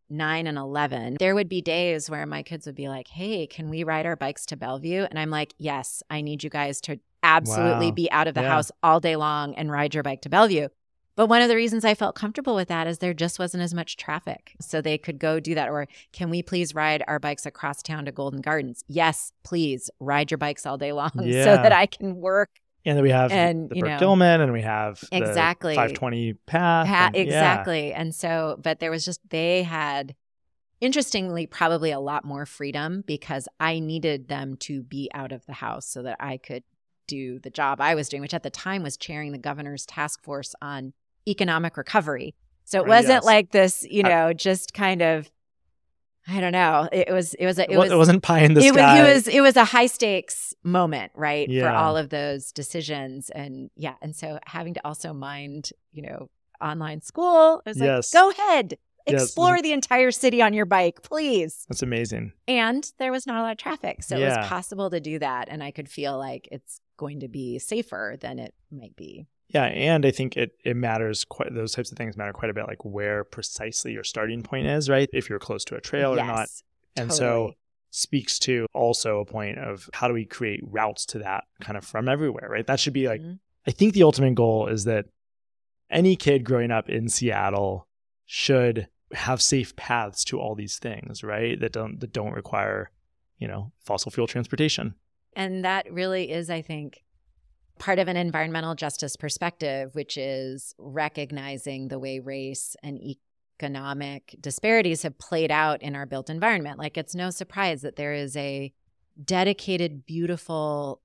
nine 0.08 0.46
and 0.46 0.58
11, 0.58 1.16
there 1.18 1.34
would 1.34 1.48
be 1.48 1.60
days 1.60 2.08
where 2.08 2.26
my 2.26 2.42
kids 2.42 2.66
would 2.66 2.74
be 2.74 2.88
like, 2.88 3.08
Hey, 3.08 3.46
can 3.46 3.68
we 3.68 3.84
ride 3.84 4.06
our 4.06 4.16
bikes 4.16 4.46
to 4.46 4.56
Bellevue? 4.56 5.06
And 5.08 5.18
I'm 5.18 5.30
like, 5.30 5.54
Yes, 5.58 6.02
I 6.10 6.20
need 6.20 6.44
you 6.44 6.50
guys 6.50 6.80
to 6.82 7.00
absolutely 7.26 7.86
wow. 7.88 7.92
be 7.92 8.10
out 8.10 8.28
of 8.28 8.34
the 8.34 8.42
yeah. 8.42 8.48
house 8.48 8.70
all 8.82 9.00
day 9.00 9.16
long 9.16 9.54
and 9.54 9.70
ride 9.70 9.94
your 9.94 10.02
bike 10.02 10.22
to 10.22 10.28
Bellevue. 10.28 10.68
But 11.16 11.28
one 11.28 11.40
of 11.40 11.48
the 11.48 11.56
reasons 11.56 11.84
I 11.84 11.94
felt 11.94 12.14
comfortable 12.14 12.54
with 12.54 12.68
that 12.68 12.86
is 12.86 12.98
there 12.98 13.14
just 13.14 13.38
wasn't 13.38 13.62
as 13.62 13.72
much 13.72 13.96
traffic. 13.96 14.54
So 14.60 14.82
they 14.82 14.98
could 14.98 15.18
go 15.18 15.40
do 15.40 15.54
that. 15.54 15.70
Or 15.70 15.86
can 16.12 16.28
we 16.28 16.42
please 16.42 16.74
ride 16.74 17.02
our 17.08 17.18
bikes 17.18 17.46
across 17.46 17.82
town 17.82 18.04
to 18.04 18.12
Golden 18.12 18.42
Gardens? 18.42 18.84
Yes, 18.86 19.32
please 19.42 19.90
ride 19.98 20.30
your 20.30 20.36
bikes 20.38 20.66
all 20.66 20.76
day 20.76 20.92
long 20.92 21.10
yeah. 21.22 21.44
so 21.56 21.56
that 21.56 21.72
I 21.72 21.86
can 21.86 22.16
work 22.16 22.50
and 22.86 22.96
then 22.96 23.02
we 23.02 23.10
have 23.10 23.32
and, 23.32 23.68
the 23.68 23.80
Burke 23.80 23.98
Gilman 23.98 24.40
and 24.40 24.52
we 24.52 24.62
have 24.62 25.02
exactly 25.10 25.74
520 25.74 26.34
path. 26.46 26.86
Pa- 26.86 27.06
and, 27.06 27.16
exactly. 27.16 27.88
Yeah. 27.88 28.00
And 28.00 28.14
so, 28.14 28.60
but 28.62 28.78
there 28.78 28.92
was 28.92 29.04
just, 29.04 29.20
they 29.28 29.64
had, 29.64 30.14
interestingly, 30.80 31.48
probably 31.48 31.90
a 31.90 31.98
lot 31.98 32.24
more 32.24 32.46
freedom 32.46 33.02
because 33.04 33.48
I 33.58 33.80
needed 33.80 34.28
them 34.28 34.56
to 34.60 34.84
be 34.84 35.10
out 35.12 35.32
of 35.32 35.44
the 35.46 35.52
house 35.52 35.88
so 35.88 36.04
that 36.04 36.18
I 36.20 36.36
could 36.36 36.62
do 37.06 37.38
the 37.38 37.50
job 37.50 37.80
I 37.80 37.94
was 37.94 38.08
doing, 38.08 38.20
which 38.22 38.34
at 38.34 38.42
the 38.42 38.50
time 38.50 38.82
was 38.82 38.96
chairing 38.96 39.32
the 39.32 39.38
governor's 39.38 39.86
task 39.86 40.22
force 40.22 40.54
on 40.60 40.92
economic 41.28 41.76
recovery. 41.76 42.34
So 42.64 42.80
it 42.80 42.86
ah, 42.86 42.88
wasn't 42.88 43.14
yes. 43.14 43.24
like 43.24 43.50
this, 43.52 43.86
you 43.88 44.02
uh, 44.04 44.08
know, 44.08 44.26
I, 44.28 44.32
just 44.32 44.74
kind 44.74 45.02
of 45.02 45.30
I 46.28 46.40
don't 46.40 46.52
know. 46.52 46.88
It 46.90 47.12
was 47.12 47.34
it 47.34 47.46
was 47.46 47.58
a, 47.58 47.70
it 47.70 47.76
was 47.76 47.90
it 47.92 47.96
wasn't 47.96 48.22
pie 48.22 48.40
in 48.40 48.54
the 48.54 48.60
it 48.60 48.74
sky. 48.74 49.00
Was, 49.00 49.08
it 49.10 49.14
was 49.14 49.28
it 49.36 49.40
was 49.42 49.56
a 49.56 49.64
high 49.64 49.86
stakes 49.86 50.54
moment, 50.64 51.12
right, 51.14 51.48
yeah. 51.48 51.62
for 51.62 51.76
all 51.76 51.96
of 51.96 52.10
those 52.10 52.50
decisions, 52.50 53.30
and 53.30 53.70
yeah, 53.76 53.94
and 54.02 54.14
so 54.14 54.40
having 54.44 54.74
to 54.74 54.80
also 54.84 55.12
mind, 55.12 55.70
you 55.92 56.02
know, 56.02 56.28
online 56.60 57.00
school. 57.00 57.62
I 57.64 57.70
was 57.70 57.78
yes. 57.78 58.12
like, 58.12 58.20
go 58.20 58.30
ahead, 58.30 58.76
explore 59.06 59.54
yes. 59.56 59.62
the 59.62 59.72
entire 59.72 60.10
city 60.10 60.42
on 60.42 60.52
your 60.52 60.66
bike, 60.66 61.02
please. 61.02 61.64
That's 61.68 61.82
amazing. 61.82 62.32
And 62.48 62.90
there 62.98 63.12
was 63.12 63.24
not 63.24 63.38
a 63.38 63.42
lot 63.42 63.52
of 63.52 63.58
traffic, 63.58 64.02
so 64.02 64.16
yeah. 64.16 64.24
it 64.24 64.38
was 64.38 64.48
possible 64.48 64.90
to 64.90 64.98
do 64.98 65.20
that, 65.20 65.48
and 65.48 65.62
I 65.62 65.70
could 65.70 65.88
feel 65.88 66.18
like 66.18 66.48
it's 66.50 66.80
going 66.96 67.20
to 67.20 67.28
be 67.28 67.58
safer 67.58 68.16
than 68.20 68.38
it 68.38 68.54
might 68.70 68.96
be. 68.96 69.26
Yeah, 69.48 69.64
and 69.64 70.04
I 70.04 70.10
think 70.10 70.36
it 70.36 70.52
it 70.64 70.76
matters 70.76 71.24
quite 71.24 71.54
those 71.54 71.72
types 71.72 71.92
of 71.92 71.98
things 71.98 72.16
matter 72.16 72.32
quite 72.32 72.50
a 72.50 72.54
bit, 72.54 72.66
like 72.66 72.84
where 72.84 73.22
precisely 73.24 73.92
your 73.92 74.04
starting 74.04 74.42
point 74.42 74.66
is, 74.66 74.88
right? 74.88 75.08
If 75.12 75.28
you're 75.28 75.38
close 75.38 75.64
to 75.66 75.76
a 75.76 75.80
trail 75.80 76.16
yes, 76.16 76.22
or 76.22 76.26
not. 76.26 76.48
And 76.96 77.10
totally. 77.10 77.16
so 77.18 77.52
speaks 77.90 78.38
to 78.40 78.66
also 78.74 79.20
a 79.20 79.24
point 79.24 79.58
of 79.58 79.88
how 79.92 80.08
do 80.08 80.14
we 80.14 80.24
create 80.24 80.60
routes 80.64 81.06
to 81.06 81.18
that 81.20 81.44
kind 81.60 81.78
of 81.78 81.84
from 81.84 82.08
everywhere, 82.08 82.48
right? 82.50 82.66
That 82.66 82.80
should 82.80 82.92
be 82.92 83.06
like 83.06 83.20
mm-hmm. 83.20 83.34
I 83.66 83.70
think 83.70 83.94
the 83.94 84.02
ultimate 84.02 84.34
goal 84.34 84.68
is 84.68 84.84
that 84.84 85.06
any 85.90 86.16
kid 86.16 86.44
growing 86.44 86.70
up 86.70 86.88
in 86.88 87.08
Seattle 87.08 87.88
should 88.26 88.88
have 89.12 89.40
safe 89.40 89.74
paths 89.76 90.24
to 90.24 90.40
all 90.40 90.54
these 90.54 90.78
things, 90.78 91.22
right? 91.22 91.58
That 91.60 91.72
don't 91.72 92.00
that 92.00 92.12
don't 92.12 92.32
require, 92.32 92.90
you 93.38 93.46
know, 93.46 93.72
fossil 93.84 94.10
fuel 94.10 94.26
transportation. 94.26 94.94
And 95.36 95.64
that 95.64 95.92
really 95.92 96.32
is, 96.32 96.50
I 96.50 96.62
think, 96.62 97.04
part 97.78 97.98
of 97.98 98.08
an 98.08 98.16
environmental 98.16 98.74
justice 98.74 99.16
perspective, 99.16 99.94
which 99.94 100.16
is 100.16 100.74
recognizing 100.78 101.88
the 101.88 101.98
way 101.98 102.20
race 102.20 102.74
and 102.82 102.98
economic 103.58 104.34
disparities 104.40 105.02
have 105.02 105.18
played 105.18 105.52
out 105.52 105.82
in 105.82 105.94
our 105.94 106.06
built 106.06 106.30
environment. 106.30 106.78
Like, 106.78 106.96
it's 106.96 107.14
no 107.14 107.28
surprise 107.28 107.82
that 107.82 107.96
there 107.96 108.14
is 108.14 108.34
a 108.34 108.72
dedicated, 109.22 110.06
beautiful 110.06 111.02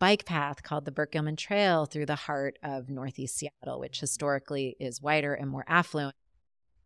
bike 0.00 0.24
path 0.24 0.64
called 0.64 0.84
the 0.84 0.92
Burke 0.92 1.12
Gilman 1.12 1.36
Trail 1.36 1.86
through 1.86 2.06
the 2.06 2.16
heart 2.16 2.58
of 2.64 2.90
Northeast 2.90 3.36
Seattle, 3.36 3.78
which 3.78 4.00
historically 4.00 4.76
is 4.80 5.00
wider 5.00 5.34
and 5.34 5.48
more 5.48 5.64
affluent. 5.68 6.16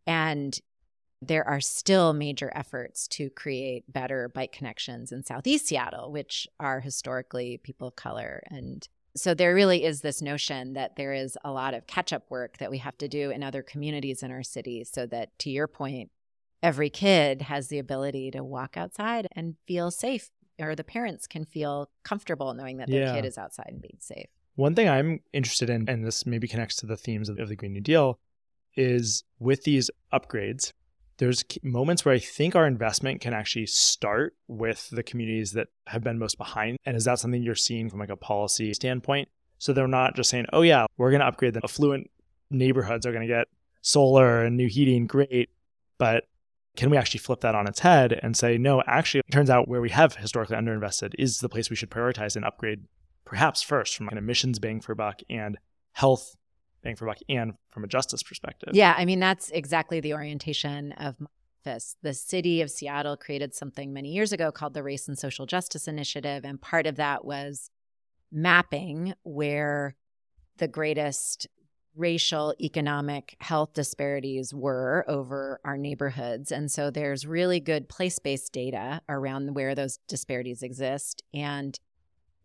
And 0.07 0.59
there 1.23 1.47
are 1.47 1.61
still 1.61 2.13
major 2.13 2.51
efforts 2.55 3.07
to 3.07 3.31
create 3.31 3.91
better 3.91 4.29
bike 4.29 4.53
connections 4.53 5.13
in 5.13 5.25
Southeast 5.25 5.69
Seattle, 5.69 6.11
which 6.11 6.49
are 6.59 6.81
historically 6.81 7.59
people 7.63 7.89
of 7.89 7.97
color 7.97 8.43
and 8.49 8.89
so 9.15 9.35
there 9.35 9.55
really 9.55 9.85
is 9.85 10.01
this 10.01 10.23
notion 10.23 10.73
that 10.73 10.97
there 10.97 11.13
is 11.13 11.37
a 11.45 11.53
lot 11.53 11.75
of 11.75 11.87
catch 11.87 12.13
up 12.13 12.31
work 12.31 12.59
that 12.59 12.71
we 12.71 12.79
have 12.79 12.97
to 12.99 13.09
do 13.09 13.31
in 13.31 13.43
other 13.43 13.63
communities 13.63 14.23
in 14.23 14.31
our 14.31 14.43
city 14.43 14.85
so 14.85 15.07
that 15.07 15.39
to 15.39 15.51
your 15.51 15.67
point 15.67 16.11
every 16.63 16.91
kid 16.91 17.43
has 17.43 17.69
the 17.69 17.79
ability 17.79 18.31
to 18.31 18.43
walk 18.43 18.77
outside 18.77 19.29
and 19.33 19.57
feel 19.67 19.91
safe 19.91 20.31
or 20.59 20.75
the 20.75 20.85
parents 20.85 21.27
can 21.27 21.45
feel 21.45 21.91
comfortable 22.05 22.55
knowing 22.55 22.79
that 22.79 22.89
their 22.89 23.03
yeah. 23.03 23.15
kid 23.15 23.25
is 23.25 23.37
outside 23.37 23.69
and 23.69 23.83
being 23.83 23.99
safe 23.99 24.29
one 24.55 24.75
thing 24.75 24.89
i'm 24.89 25.21
interested 25.33 25.69
in 25.69 25.89
and 25.89 26.05
this 26.05 26.25
maybe 26.25 26.49
connects 26.49 26.77
to 26.77 26.87
the 26.87 26.97
themes 26.97 27.29
of, 27.29 27.39
of 27.39 27.49
the 27.49 27.57
green 27.57 27.73
new 27.73 27.81
deal 27.81 28.19
is 28.75 29.25
with 29.39 29.65
these 29.65 29.91
upgrades 30.13 30.73
there's 31.23 31.45
moments 31.63 32.05
where 32.05 32.13
I 32.13 32.19
think 32.19 32.57
our 32.57 32.67
investment 32.67 33.21
can 33.21 33.33
actually 33.33 33.67
start 33.67 34.35
with 34.49 34.91
the 34.91 35.05
communities 35.05 35.53
that 35.53 35.69
have 35.87 36.03
been 36.03 36.19
most 36.19 36.37
behind. 36.37 36.79
And 36.85 36.97
is 36.97 37.05
that 37.05 37.21
something 37.21 37.45
you're 37.45 37.55
seeing 37.55 37.89
from 37.89 38.01
like 38.01 38.09
a 38.09 38.17
policy 38.17 38.75
standpoint? 38.75 39.29
So 39.59 39.73
they're 39.73 39.87
not 39.87 40.17
just 40.17 40.31
saying, 40.31 40.47
oh, 40.53 40.63
yeah, 40.63 40.87
we're 40.97 41.13
going 41.13 41.21
to 41.21 41.27
upgrade 41.29 41.55
the 41.55 41.61
affluent 41.63 42.11
neighborhoods 42.51 43.07
are 43.07 43.13
going 43.13 43.23
to 43.23 43.33
get 43.33 43.47
solar 43.83 44.43
and 44.43 44.57
new 44.57 44.67
heating, 44.67 45.07
great. 45.07 45.51
But 45.97 46.25
can 46.77 46.91
we 46.91 46.97
actually 46.97 47.21
flip 47.21 47.43
that 47.43 47.55
on 47.55 47.69
its 47.69 47.79
head 47.79 48.19
and 48.21 48.37
say, 48.37 48.59
no, 48.59 48.83
actually, 48.89 49.21
it 49.21 49.31
turns 49.31 49.49
out 49.49 49.69
where 49.69 49.81
we 49.81 49.91
have 49.91 50.17
historically 50.17 50.57
underinvested 50.57 51.13
is 51.21 51.39
the 51.39 51.49
place 51.49 51.71
we 51.71 51.77
should 51.77 51.91
prioritize 51.91 52.35
and 52.35 52.45
upgrade 52.45 52.81
perhaps 53.25 53.63
first 53.63 53.95
from 53.95 54.09
an 54.09 54.19
emissions 54.19 54.59
bang 54.59 54.81
for 54.81 54.97
buck 54.97 55.21
and 55.31 55.57
health 55.93 56.35
bang 56.83 56.97
for 56.97 57.07
buck 57.07 57.18
and 57.29 57.55
from 57.71 57.85
a 57.85 57.88
justice 57.88 58.23
perspective. 58.23 58.71
Yeah, 58.73 58.95
I 58.97 59.05
mean 59.05 59.21
that's 59.21 59.51
exactly 59.51 60.01
the 60.01 60.14
orientation 60.14 60.92
of 60.92 61.16
office. 61.64 61.97
The 62.03 62.14
city 62.14 62.61
of 62.61 62.70
Seattle 62.70 63.16
created 63.16 63.55
something 63.55 63.93
many 63.93 64.11
years 64.11 64.33
ago 64.33 64.51
called 64.51 64.74
the 64.74 64.83
Race 64.83 65.09
and 65.09 65.18
Social 65.18 65.47
Justice 65.47 65.89
Initiative 65.89 66.45
and 66.45 66.61
part 66.61 66.87
of 66.87 66.97
that 66.97 67.24
was 67.24 67.70
mapping 68.30 69.14
where 69.22 69.95
the 70.59 70.68
greatest 70.68 71.47
racial, 71.95 72.55
economic, 72.61 73.37
health 73.41 73.74
disparities 73.74 74.55
were 74.55 75.05
over 75.07 75.61
our 75.64 75.76
neighborhoods. 75.76 76.51
And 76.51 76.70
so 76.70 76.91
there's 76.91 77.26
really 77.26 77.61
good 77.61 77.89
place 77.89 78.18
based 78.18 78.53
data 78.53 79.03
around 79.09 79.55
where 79.55 79.74
those 79.74 79.99
disparities 80.09 80.62
exist. 80.62 81.22
And 81.35 81.78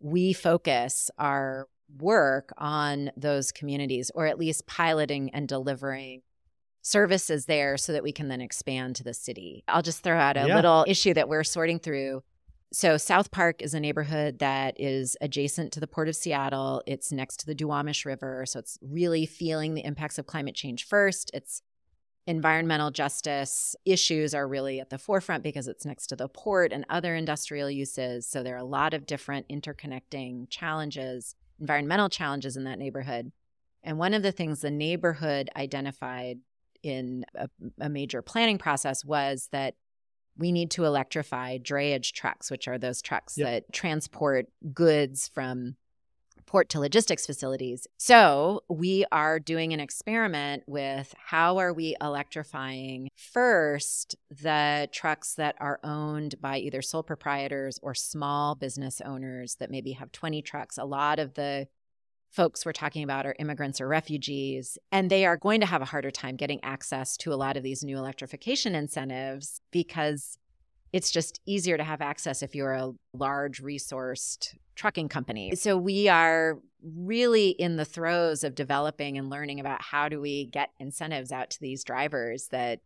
we 0.00 0.32
focus 0.32 1.10
our 1.18 1.66
work 1.96 2.52
on 2.58 3.10
those 3.16 3.52
communities, 3.52 4.10
or 4.14 4.26
at 4.26 4.38
least 4.38 4.66
piloting 4.66 5.30
and 5.30 5.48
delivering 5.48 6.22
services 6.82 7.46
there 7.46 7.76
so 7.76 7.92
that 7.92 8.02
we 8.02 8.12
can 8.12 8.28
then 8.28 8.40
expand 8.40 8.96
to 8.96 9.04
the 9.04 9.14
city. 9.14 9.64
I'll 9.68 9.82
just 9.82 10.02
throw 10.02 10.18
out 10.18 10.36
a 10.36 10.46
Yeah. 10.46 10.54
little 10.54 10.84
issue 10.86 11.14
that 11.14 11.28
we're 11.28 11.44
sorting 11.44 11.78
through. 11.78 12.22
So, 12.70 12.98
South 12.98 13.30
Park 13.30 13.62
is 13.62 13.72
a 13.72 13.80
neighborhood 13.80 14.40
that 14.40 14.78
is 14.78 15.16
adjacent 15.22 15.72
to 15.72 15.80
the 15.80 15.86
Port 15.86 16.06
of 16.08 16.14
Seattle. 16.14 16.82
It's 16.86 17.10
next 17.10 17.38
to 17.38 17.46
the 17.46 17.54
Duwamish 17.54 18.04
River. 18.04 18.44
So, 18.46 18.58
it's 18.58 18.78
really 18.82 19.24
feeling 19.24 19.72
the 19.74 19.84
impacts 19.84 20.18
of 20.18 20.26
climate 20.26 20.54
change 20.54 20.86
first. 20.86 21.30
It's 21.32 21.62
environmental 22.26 22.90
justice 22.90 23.74
issues 23.86 24.34
are 24.34 24.46
really 24.46 24.80
at 24.80 24.90
the 24.90 24.98
forefront 24.98 25.42
because 25.42 25.66
it's 25.66 25.86
next 25.86 26.08
to 26.08 26.16
the 26.16 26.28
port 26.28 26.70
and 26.74 26.84
other 26.90 27.14
industrial 27.14 27.70
uses. 27.70 28.26
So, 28.26 28.42
there 28.42 28.54
are 28.54 28.58
a 28.58 28.64
lot 28.64 28.92
of 28.92 29.06
different 29.06 29.48
interconnecting 29.48 30.50
challenges, 30.50 31.34
environmental 31.60 32.08
challenges 32.08 32.56
in 32.56 32.64
that 32.64 32.78
neighborhood. 32.78 33.32
And 33.82 33.98
one 33.98 34.14
of 34.14 34.22
the 34.22 34.32
things 34.32 34.60
the 34.60 34.70
neighborhood 34.70 35.50
identified 35.56 36.38
in 36.82 37.24
a, 37.34 37.48
a 37.80 37.88
major 37.88 38.22
planning 38.22 38.58
process 38.58 39.04
was 39.04 39.48
that 39.52 39.74
we 40.36 40.52
need 40.52 40.70
to 40.72 40.84
electrify 40.84 41.58
drayage 41.58 42.12
trucks, 42.12 42.50
which 42.50 42.68
are 42.68 42.78
those 42.78 43.02
trucks 43.02 43.36
Yep. 43.36 43.46
that 43.46 43.72
transport 43.72 44.46
goods 44.72 45.28
from 45.28 45.76
port 46.48 46.70
to 46.70 46.80
logistics 46.80 47.26
facilities. 47.26 47.86
So, 47.98 48.62
we 48.68 49.04
are 49.12 49.38
doing 49.38 49.72
an 49.72 49.80
experiment 49.80 50.64
with 50.66 51.14
how 51.18 51.58
are 51.58 51.72
we 51.72 51.94
electrifying 52.00 53.10
first 53.14 54.16
the 54.30 54.88
trucks 54.90 55.34
that 55.34 55.54
are 55.60 55.78
owned 55.84 56.40
by 56.40 56.58
either 56.58 56.82
sole 56.82 57.02
proprietors 57.02 57.78
or 57.82 57.94
small 57.94 58.54
business 58.54 59.00
owners 59.02 59.56
that 59.56 59.70
maybe 59.70 59.92
have 59.92 60.10
20 60.10 60.42
trucks. 60.42 60.78
A 60.78 60.84
lot 60.84 61.18
of 61.18 61.34
the 61.34 61.68
folks 62.30 62.64
we're 62.64 62.72
talking 62.72 63.02
about 63.02 63.26
are 63.26 63.36
immigrants 63.38 63.80
or 63.80 63.88
refugees, 63.88 64.78
and 64.90 65.10
they 65.10 65.26
are 65.26 65.36
going 65.36 65.60
to 65.60 65.66
have 65.66 65.82
a 65.82 65.86
harder 65.86 66.10
time 66.10 66.36
getting 66.36 66.62
access 66.62 67.16
to 67.18 67.32
a 67.32 67.36
lot 67.36 67.56
of 67.56 67.62
these 67.62 67.84
new 67.84 67.96
electrification 67.96 68.74
incentives 68.74 69.60
because 69.70 70.38
it's 70.92 71.10
just 71.10 71.40
easier 71.46 71.76
to 71.76 71.84
have 71.84 72.00
access 72.00 72.42
if 72.42 72.54
you're 72.54 72.72
a 72.74 72.92
large 73.12 73.62
resourced 73.62 74.54
trucking 74.74 75.08
company. 75.08 75.54
So 75.56 75.76
we 75.76 76.08
are 76.08 76.58
really 76.82 77.50
in 77.50 77.76
the 77.76 77.84
throes 77.84 78.44
of 78.44 78.54
developing 78.54 79.18
and 79.18 79.28
learning 79.28 79.60
about 79.60 79.82
how 79.82 80.08
do 80.08 80.20
we 80.20 80.46
get 80.46 80.70
incentives 80.78 81.32
out 81.32 81.50
to 81.50 81.60
these 81.60 81.84
drivers 81.84 82.48
that 82.52 82.80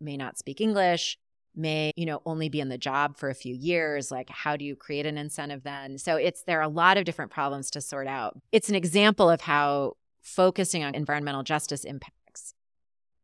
may 0.00 0.16
not 0.16 0.38
speak 0.38 0.60
English, 0.60 1.18
may, 1.54 1.92
you 1.96 2.06
know, 2.06 2.20
only 2.26 2.48
be 2.48 2.60
in 2.60 2.70
the 2.70 2.78
job 2.78 3.16
for 3.16 3.28
a 3.28 3.34
few 3.34 3.54
years. 3.54 4.10
Like 4.10 4.30
how 4.30 4.56
do 4.56 4.64
you 4.64 4.74
create 4.74 5.06
an 5.06 5.18
incentive 5.18 5.62
then? 5.62 5.98
So 5.98 6.16
it's 6.16 6.42
there 6.44 6.58
are 6.58 6.62
a 6.62 6.68
lot 6.68 6.96
of 6.96 7.04
different 7.04 7.30
problems 7.30 7.70
to 7.72 7.80
sort 7.80 8.06
out. 8.08 8.40
It's 8.50 8.68
an 8.70 8.74
example 8.74 9.28
of 9.30 9.42
how 9.42 9.96
focusing 10.22 10.82
on 10.82 10.94
environmental 10.94 11.42
justice 11.42 11.84
impacts 11.84 12.54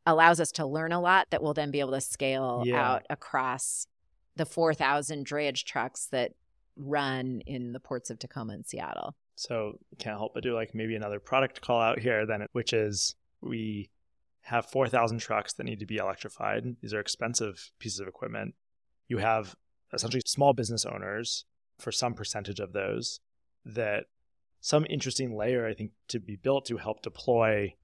allows 0.07 0.39
us 0.39 0.53
to 0.53 0.67
learn 0.67 0.93
a 0.93 1.01
lot 1.01 1.27
that 1.31 1.43
we'll 1.43 1.55
then 1.55 1.71
be 1.71 1.81
able 1.81 1.93
to 1.93 2.01
scale 2.01 2.63
Yeah. 2.67 2.93
out 2.93 3.07
across 3.11 3.87
the 4.41 4.47
4,000 4.47 5.27
drayage 5.27 5.65
trucks 5.65 6.07
that 6.13 6.33
run 6.77 7.43
in 7.47 7.73
the 7.73 7.81
ports 7.81 8.11
of 8.11 8.19
Tacoma 8.19 8.55
and 8.55 8.67
Seattle. 8.67 9.15
So 9.37 9.79
can't 9.99 10.17
help 10.17 10.35
but 10.35 10.43
do 10.43 10.55
like 10.55 10.75
maybe 10.75 10.97
another 10.97 11.21
product 11.21 11.61
call 11.61 11.81
out 11.81 11.99
here 11.99 12.27
then, 12.27 12.47
which 12.53 12.73
is 12.73 13.15
we 13.41 13.91
have 14.43 14.67
4,000 14.67 15.19
trucks 15.19 15.53
that 15.55 15.65
need 15.65 15.81
to 15.81 15.87
be 15.87 15.97
electrified. 15.97 16.65
These 16.81 16.95
are 16.95 17.01
expensive 17.01 17.71
pieces 17.79 18.01
of 18.01 18.09
equipment. 18.09 18.55
You 19.09 19.19
have 19.19 19.55
essentially 19.93 20.23
small 20.25 20.55
business 20.55 20.87
owners 20.87 21.45
for 21.79 21.93
some 21.93 22.15
percentage 22.15 22.61
of 22.61 22.73
those 22.73 23.21
that 23.65 24.05
some 24.61 24.87
interesting 24.89 25.37
layer, 25.37 25.67
I 25.67 25.75
think, 25.75 25.93
to 26.09 26.21
be 26.21 26.37
built 26.37 26.67
to 26.67 26.77
help 26.77 27.03
deploy 27.03 27.75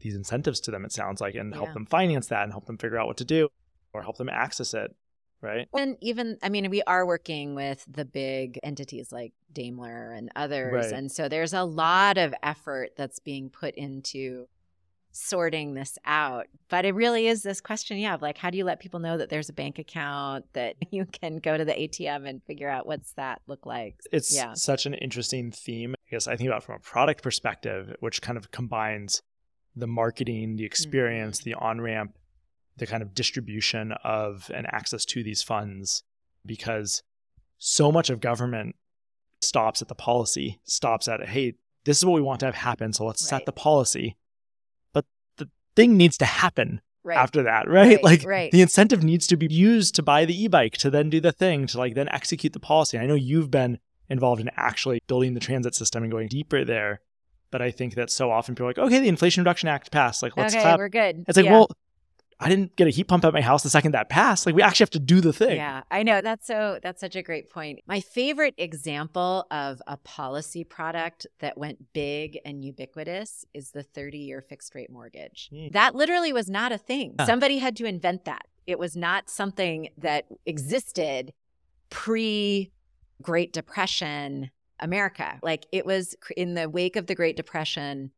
these 0.00 0.14
incentives 0.14 0.60
to 0.60 0.70
them, 0.70 0.84
it 0.84 0.92
sounds 0.92 1.20
like, 1.20 1.34
and 1.34 1.54
help 1.54 1.72
them 1.74 1.86
finance 1.86 2.28
that 2.28 2.44
and 2.44 2.52
help 2.52 2.66
them 2.66 2.78
figure 2.78 2.98
out 2.98 3.06
what 3.06 3.18
to 3.18 3.24
do 3.24 3.48
or 3.92 4.02
help 4.02 4.16
them 4.16 4.28
access 4.30 4.72
it. 4.74 4.94
Right. 5.42 5.68
And 5.76 5.96
even, 6.00 6.36
I 6.42 6.48
mean, 6.50 6.68
we 6.70 6.82
are 6.82 7.06
working 7.06 7.54
with 7.54 7.84
the 7.88 8.04
big 8.04 8.58
entities 8.62 9.10
like 9.10 9.32
Daimler 9.52 10.12
and 10.12 10.30
others. 10.36 10.72
Right. 10.86 10.92
And 10.92 11.10
so 11.10 11.28
there's 11.28 11.54
a 11.54 11.64
lot 11.64 12.18
of 12.18 12.34
effort 12.42 12.90
that's 12.96 13.18
being 13.20 13.48
put 13.48 13.74
into 13.74 14.46
sorting 15.12 15.74
this 15.74 15.98
out. 16.04 16.46
But 16.68 16.84
it 16.84 16.94
really 16.94 17.26
is 17.26 17.42
this 17.42 17.60
question, 17.60 17.98
yeah, 17.98 18.14
of 18.14 18.22
like, 18.22 18.38
how 18.38 18.50
do 18.50 18.58
you 18.58 18.64
let 18.64 18.80
people 18.80 19.00
know 19.00 19.16
that 19.18 19.28
there's 19.28 19.48
a 19.48 19.52
bank 19.52 19.78
account, 19.78 20.44
that 20.52 20.76
you 20.90 21.04
can 21.06 21.38
go 21.38 21.56
to 21.56 21.64
the 21.64 21.72
ATM 21.72 22.28
and 22.28 22.42
figure 22.44 22.68
out 22.68 22.86
what's 22.86 23.12
that 23.14 23.40
look 23.46 23.66
like? 23.66 23.96
it's 24.12 24.34
Yeah. 24.34 24.52
such 24.54 24.86
an 24.86 24.94
interesting 24.94 25.50
theme. 25.50 25.94
I 26.06 26.10
guess 26.10 26.28
I 26.28 26.36
think 26.36 26.48
about 26.48 26.62
from 26.62 26.76
a 26.76 26.80
product 26.80 27.22
perspective, 27.22 27.96
which 28.00 28.22
kind 28.22 28.38
of 28.38 28.50
combines 28.50 29.20
the 29.74 29.86
marketing, 29.86 30.56
the 30.56 30.64
experience, 30.64 31.40
Mm-hmm. 31.40 31.50
the 31.50 31.54
on 31.56 31.80
ramp, 31.80 32.16
the 32.80 32.86
kind 32.86 33.02
of 33.02 33.14
distribution 33.14 33.92
of 34.02 34.50
and 34.52 34.66
access 34.66 35.04
to 35.04 35.22
these 35.22 35.42
funds, 35.42 36.02
because 36.44 37.02
so 37.58 37.92
much 37.92 38.10
of 38.10 38.20
government 38.20 38.74
stops 39.42 39.80
at 39.80 39.88
the 39.88 39.94
policy, 39.94 40.60
stops 40.64 41.06
at, 41.08 41.26
hey, 41.28 41.54
this 41.84 41.98
is 41.98 42.04
what 42.04 42.14
we 42.14 42.20
want 42.20 42.40
to 42.40 42.46
have 42.46 42.54
happen. 42.56 42.92
So 42.92 43.04
let's 43.06 43.24
set 43.26 43.46
the 43.46 43.52
policy. 43.52 44.16
But 44.92 45.04
the 45.36 45.48
thing 45.76 45.96
needs 45.96 46.18
to 46.18 46.24
happen 46.26 46.80
Right. 47.02 47.16
after 47.16 47.42
that, 47.44 47.66
right? 47.66 47.96
Right, 47.96 48.04
like 48.04 48.24
right. 48.26 48.50
the 48.52 48.60
incentive 48.60 49.02
needs 49.02 49.26
to 49.28 49.36
be 49.38 49.46
used 49.50 49.94
to 49.94 50.02
buy 50.02 50.26
the 50.26 50.44
e-bike 50.44 50.74
to 50.78 50.90
then 50.90 51.08
do 51.08 51.18
the 51.18 51.32
thing 51.32 51.66
to 51.68 51.78
like 51.78 51.94
then 51.94 52.10
execute 52.10 52.52
the 52.52 52.60
policy. 52.60 52.98
I 52.98 53.06
know 53.06 53.14
you've 53.14 53.50
been 53.50 53.78
involved 54.10 54.40
in 54.42 54.50
actually 54.56 55.00
building 55.06 55.32
the 55.32 55.40
transit 55.40 55.74
system 55.74 56.02
and 56.02 56.12
going 56.12 56.28
deeper 56.28 56.62
there, 56.62 57.00
but 57.50 57.62
I 57.62 57.70
think 57.70 57.94
that 57.94 58.10
so 58.10 58.30
often 58.30 58.54
people 58.54 58.66
are 58.66 58.70
like, 58.70 58.78
okay, 58.78 58.98
the 59.00 59.08
Inflation 59.08 59.42
Reduction 59.42 59.70
Act 59.70 59.90
passed, 59.90 60.22
like 60.22 60.36
let's 60.36 60.52
okay, 60.54 60.62
clap. 60.62 60.78
we're 60.78 60.90
good. 60.90 61.24
It's 61.26 61.38
like, 61.38 61.46
Yeah. 61.46 61.52
well, 61.52 61.70
I 62.42 62.48
didn't 62.48 62.74
get 62.76 62.86
a 62.86 62.90
heat 62.90 63.04
pump 63.04 63.24
at 63.24 63.34
my 63.34 63.42
house 63.42 63.62
the 63.62 63.68
second 63.68 63.92
that 63.92 64.08
passed. 64.08 64.46
Like 64.46 64.54
we 64.54 64.62
actually 64.62 64.84
have 64.84 64.90
to 64.90 64.98
do 64.98 65.20
the 65.20 65.32
thing. 65.32 65.56
Yeah, 65.56 65.82
I 65.90 66.02
know. 66.02 66.22
That's 66.22 66.46
so 66.46 66.78
that's 66.82 67.00
such 67.00 67.14
a 67.14 67.22
great 67.22 67.50
point. 67.50 67.80
My 67.86 68.00
favorite 68.00 68.54
example 68.56 69.46
of 69.50 69.82
a 69.86 69.98
policy 69.98 70.64
product 70.64 71.26
that 71.40 71.58
went 71.58 71.92
big 71.92 72.38
and 72.44 72.64
ubiquitous 72.64 73.44
is 73.52 73.72
the 73.72 73.84
30-year 73.84 74.40
fixed 74.40 74.74
rate 74.74 74.90
mortgage. 74.90 75.50
Hmm. 75.52 75.68
That 75.72 75.94
literally 75.94 76.32
was 76.32 76.48
not 76.48 76.72
a 76.72 76.78
thing. 76.78 77.14
Huh. 77.18 77.26
Somebody 77.26 77.58
had 77.58 77.76
to 77.76 77.84
invent 77.84 78.24
that. 78.24 78.46
It 78.66 78.78
was 78.78 78.96
not 78.96 79.28
something 79.28 79.90
that 79.98 80.24
existed 80.46 81.34
pre 81.90 82.72
Great 83.20 83.52
Depression 83.52 84.50
America. 84.78 85.38
Like 85.42 85.66
it 85.72 85.84
was 85.84 86.16
in 86.36 86.54
the 86.54 86.70
wake 86.70 86.96
of 86.96 87.06
the 87.06 87.14
Great 87.14 87.36
Depression, 87.36 88.12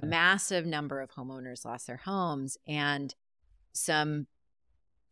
a 0.00 0.06
massive 0.06 0.64
number 0.64 1.00
of 1.00 1.10
homeowners 1.10 1.64
lost 1.64 1.88
their 1.88 1.96
homes 1.96 2.56
and 2.68 3.14
some 3.72 4.26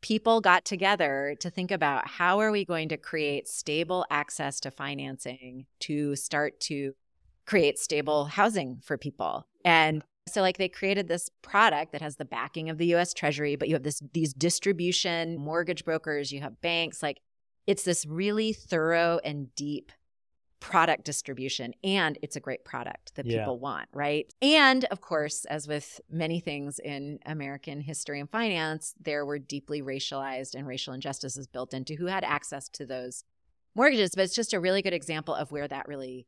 people 0.02 0.40
got 0.40 0.64
together 0.64 1.36
to 1.40 1.50
think 1.50 1.70
about 1.70 2.08
how 2.08 2.40
are 2.40 2.50
we 2.50 2.64
going 2.64 2.88
to 2.88 2.96
create 2.96 3.48
stable 3.48 4.06
access 4.10 4.60
to 4.60 4.70
financing 4.70 5.66
to 5.80 6.16
start 6.16 6.58
to 6.60 6.92
create 7.46 7.78
stable 7.78 8.26
housing 8.26 8.78
for 8.82 8.96
people. 8.96 9.46
And 9.64 10.02
so 10.28 10.40
like 10.40 10.58
they 10.58 10.68
created 10.68 11.08
this 11.08 11.28
product 11.42 11.92
that 11.92 12.02
has 12.02 12.16
the 12.16 12.24
backing 12.24 12.70
of 12.70 12.78
the 12.78 12.94
US 12.94 13.12
Treasury 13.12 13.56
but 13.56 13.68
you 13.68 13.74
have 13.74 13.82
this 13.82 14.00
these 14.12 14.32
distribution 14.32 15.36
mortgage 15.38 15.84
brokers 15.84 16.30
you 16.30 16.40
have 16.40 16.60
banks 16.60 17.02
like 17.02 17.20
it's 17.66 17.82
this 17.82 18.06
really 18.06 18.52
thorough 18.52 19.18
and 19.24 19.54
deep 19.54 19.92
product 20.60 21.04
distribution 21.04 21.72
and 21.82 22.18
it's 22.22 22.36
a 22.36 22.40
great 22.40 22.64
product 22.64 23.14
that 23.14 23.24
Yeah. 23.26 23.38
people 23.38 23.58
want 23.58 23.88
right 23.94 24.32
and 24.42 24.84
of 24.86 25.00
course 25.00 25.44
as 25.46 25.66
with 25.66 26.00
many 26.10 26.38
things 26.38 26.78
in 26.78 27.18
american 27.24 27.80
history 27.80 28.20
and 28.20 28.28
finance 28.30 28.94
there 29.00 29.24
were 29.24 29.38
deeply 29.38 29.80
racialized 29.82 30.54
and 30.54 30.66
racial 30.66 30.92
injustices 30.92 31.46
built 31.46 31.72
into 31.72 31.94
who 31.94 32.06
had 32.06 32.24
access 32.24 32.68
to 32.70 32.84
those 32.84 33.24
mortgages 33.74 34.10
but 34.14 34.22
it's 34.24 34.34
just 34.34 34.52
a 34.52 34.60
really 34.60 34.82
good 34.82 34.92
example 34.92 35.34
of 35.34 35.50
where 35.50 35.66
that 35.66 35.88
really 35.88 36.26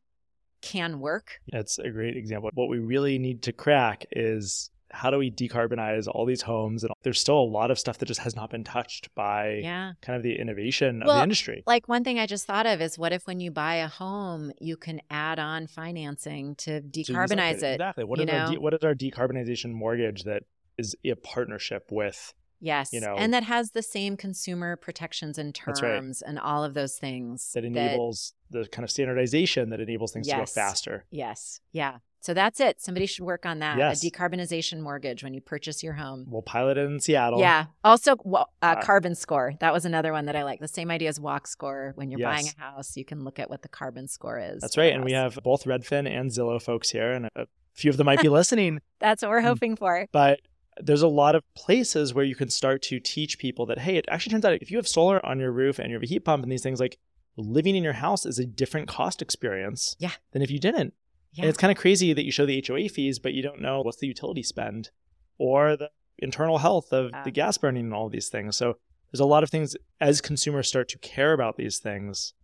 can 0.62 1.00
work 1.00 1.40
That's 1.50 1.78
a 1.80 1.90
great 1.90 2.16
example. 2.16 2.48
What 2.54 2.68
we 2.68 2.78
really 2.78 3.18
need 3.18 3.42
to 3.42 3.52
crack 3.52 4.06
is 4.12 4.70
how 4.92 5.10
do 5.10 5.18
we 5.18 5.30
decarbonize 5.30 6.06
all 6.06 6.26
these 6.26 6.42
homes? 6.42 6.84
And 6.84 6.92
there's 7.02 7.18
still 7.18 7.38
a 7.38 7.50
lot 7.58 7.70
of 7.70 7.78
stuff 7.78 7.98
that 7.98 8.06
just 8.06 8.20
has 8.20 8.36
not 8.36 8.50
been 8.50 8.62
touched 8.62 9.12
by 9.14 9.60
yeah 9.62 9.92
kind 10.02 10.16
of 10.16 10.22
the 10.22 10.38
innovation 10.38 11.02
of 11.02 11.08
the 11.08 11.22
industry. 11.22 11.62
like 11.66 11.88
one 11.88 12.04
thing 12.04 12.18
i 12.18 12.26
just 12.26 12.46
thought 12.46 12.66
of 12.66 12.80
is 12.80 12.98
what 12.98 13.12
if 13.12 13.26
when 13.26 13.40
you 13.40 13.50
buy 13.50 13.76
a 13.76 13.88
home 13.88 14.52
you 14.60 14.76
can 14.76 15.00
add 15.10 15.38
on 15.38 15.66
financing 15.66 16.54
to 16.56 16.80
So 16.80 16.86
decarbonize 16.88 17.52
exactly, 17.54 17.68
it 17.68 17.74
Exactly. 17.74 18.04
What 18.04 18.18
you 18.18 18.24
is 18.26 18.30
our 18.30 18.50
de- 18.52 18.60
what 18.60 18.74
is 18.74 18.84
our 18.84 18.94
decarbonization 18.94 19.72
mortgage 19.72 20.24
that 20.24 20.42
is 20.78 20.94
a 21.04 21.14
partnership 21.14 21.88
with 21.90 22.34
Yes. 22.64 22.92
You 22.92 23.00
know- 23.00 23.16
and 23.18 23.34
that 23.34 23.42
has 23.42 23.72
the 23.72 23.82
same 23.82 24.16
consumer 24.16 24.76
protections 24.76 25.36
and 25.36 25.58
That's 25.66 25.82
right. 25.82 25.88
terms 25.96 26.22
and 26.22 26.38
all 26.38 26.62
of 26.62 26.74
those 26.74 26.96
things. 26.96 27.50
that 27.54 27.64
enables 27.64 28.34
the 28.50 28.66
kind 28.66 28.84
of 28.84 28.90
standardization 28.90 29.70
that 29.70 29.80
enables 29.80 30.12
things 30.12 30.28
to 30.28 30.36
go 30.36 30.46
faster. 30.46 31.04
yes. 31.10 31.60
Yeah. 31.72 31.96
So 32.22 32.32
that's 32.34 32.60
it. 32.60 32.80
Somebody 32.80 33.06
should 33.06 33.24
work 33.24 33.44
on 33.44 33.58
that. 33.58 33.76
Yes. 33.78 34.02
A 34.02 34.10
decarbonization 34.10 34.80
mortgage 34.80 35.24
when 35.24 35.34
you 35.34 35.40
purchase 35.40 35.82
your 35.82 35.94
home. 35.94 36.24
We'll 36.28 36.40
pilot 36.42 36.78
it 36.78 36.84
in 36.86 37.00
Seattle. 37.00 37.40
Yeah. 37.40 37.66
Also, 37.82 38.16
wa- 38.24 38.46
uh, 38.62 38.76
Uh, 38.78 38.80
carbon 38.80 39.14
score. 39.16 39.54
That 39.60 39.72
was 39.72 39.84
another 39.84 40.12
one 40.12 40.26
that 40.26 40.36
I 40.36 40.44
like. 40.44 40.60
The 40.60 40.68
same 40.68 40.90
idea 40.90 41.08
as 41.08 41.18
walk 41.20 41.46
score. 41.48 41.92
When 41.96 42.10
you're 42.10 42.20
buying 42.20 42.46
a 42.56 42.60
house, 42.60 42.96
you 42.96 43.04
can 43.04 43.24
look 43.24 43.38
at 43.40 43.50
what 43.50 43.62
the 43.62 43.68
carbon 43.68 44.06
score 44.08 44.38
is. 44.38 44.60
That's 44.60 44.76
right. 44.78 44.92
And 44.92 45.04
we 45.04 45.12
have 45.12 45.38
both 45.42 45.64
Redfin 45.64 46.08
and 46.08 46.30
Zillow 46.30 46.62
folks 46.62 46.90
here, 46.90 47.12
and 47.12 47.26
a 47.34 47.46
few 47.74 47.90
of 47.90 47.96
them 47.96 48.06
might 48.06 48.22
be 48.22 48.28
listening. 48.40 48.80
That's 49.00 49.22
what 49.22 49.30
we're 49.30 49.40
Mm. 49.42 49.46
hoping 49.46 49.76
for. 49.76 50.06
But 50.12 50.40
there's 50.80 51.02
a 51.02 51.08
lot 51.08 51.34
of 51.34 51.42
places 51.54 52.14
where 52.14 52.24
you 52.24 52.36
can 52.36 52.48
start 52.50 52.82
to 52.82 53.00
teach 53.00 53.36
people 53.38 53.66
that, 53.66 53.80
hey, 53.80 53.96
it 53.96 54.04
actually 54.08 54.30
turns 54.30 54.44
out 54.44 54.54
if 54.62 54.70
you 54.70 54.76
have 54.78 54.86
solar 54.88 55.24
on 55.26 55.40
your 55.40 55.50
roof 55.50 55.78
and 55.80 55.88
you 55.88 55.96
have 55.96 56.02
a 56.02 56.06
heat 56.06 56.20
pump 56.24 56.44
and 56.44 56.52
these 56.52 56.62
things, 56.62 56.78
like 56.80 56.98
living 57.36 57.74
in 57.76 57.82
your 57.82 57.92
house 57.94 58.24
is 58.24 58.38
a 58.38 58.46
different 58.46 58.86
cost 58.88 59.20
experience 59.20 59.96
Yeah. 59.98 60.12
than 60.30 60.40
if 60.42 60.50
you 60.50 60.58
didn't. 60.58 60.94
Yeah. 61.32 61.42
And 61.44 61.48
it's 61.48 61.58
kind 61.58 61.70
of 61.70 61.78
crazy 61.78 62.12
that 62.12 62.24
you 62.24 62.30
show 62.32 62.44
the 62.46 62.62
HOA 62.66 62.88
fees, 62.88 63.18
but 63.18 63.32
you 63.32 63.42
don't 63.42 63.60
know 63.60 63.80
what's 63.80 63.98
the 63.98 64.06
utility 64.06 64.42
spend 64.42 64.90
or 65.38 65.76
the 65.76 65.90
internal 66.18 66.58
health 66.58 66.92
of 66.92 67.10
Yeah. 67.12 67.24
the 67.24 67.30
gas 67.30 67.56
burning 67.58 67.84
and 67.86 67.94
all 67.94 68.06
of 68.06 68.12
these 68.12 68.28
things. 68.28 68.56
So 68.56 68.76
there's 69.10 69.20
a 69.20 69.24
lot 69.24 69.42
of 69.42 69.50
things 69.50 69.74
as 70.00 70.20
consumers 70.20 70.68
start 70.68 70.88
to 70.90 70.98
care 70.98 71.32
about 71.32 71.56
these 71.56 71.78
things 71.78 72.34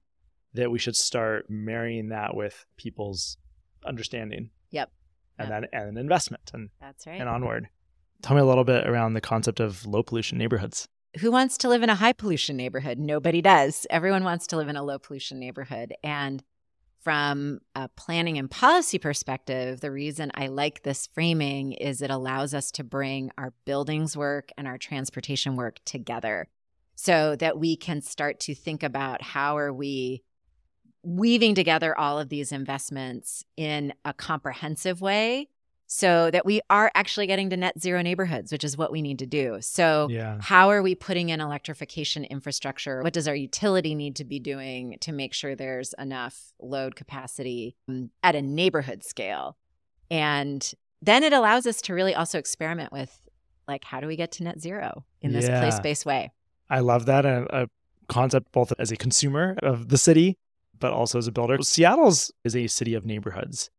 that 0.54 0.70
we 0.70 0.78
should 0.78 0.96
start 0.96 1.46
marrying 1.48 2.08
that 2.08 2.34
with 2.34 2.64
people's 2.76 3.36
understanding. 3.84 4.50
Yep. 4.70 4.90
And 5.38 5.48
Yep. 5.50 5.60
then 5.70 5.80
and 5.80 5.88
an 5.90 5.98
investment 5.98 6.50
and, 6.54 6.70
That's 6.80 7.06
right. 7.06 7.20
and 7.20 7.28
onward. 7.28 7.68
Tell 8.22 8.34
me 8.36 8.42
a 8.42 8.46
little 8.46 8.64
bit 8.64 8.86
around 8.86 9.12
the 9.14 9.20
concept 9.20 9.60
of 9.60 9.86
low 9.86 10.02
pollution 10.02 10.38
neighborhoods. 10.38 10.88
who 11.20 11.30
wants 11.32 11.56
to 11.56 11.68
live 11.70 11.82
in 11.82 11.88
a 11.88 11.94
high 11.94 12.12
pollution 12.12 12.54
neighborhood? 12.56 12.98
Nobody 12.98 13.40
does. 13.40 13.86
Everyone 13.90 14.24
wants 14.24 14.46
to 14.48 14.56
live 14.56 14.68
in 14.68 14.76
a 14.76 14.82
low 14.82 14.98
pollution 14.98 15.38
neighborhood. 15.40 15.94
And 16.04 16.44
from 17.08 17.58
a 17.74 17.88
planning 17.88 18.36
and 18.36 18.50
policy 18.50 18.98
perspective, 18.98 19.80
the 19.80 19.90
reason 19.90 20.30
I 20.34 20.48
like 20.48 20.82
this 20.82 21.06
framing 21.06 21.72
is 21.72 22.02
it 22.02 22.10
allows 22.10 22.52
us 22.52 22.70
to 22.72 22.84
bring 22.84 23.30
our 23.38 23.54
buildings 23.64 24.14
work 24.14 24.50
and 24.58 24.68
our 24.68 24.76
transportation 24.76 25.56
work 25.56 25.78
together 25.86 26.48
so 26.96 27.34
that 27.36 27.58
we 27.58 27.76
can 27.76 28.02
start 28.02 28.40
to 28.40 28.54
think 28.54 28.82
about 28.82 29.22
how 29.22 29.56
are 29.56 29.72
we 29.72 30.22
weaving 31.02 31.54
together 31.54 31.98
all 31.98 32.20
of 32.20 32.28
these 32.28 32.52
investments 32.52 33.42
in 33.56 33.94
a 34.04 34.12
comprehensive 34.12 35.00
way 35.00 35.48
so 35.90 36.30
that 36.30 36.44
we 36.44 36.60
are 36.68 36.92
actually 36.94 37.26
getting 37.26 37.48
to 37.50 37.56
net 37.56 37.80
zero 37.80 38.02
neighborhoods, 38.02 38.52
which 38.52 38.62
is 38.62 38.76
what 38.76 38.92
we 38.92 39.00
need 39.02 39.18
to 39.18 39.26
do. 39.26 39.56
So, 39.60 40.06
Yeah. 40.10 40.36
how 40.40 40.68
are 40.70 40.82
we 40.82 40.94
putting 40.94 41.30
in 41.30 41.40
electrification 41.40 42.24
infrastructure? 42.24 43.02
What 43.02 43.14
does 43.14 43.26
our 43.26 43.34
utility 43.34 43.94
need 43.94 44.14
to 44.16 44.24
be 44.24 44.38
doing 44.38 44.98
to 45.00 45.12
make 45.12 45.32
sure 45.32 45.56
there's 45.56 45.94
enough 45.98 46.52
load 46.60 46.94
capacity 46.94 47.74
um, 47.88 48.10
at 48.22 48.36
a 48.36 48.42
neighborhood 48.42 49.02
scale? 49.02 49.56
And 50.10 50.70
then 51.00 51.22
it 51.22 51.32
allows 51.32 51.66
us 51.66 51.80
to 51.82 51.94
really 51.94 52.14
also 52.14 52.38
experiment 52.38 52.92
with 52.92 53.26
like, 53.66 53.84
how 53.84 54.00
do 54.00 54.06
we 54.06 54.16
get 54.16 54.32
to 54.32 54.44
net 54.44 54.60
zero 54.60 55.04
in 55.22 55.32
this 55.32 55.46
Yeah. 55.46 55.58
place 55.60 55.80
based 55.80 56.04
way? 56.06 56.32
I 56.68 56.80
love 56.80 57.06
that. 57.06 57.24
A, 57.24 57.46
a 57.62 57.66
concept 58.08 58.52
both 58.52 58.74
as 58.78 58.90
a 58.90 58.96
consumer 58.96 59.56
of 59.62 59.88
the 59.88 59.96
city, 59.98 60.36
but 60.78 60.92
also 60.92 61.16
as 61.18 61.26
a 61.26 61.32
builder. 61.32 61.56
Seattle's 61.62 62.30
is 62.44 62.54
a 62.54 62.66
city 62.66 62.92
of 62.94 63.06
neighborhoods. 63.06 63.70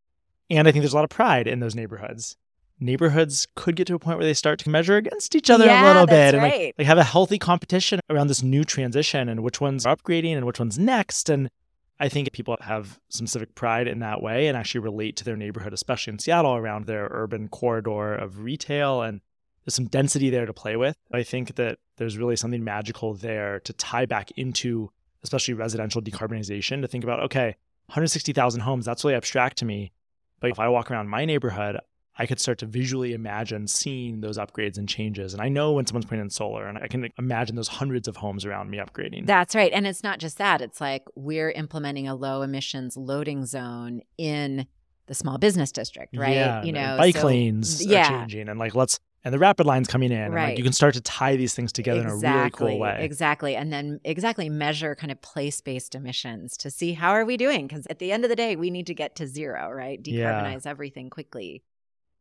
And 0.50 0.66
I 0.66 0.72
think 0.72 0.82
there's 0.82 0.92
a 0.92 0.96
lot 0.96 1.04
of 1.04 1.10
pride 1.10 1.46
in 1.46 1.60
those 1.60 1.74
neighborhoods. 1.74 2.36
Neighborhoods 2.80 3.46
could 3.54 3.76
get 3.76 3.86
to 3.88 3.94
a 3.94 3.98
point 3.98 4.18
where 4.18 4.26
they 4.26 4.34
start 4.34 4.58
to 4.60 4.70
measure 4.70 4.96
against 4.96 5.36
each 5.36 5.50
other 5.50 5.66
Yeah, 5.66 5.84
a 5.84 5.86
little 5.86 6.06
bit 6.06 6.34
and 6.34 6.42
like, 6.42 6.52
right. 6.52 6.74
like 6.78 6.86
have 6.86 6.98
a 6.98 7.04
healthy 7.04 7.38
competition 7.38 8.00
around 8.08 8.28
this 8.28 8.42
new 8.42 8.64
transition 8.64 9.28
and 9.28 9.42
which 9.42 9.60
one's 9.60 9.84
upgrading 9.84 10.36
and 10.36 10.46
which 10.46 10.58
one's 10.58 10.78
next. 10.78 11.28
And 11.28 11.50
I 11.98 12.08
think 12.08 12.32
people 12.32 12.56
have 12.62 12.98
some 13.10 13.26
civic 13.26 13.54
pride 13.54 13.86
in 13.86 13.98
that 13.98 14.22
way 14.22 14.48
and 14.48 14.56
actually 14.56 14.80
relate 14.80 15.16
to 15.16 15.24
their 15.24 15.36
neighborhood, 15.36 15.74
especially 15.74 16.14
in 16.14 16.18
Seattle 16.18 16.56
around 16.56 16.86
their 16.86 17.08
urban 17.10 17.48
corridor 17.48 18.14
of 18.14 18.40
retail 18.40 19.02
and 19.02 19.20
there's 19.64 19.74
some 19.74 19.86
density 19.86 20.30
there 20.30 20.46
to 20.46 20.52
play 20.54 20.76
with. 20.76 20.96
I 21.12 21.22
think 21.22 21.56
that 21.56 21.78
there's 21.96 22.16
really 22.16 22.36
something 22.36 22.64
magical 22.64 23.14
there 23.14 23.60
to 23.60 23.72
tie 23.74 24.06
back 24.06 24.30
into, 24.32 24.90
especially 25.22 25.54
residential 25.54 26.00
decarbonization, 26.00 26.80
to 26.80 26.88
think 26.88 27.04
about, 27.04 27.20
okay, 27.24 27.56
160,000 27.86 28.62
homes, 28.62 28.86
that's 28.86 29.04
really 29.04 29.16
abstract 29.16 29.58
to 29.58 29.64
me. 29.64 29.92
But 30.40 30.50
if 30.50 30.58
I 30.58 30.68
walk 30.68 30.90
around 30.90 31.08
my 31.08 31.24
neighborhood, 31.24 31.78
I 32.18 32.26
could 32.26 32.40
start 32.40 32.58
to 32.58 32.66
visually 32.66 33.12
imagine 33.12 33.66
seeing 33.66 34.20
those 34.20 34.36
upgrades 34.36 34.76
and 34.76 34.88
changes. 34.88 35.32
And 35.32 35.40
I 35.40 35.48
know 35.48 35.72
when 35.72 35.86
someone's 35.86 36.04
putting 36.06 36.20
in 36.20 36.30
solar, 36.30 36.66
and 36.66 36.76
I 36.76 36.86
can 36.86 37.08
imagine 37.18 37.56
those 37.56 37.68
hundreds 37.68 38.08
of 38.08 38.16
homes 38.16 38.44
around 38.44 38.68
me 38.68 38.78
upgrading. 38.78 39.26
That's 39.26 39.54
right. 39.54 39.72
And 39.72 39.86
it's 39.86 40.02
not 40.02 40.18
just 40.18 40.36
that, 40.38 40.60
it's 40.60 40.80
like 40.80 41.04
we're 41.14 41.50
implementing 41.50 42.08
a 42.08 42.14
low 42.14 42.42
emissions 42.42 42.96
loading 42.96 43.46
zone 43.46 44.02
in 44.18 44.66
the 45.06 45.14
small 45.14 45.38
business 45.38 45.72
district, 45.72 46.16
right? 46.16 46.34
Yeah, 46.34 46.62
you 46.62 46.72
know, 46.72 46.96
bike 46.98 47.16
so- 47.16 47.26
lanes 47.26 47.84
yeah. 47.84 48.06
are 48.06 48.18
changing, 48.20 48.48
and 48.48 48.58
like 48.58 48.74
let's 48.74 49.00
and 49.24 49.34
the 49.34 49.38
rapid 49.38 49.66
lines 49.66 49.86
coming 49.88 50.10
in, 50.12 50.18
and 50.20 50.34
like 50.34 50.42
Right. 50.48 50.58
you 50.58 50.64
can 50.64 50.72
start 50.72 50.94
to 50.94 51.00
tie 51.00 51.36
these 51.36 51.54
things 51.54 51.72
together 51.72 52.00
in 52.00 52.06
a 52.06 52.16
really 52.16 52.50
cool 52.50 52.78
way. 52.78 52.98
Exactly. 53.00 53.54
And 53.56 53.72
then 53.72 54.00
exactly 54.04 54.48
measure 54.48 54.94
kind 54.94 55.10
of 55.12 55.20
place-based 55.20 55.94
emissions 55.94 56.56
to 56.58 56.70
see 56.70 56.94
how 56.94 57.10
are 57.10 57.24
we 57.24 57.36
doing 57.36 57.66
because 57.66 57.86
at 57.88 57.98
the 57.98 58.12
end 58.12 58.24
of 58.24 58.30
the 58.30 58.36
day 58.36 58.56
we 58.56 58.70
need 58.70 58.86
to 58.86 58.94
get 58.94 59.16
to 59.16 59.26
zero, 59.26 59.70
right? 59.70 60.00
Yeah. 60.04 60.32
Decarbonize 60.42 60.66
everything 60.66 61.10
quickly. 61.10 61.62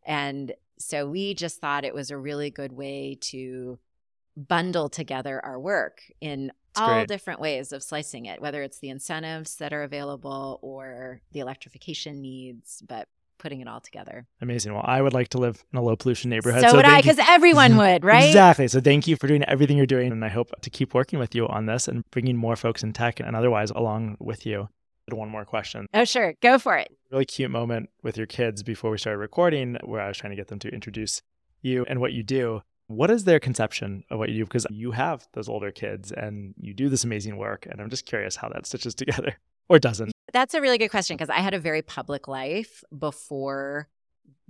And 0.06 0.54
so 0.78 1.08
we 1.08 1.34
just 1.34 1.60
thought 1.62 1.86
it 1.86 1.93
was 1.93 2.12
a 2.12 2.18
really 2.18 2.50
good 2.50 2.74
way 2.74 3.18
to 3.22 3.80
bundle 4.36 4.89
together 4.89 5.43
our 5.43 5.60
work 5.60 6.02
in 6.22 6.52
It's 6.72 6.80
all 6.80 6.95
great. 6.95 7.08
different 7.08 7.41
ways 7.41 7.72
of 7.74 7.84
slicing 7.84 8.26
it, 8.26 8.41
whether 8.41 8.62
it's 8.64 8.80
the 8.80 8.89
incentives 8.89 9.56
that 9.58 9.74
are 9.74 9.84
available 9.84 10.60
or 10.62 11.22
the 11.32 11.39
electrification 11.41 12.22
needs, 12.22 12.82
but 12.88 13.08
putting 13.40 13.62
it 13.62 13.68
all 13.68 13.80
together. 13.80 14.28
Amazing. 14.42 14.74
Well, 14.74 14.86
I 14.86 15.02
would 15.02 15.14
like 15.14 15.30
to 15.30 15.40
live 15.40 15.64
in 15.74 15.80
a 15.80 15.82
low 15.82 15.96
pollution 15.96 16.30
neighborhood. 16.30 16.62
so 16.62 16.76
would 16.76 16.86
I, 16.86 17.02
because 17.02 17.20
everyone 17.28 17.78
would, 17.82 18.04
right? 18.04 18.28
Exactly. 18.28 18.68
So 18.68 18.80
thank 18.80 19.08
you 19.08 19.16
for 19.16 19.28
doing 19.28 19.44
everything 19.46 19.78
you're 19.78 19.86
doing. 19.88 20.12
And 20.12 20.24
I 20.24 20.30
hope 20.30 20.52
to 20.62 20.70
keep 20.70 20.94
working 20.94 21.18
with 21.18 21.34
you 21.34 21.48
on 21.48 21.66
this 21.66 21.88
and 21.88 22.04
bringing 22.12 22.38
more 22.38 22.56
folks 22.56 22.84
in 22.84 22.94
tech 22.94 23.20
and 23.20 23.36
otherwise 23.36 23.72
along 23.72 24.18
with 24.20 24.46
you. 24.46 24.70
One 25.12 25.30
more 25.30 25.46
question. 25.46 25.88
Oh, 25.92 26.04
sure. 26.04 26.36
Go 26.40 26.60
for 26.60 26.78
it. 26.78 26.96
Really 27.12 27.26
cute 27.26 27.50
moment 27.50 27.90
with 28.04 28.16
your 28.16 28.28
kids 28.28 28.62
before 28.62 28.92
we 28.92 29.00
started 29.00 29.18
recording 29.18 29.76
where 29.84 30.02
I 30.02 30.08
was 30.08 30.18
trying 30.18 30.30
to 30.30 30.36
get 30.36 30.50
them 30.50 30.60
to 30.60 30.70
introduce 30.70 31.24
you 31.64 31.84
and 31.90 32.00
what 32.00 32.14
you 32.14 32.22
do. 32.22 32.62
What 32.86 33.10
is 33.10 33.24
their 33.24 33.40
conception 33.40 34.04
of 34.12 34.20
what 34.20 34.30
you 34.30 34.40
do? 34.40 34.46
Because 34.46 34.68
you 34.70 34.92
have 34.92 35.28
those 35.34 35.50
older 35.50 35.72
kids 35.72 36.12
and 36.12 36.54
you 36.58 36.76
do 36.76 36.90
this 36.90 37.04
amazing 37.04 37.38
work. 37.38 37.68
And 37.70 37.82
I'm 37.82 37.90
just 37.90 38.06
curious 38.06 38.36
how 38.36 38.50
that 38.50 38.68
stitches 38.68 38.94
together 38.96 39.38
or 39.68 39.80
doesn't. 39.80 40.12
That's 40.34 40.53
a 40.53 40.61
really 40.61 40.77
good 40.77 40.89
question 40.89 41.17
because 41.17 41.30
I 41.30 41.39
had 41.39 41.53
a 41.53 41.59
very 41.59 41.82
public 41.82 42.27
life 42.27 42.84
before 42.97 43.88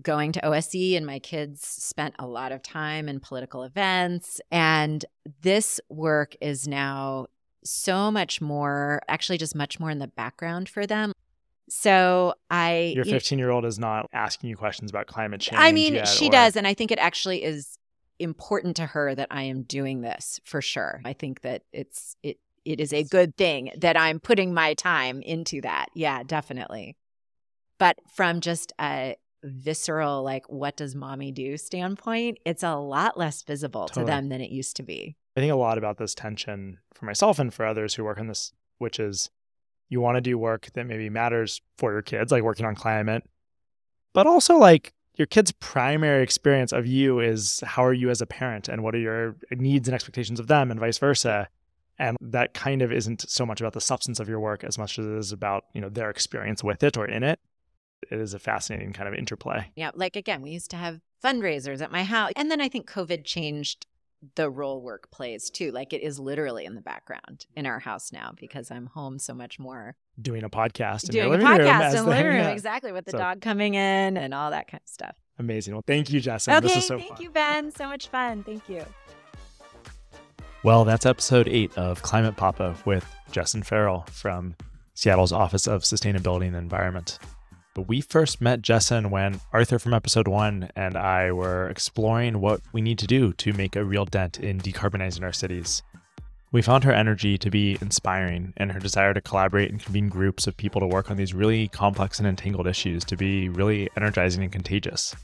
going 0.02 0.32
to 0.34 0.46
OSE, 0.46 0.96
and 0.96 1.06
my 1.06 1.20
kids 1.20 1.66
spent 1.66 2.16
a 2.20 2.28
lot 2.28 2.52
of 2.52 2.62
time 2.62 3.10
in 3.10 3.20
political 3.20 3.64
events. 3.64 4.40
And 4.52 5.04
this 5.42 5.80
work 5.90 6.36
is 6.42 6.68
now 6.68 7.28
so 7.64 8.10
much 8.10 8.42
more, 8.42 9.02
actually, 9.08 9.38
just 9.38 9.56
much 9.56 9.80
more 9.80 9.90
in 9.90 10.00
the 10.00 10.08
background 10.08 10.70
for 10.70 10.88
them. 10.88 11.12
So 11.70 12.34
I, 12.50 12.94
Your 12.96 13.06
15 13.06 13.38
year 13.38 13.52
old 13.52 13.66
is 13.66 13.78
not 13.78 14.08
asking 14.12 14.50
you 14.50 14.58
questions 14.58 14.90
about 14.90 15.08
climate 15.08 15.42
change. 15.42 15.62
I 15.62 15.72
mean, 15.72 15.96
yet, 15.96 16.08
she 16.08 16.28
or- 16.28 16.32
does. 16.32 16.56
And 16.56 16.66
I 16.66 16.74
think 16.74 16.92
it 16.92 17.00
actually 17.00 17.44
is 17.44 17.78
important 18.18 18.76
to 18.78 18.86
her 18.88 19.14
that 19.16 19.28
I 19.30 19.44
am 19.44 19.64
doing 19.64 20.02
this 20.02 20.40
for 20.44 20.62
sure. 20.62 21.02
I 21.06 21.14
think 21.14 21.42
that 21.42 21.64
it's, 21.72 22.16
it, 22.24 22.38
it 22.70 22.80
is 22.80 22.94
a 22.94 23.04
good 23.04 23.36
thing 23.36 23.72
that 23.78 23.98
I'm 23.98 24.20
putting 24.20 24.54
my 24.54 24.76
time 24.76 25.22
into 25.22 25.60
that. 25.62 25.88
Yeah, 25.96 26.22
definitely. 26.24 26.96
But 27.80 27.98
from 28.14 28.42
just 28.42 28.74
a 28.80 29.16
visceral, 29.44 30.22
like, 30.24 30.48
what 30.50 30.78
does 30.78 30.94
mommy 30.96 31.32
do 31.32 31.58
standpoint, 31.58 32.38
it's 32.46 32.62
a 32.62 32.76
lot 32.76 33.18
less 33.18 33.42
visible 33.42 33.88
Totally. 33.88 34.06
to 34.06 34.12
them 34.12 34.30
than 34.30 34.42
it 34.42 34.52
used 34.52 34.76
to 34.78 34.84
be. 34.84 35.16
I 35.36 35.40
think 35.40 35.52
a 35.52 35.56
lot 35.56 35.78
about 35.78 35.98
this 35.98 36.14
tension 36.14 36.78
for 36.94 37.06
myself 37.06 37.40
and 37.40 37.54
for 37.54 37.66
others 37.66 37.96
who 37.96 38.04
work 38.04 38.20
on 38.20 38.28
this, 38.28 38.52
which 38.78 39.00
is 39.00 39.32
you 39.88 40.02
want 40.02 40.18
to 40.18 40.22
do 40.22 40.38
work 40.38 40.70
that 40.74 40.86
maybe 40.86 41.10
matters 41.10 41.62
for 41.78 41.92
your 41.92 42.02
kids, 42.02 42.32
like 42.32 42.44
working 42.44 42.66
on 42.66 42.76
climate, 42.76 43.24
but 44.14 44.28
also 44.28 44.58
like 44.58 44.94
your 45.16 45.26
kid's 45.26 45.52
primary 45.54 46.22
experience 46.22 46.72
of 46.72 46.86
you 46.86 47.20
is 47.20 47.62
how 47.66 47.84
are 47.84 47.94
you 47.94 48.10
as 48.10 48.22
a 48.22 48.26
parent 48.26 48.68
and 48.70 48.84
what 48.84 48.94
are 48.94 49.00
your 49.00 49.36
needs 49.52 49.88
and 49.88 49.96
expectations 49.96 50.40
of 50.40 50.48
them 50.48 50.70
and 50.70 50.80
vice 50.80 50.98
versa. 50.98 51.50
And 52.00 52.16
that 52.22 52.54
kind 52.54 52.82
of 52.82 52.92
isn't 52.92 53.30
so 53.30 53.46
much 53.46 53.60
about 53.60 53.74
the 53.74 53.82
substance 53.82 54.20
of 54.20 54.30
your 54.30 54.40
work 54.40 54.64
as 54.64 54.78
much 54.78 54.98
as 54.98 55.06
it 55.06 55.12
is 55.12 55.32
about, 55.34 55.66
you 55.74 55.82
know, 55.82 55.90
their 55.90 56.10
experience 56.10 56.64
with 56.64 56.82
it 56.82 56.98
or 56.98 57.06
in 57.06 57.24
it. 57.24 57.40
It 58.10 58.20
is 58.20 58.34
a 58.34 58.40
fascinating 58.40 58.94
kind 58.94 59.10
of 59.10 59.14
interplay. 59.14 59.70
Yeah. 59.76 59.92
Like, 59.94 60.16
again, 60.16 60.42
we 60.42 60.52
used 60.52 60.72
to 60.72 60.78
have 60.78 61.02
fundraisers 61.24 61.82
at 61.82 61.92
my 61.92 62.04
house. 62.04 62.32
And 62.38 62.50
then 62.50 62.62
I 62.62 62.70
think 62.70 62.90
COVID 62.90 63.26
changed 63.26 63.86
the 64.36 64.50
role 64.50 64.82
work 64.82 65.12
plays 65.12 65.50
too. 65.50 65.72
Like, 65.72 65.92
it 65.92 66.02
is 66.02 66.20
literally 66.20 66.64
in 66.66 66.76
the 66.76 66.82
background 66.82 67.46
in 67.58 67.66
our 67.66 67.80
house 67.80 68.12
now 68.14 68.32
because 68.40 68.72
I'm 68.72 68.86
home 68.88 69.20
so 69.20 69.34
much 69.34 69.60
more 69.60 69.96
Doing 70.22 70.44
a 70.44 70.50
podcast 70.50 71.04
in 71.06 71.12
doing 71.12 71.26
your 71.26 71.36
a 71.36 71.38
living 71.38 71.48
room 71.48 71.58
podcast 71.68 71.82
as 71.82 71.94
in 71.96 72.04
the 72.06 72.10
living 72.10 72.26
room. 72.28 72.36
yeah. 72.36 72.50
Exactly. 72.52 72.92
With 72.94 73.06
the 73.06 73.12
So- 73.12 73.18
dog 73.18 73.42
coming 73.42 73.74
in 73.76 74.16
and 74.18 74.34
all 74.34 74.52
that 74.52 74.70
kind 74.70 74.82
of 74.82 74.90
stuff. 74.90 75.16
Amazing. 75.38 75.74
Well, 75.74 75.84
thank 75.86 76.10
you, 76.10 76.20
Jess. 76.22 76.48
okay. 76.48 76.60
This 76.62 76.76
is 76.78 76.88
so 76.88 76.98
thank 76.98 77.10
fun. 77.16 77.22
you, 77.22 77.30
Ben. 77.30 77.72
So 77.72 77.88
much 77.88 78.08
fun. 78.08 78.44
Thank 78.44 78.68
you. 78.70 78.86
Well, 80.62 80.84
that's 80.84 81.06
episode 81.06 81.48
eight 81.48 81.76
of 81.78 82.02
Climate 82.02 82.36
Papa 82.36 82.76
with 82.86 83.06
Jessyn 83.32 83.66
Farrell 83.66 84.06
from 84.12 84.56
Seattle's 84.94 85.32
Office 85.32 85.68
of 85.68 85.84
Sustainability 85.84 86.48
and 86.48 86.56
Environment. 86.56 87.18
But 87.74 87.88
We 87.88 88.02
first 88.02 88.42
met 88.42 88.62
Jessyn 88.62 89.10
when 89.10 89.40
Arthur 89.54 89.80
from 89.80 89.94
episode 89.94 90.28
one 90.28 90.70
and 90.76 90.98
I 90.98 91.32
were 91.32 91.70
exploring 91.70 92.42
what 92.42 92.60
we 92.74 92.82
need 92.82 93.00
to 93.00 93.08
do 93.08 93.32
to 93.34 93.54
make 93.54 93.78
a 93.78 93.86
real 93.86 94.04
dent 94.04 94.38
in 94.42 94.60
decarbonizing 94.60 95.24
our 95.24 95.32
cities. 95.32 95.82
We 96.52 96.62
found 96.62 96.84
her 96.84 96.92
energy 96.92 97.38
to 97.38 97.50
be 97.50 97.78
inspiring 97.80 98.54
and 98.58 98.74
her 98.74 98.82
desire 98.82 99.14
to 99.14 99.22
collaborate 99.22 99.72
and 99.72 99.82
convene 99.82 100.10
groups 100.10 100.46
of 100.46 100.58
people 100.58 100.82
to 100.82 100.88
work 100.88 101.10
on 101.10 101.16
these 101.16 101.34
really 101.34 101.70
complex 101.70 102.20
and 102.20 102.28
entangled 102.28 102.68
issues 102.68 103.06
to 103.06 103.16
be 103.16 103.48
really 103.48 103.90
energizing 103.96 104.44
and 104.44 104.52
contagious. 104.52 105.16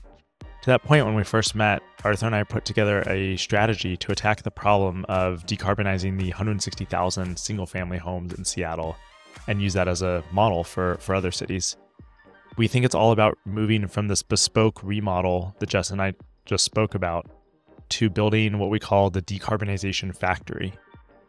To 0.65 0.71
that 0.71 0.81
point, 0.81 1.05
when 1.05 1.13
we 1.13 1.23
first 1.23 1.53
met, 1.53 1.83
Arthur 2.03 2.25
and 2.25 2.35
I 2.35 2.41
put 2.41 2.65
together 2.65 3.03
a 3.07 3.37
strategy 3.37 3.95
to 3.97 4.11
attack 4.11 4.41
the 4.41 4.49
problem 4.49 5.05
of 5.07 5.45
decarbonizing 5.45 6.17
the 6.17 6.29
160,000 6.29 7.37
single 7.37 7.67
family 7.67 7.99
homes 7.99 8.33
in 8.33 8.43
Seattle 8.45 8.97
and 9.47 9.61
use 9.61 9.73
that 9.73 9.87
as 9.87 10.01
a 10.01 10.23
model 10.31 10.63
for, 10.63 10.95
for 10.95 11.13
other 11.13 11.29
cities. 11.29 11.77
We 12.57 12.67
think 12.67 12.83
it's 12.83 12.95
all 12.95 13.11
about 13.11 13.37
moving 13.45 13.87
from 13.87 14.07
this 14.07 14.23
bespoke 14.23 14.81
remodel 14.81 15.55
that 15.59 15.69
Jess 15.69 15.91
and 15.91 16.01
I 16.01 16.15
just 16.45 16.65
spoke 16.65 16.95
about 16.95 17.29
to 17.89 18.09
building 18.09 18.57
what 18.57 18.71
we 18.71 18.79
call 18.79 19.11
the 19.11 19.21
decarbonization 19.21 20.17
factory. 20.17 20.73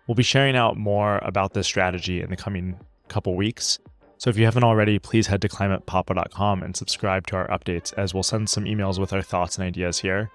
We'll 0.06 0.14
be 0.14 0.22
sharing 0.22 0.56
out 0.56 0.78
more 0.78 1.18
about 1.18 1.52
this 1.52 1.66
strategy 1.66 2.22
in 2.22 2.30
the 2.30 2.36
coming 2.36 2.80
couple 3.08 3.36
weeks, 3.36 3.80
so 4.18 4.30
if 4.30 4.38
you 4.38 4.44
haven't 4.44 4.64
already, 4.64 4.98
please 4.98 5.26
head 5.26 5.42
to 5.42 5.48
climatepapa.com 5.48 6.62
and 6.62 6.76
subscribe 6.76 7.26
to 7.26 7.36
our 7.36 7.48
updates 7.48 7.92
as 7.98 8.14
we'll 8.14 8.22
send 8.22 8.48
some 8.48 8.64
emails 8.64 8.98
with 8.98 9.12
our 9.12 9.22
thoughts 9.22 9.58
and 9.58 9.66
ideas 9.66 9.98
here. 9.98 10.30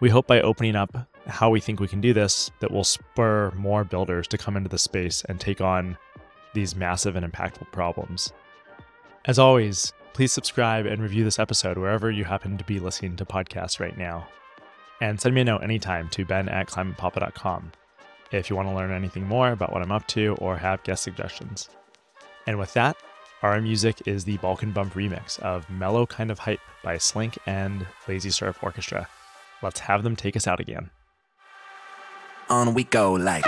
We 0.00 0.10
hope 0.10 0.26
by 0.26 0.40
opening 0.40 0.76
up 0.76 1.08
how 1.26 1.50
we 1.50 1.60
think 1.60 1.78
we 1.78 1.88
can 1.88 2.00
do 2.00 2.12
this 2.12 2.50
that 2.60 2.70
will 2.70 2.84
spur 2.84 3.52
more 3.52 3.84
builders 3.84 4.26
to 4.28 4.38
come 4.38 4.56
into 4.56 4.68
the 4.68 4.78
space 4.78 5.22
and 5.28 5.38
take 5.38 5.60
on 5.60 5.96
these 6.54 6.74
massive 6.74 7.16
and 7.16 7.30
impactful 7.30 7.70
problems. 7.70 8.32
As 9.26 9.38
always, 9.38 9.92
please 10.12 10.32
subscribe 10.32 10.86
and 10.86 11.00
review 11.00 11.22
this 11.22 11.38
episode 11.38 11.78
wherever 11.78 12.10
you 12.10 12.24
happen 12.24 12.58
to 12.58 12.64
be 12.64 12.80
listening 12.80 13.16
to 13.16 13.24
podcasts 13.24 13.78
right 13.78 13.96
now. 13.96 14.26
And 15.00 15.20
send 15.20 15.34
me 15.34 15.42
a 15.42 15.44
note 15.44 15.62
anytime 15.62 16.08
to 16.10 16.24
ben 16.24 16.48
at 16.48 16.68
climatepapa.com 16.68 17.72
if 18.32 18.50
you 18.50 18.56
want 18.56 18.68
to 18.68 18.74
learn 18.74 18.90
anything 18.90 19.26
more 19.26 19.52
about 19.52 19.72
what 19.72 19.82
I'm 19.82 19.92
up 19.92 20.06
to 20.08 20.34
or 20.40 20.56
have 20.56 20.82
guest 20.82 21.02
suggestions. 21.02 21.68
And 22.46 22.58
with 22.58 22.72
that, 22.74 22.96
our 23.42 23.60
music 23.60 24.02
is 24.06 24.24
the 24.24 24.36
Balkan 24.38 24.70
Bump 24.70 24.92
remix 24.92 25.38
of 25.40 25.68
Mellow 25.70 26.04
Kind 26.04 26.30
of 26.30 26.40
Hype 26.40 26.60
by 26.84 26.98
Slink 26.98 27.38
and 27.46 27.86
Lazy 28.06 28.30
Surf 28.30 28.62
Orchestra. 28.62 29.08
Let's 29.62 29.80
have 29.80 30.02
them 30.02 30.14
take 30.14 30.36
us 30.36 30.46
out 30.46 30.60
again. 30.60 30.90
On 32.50 32.74
we 32.74 32.84
go 32.84 33.12
like. 33.12 33.44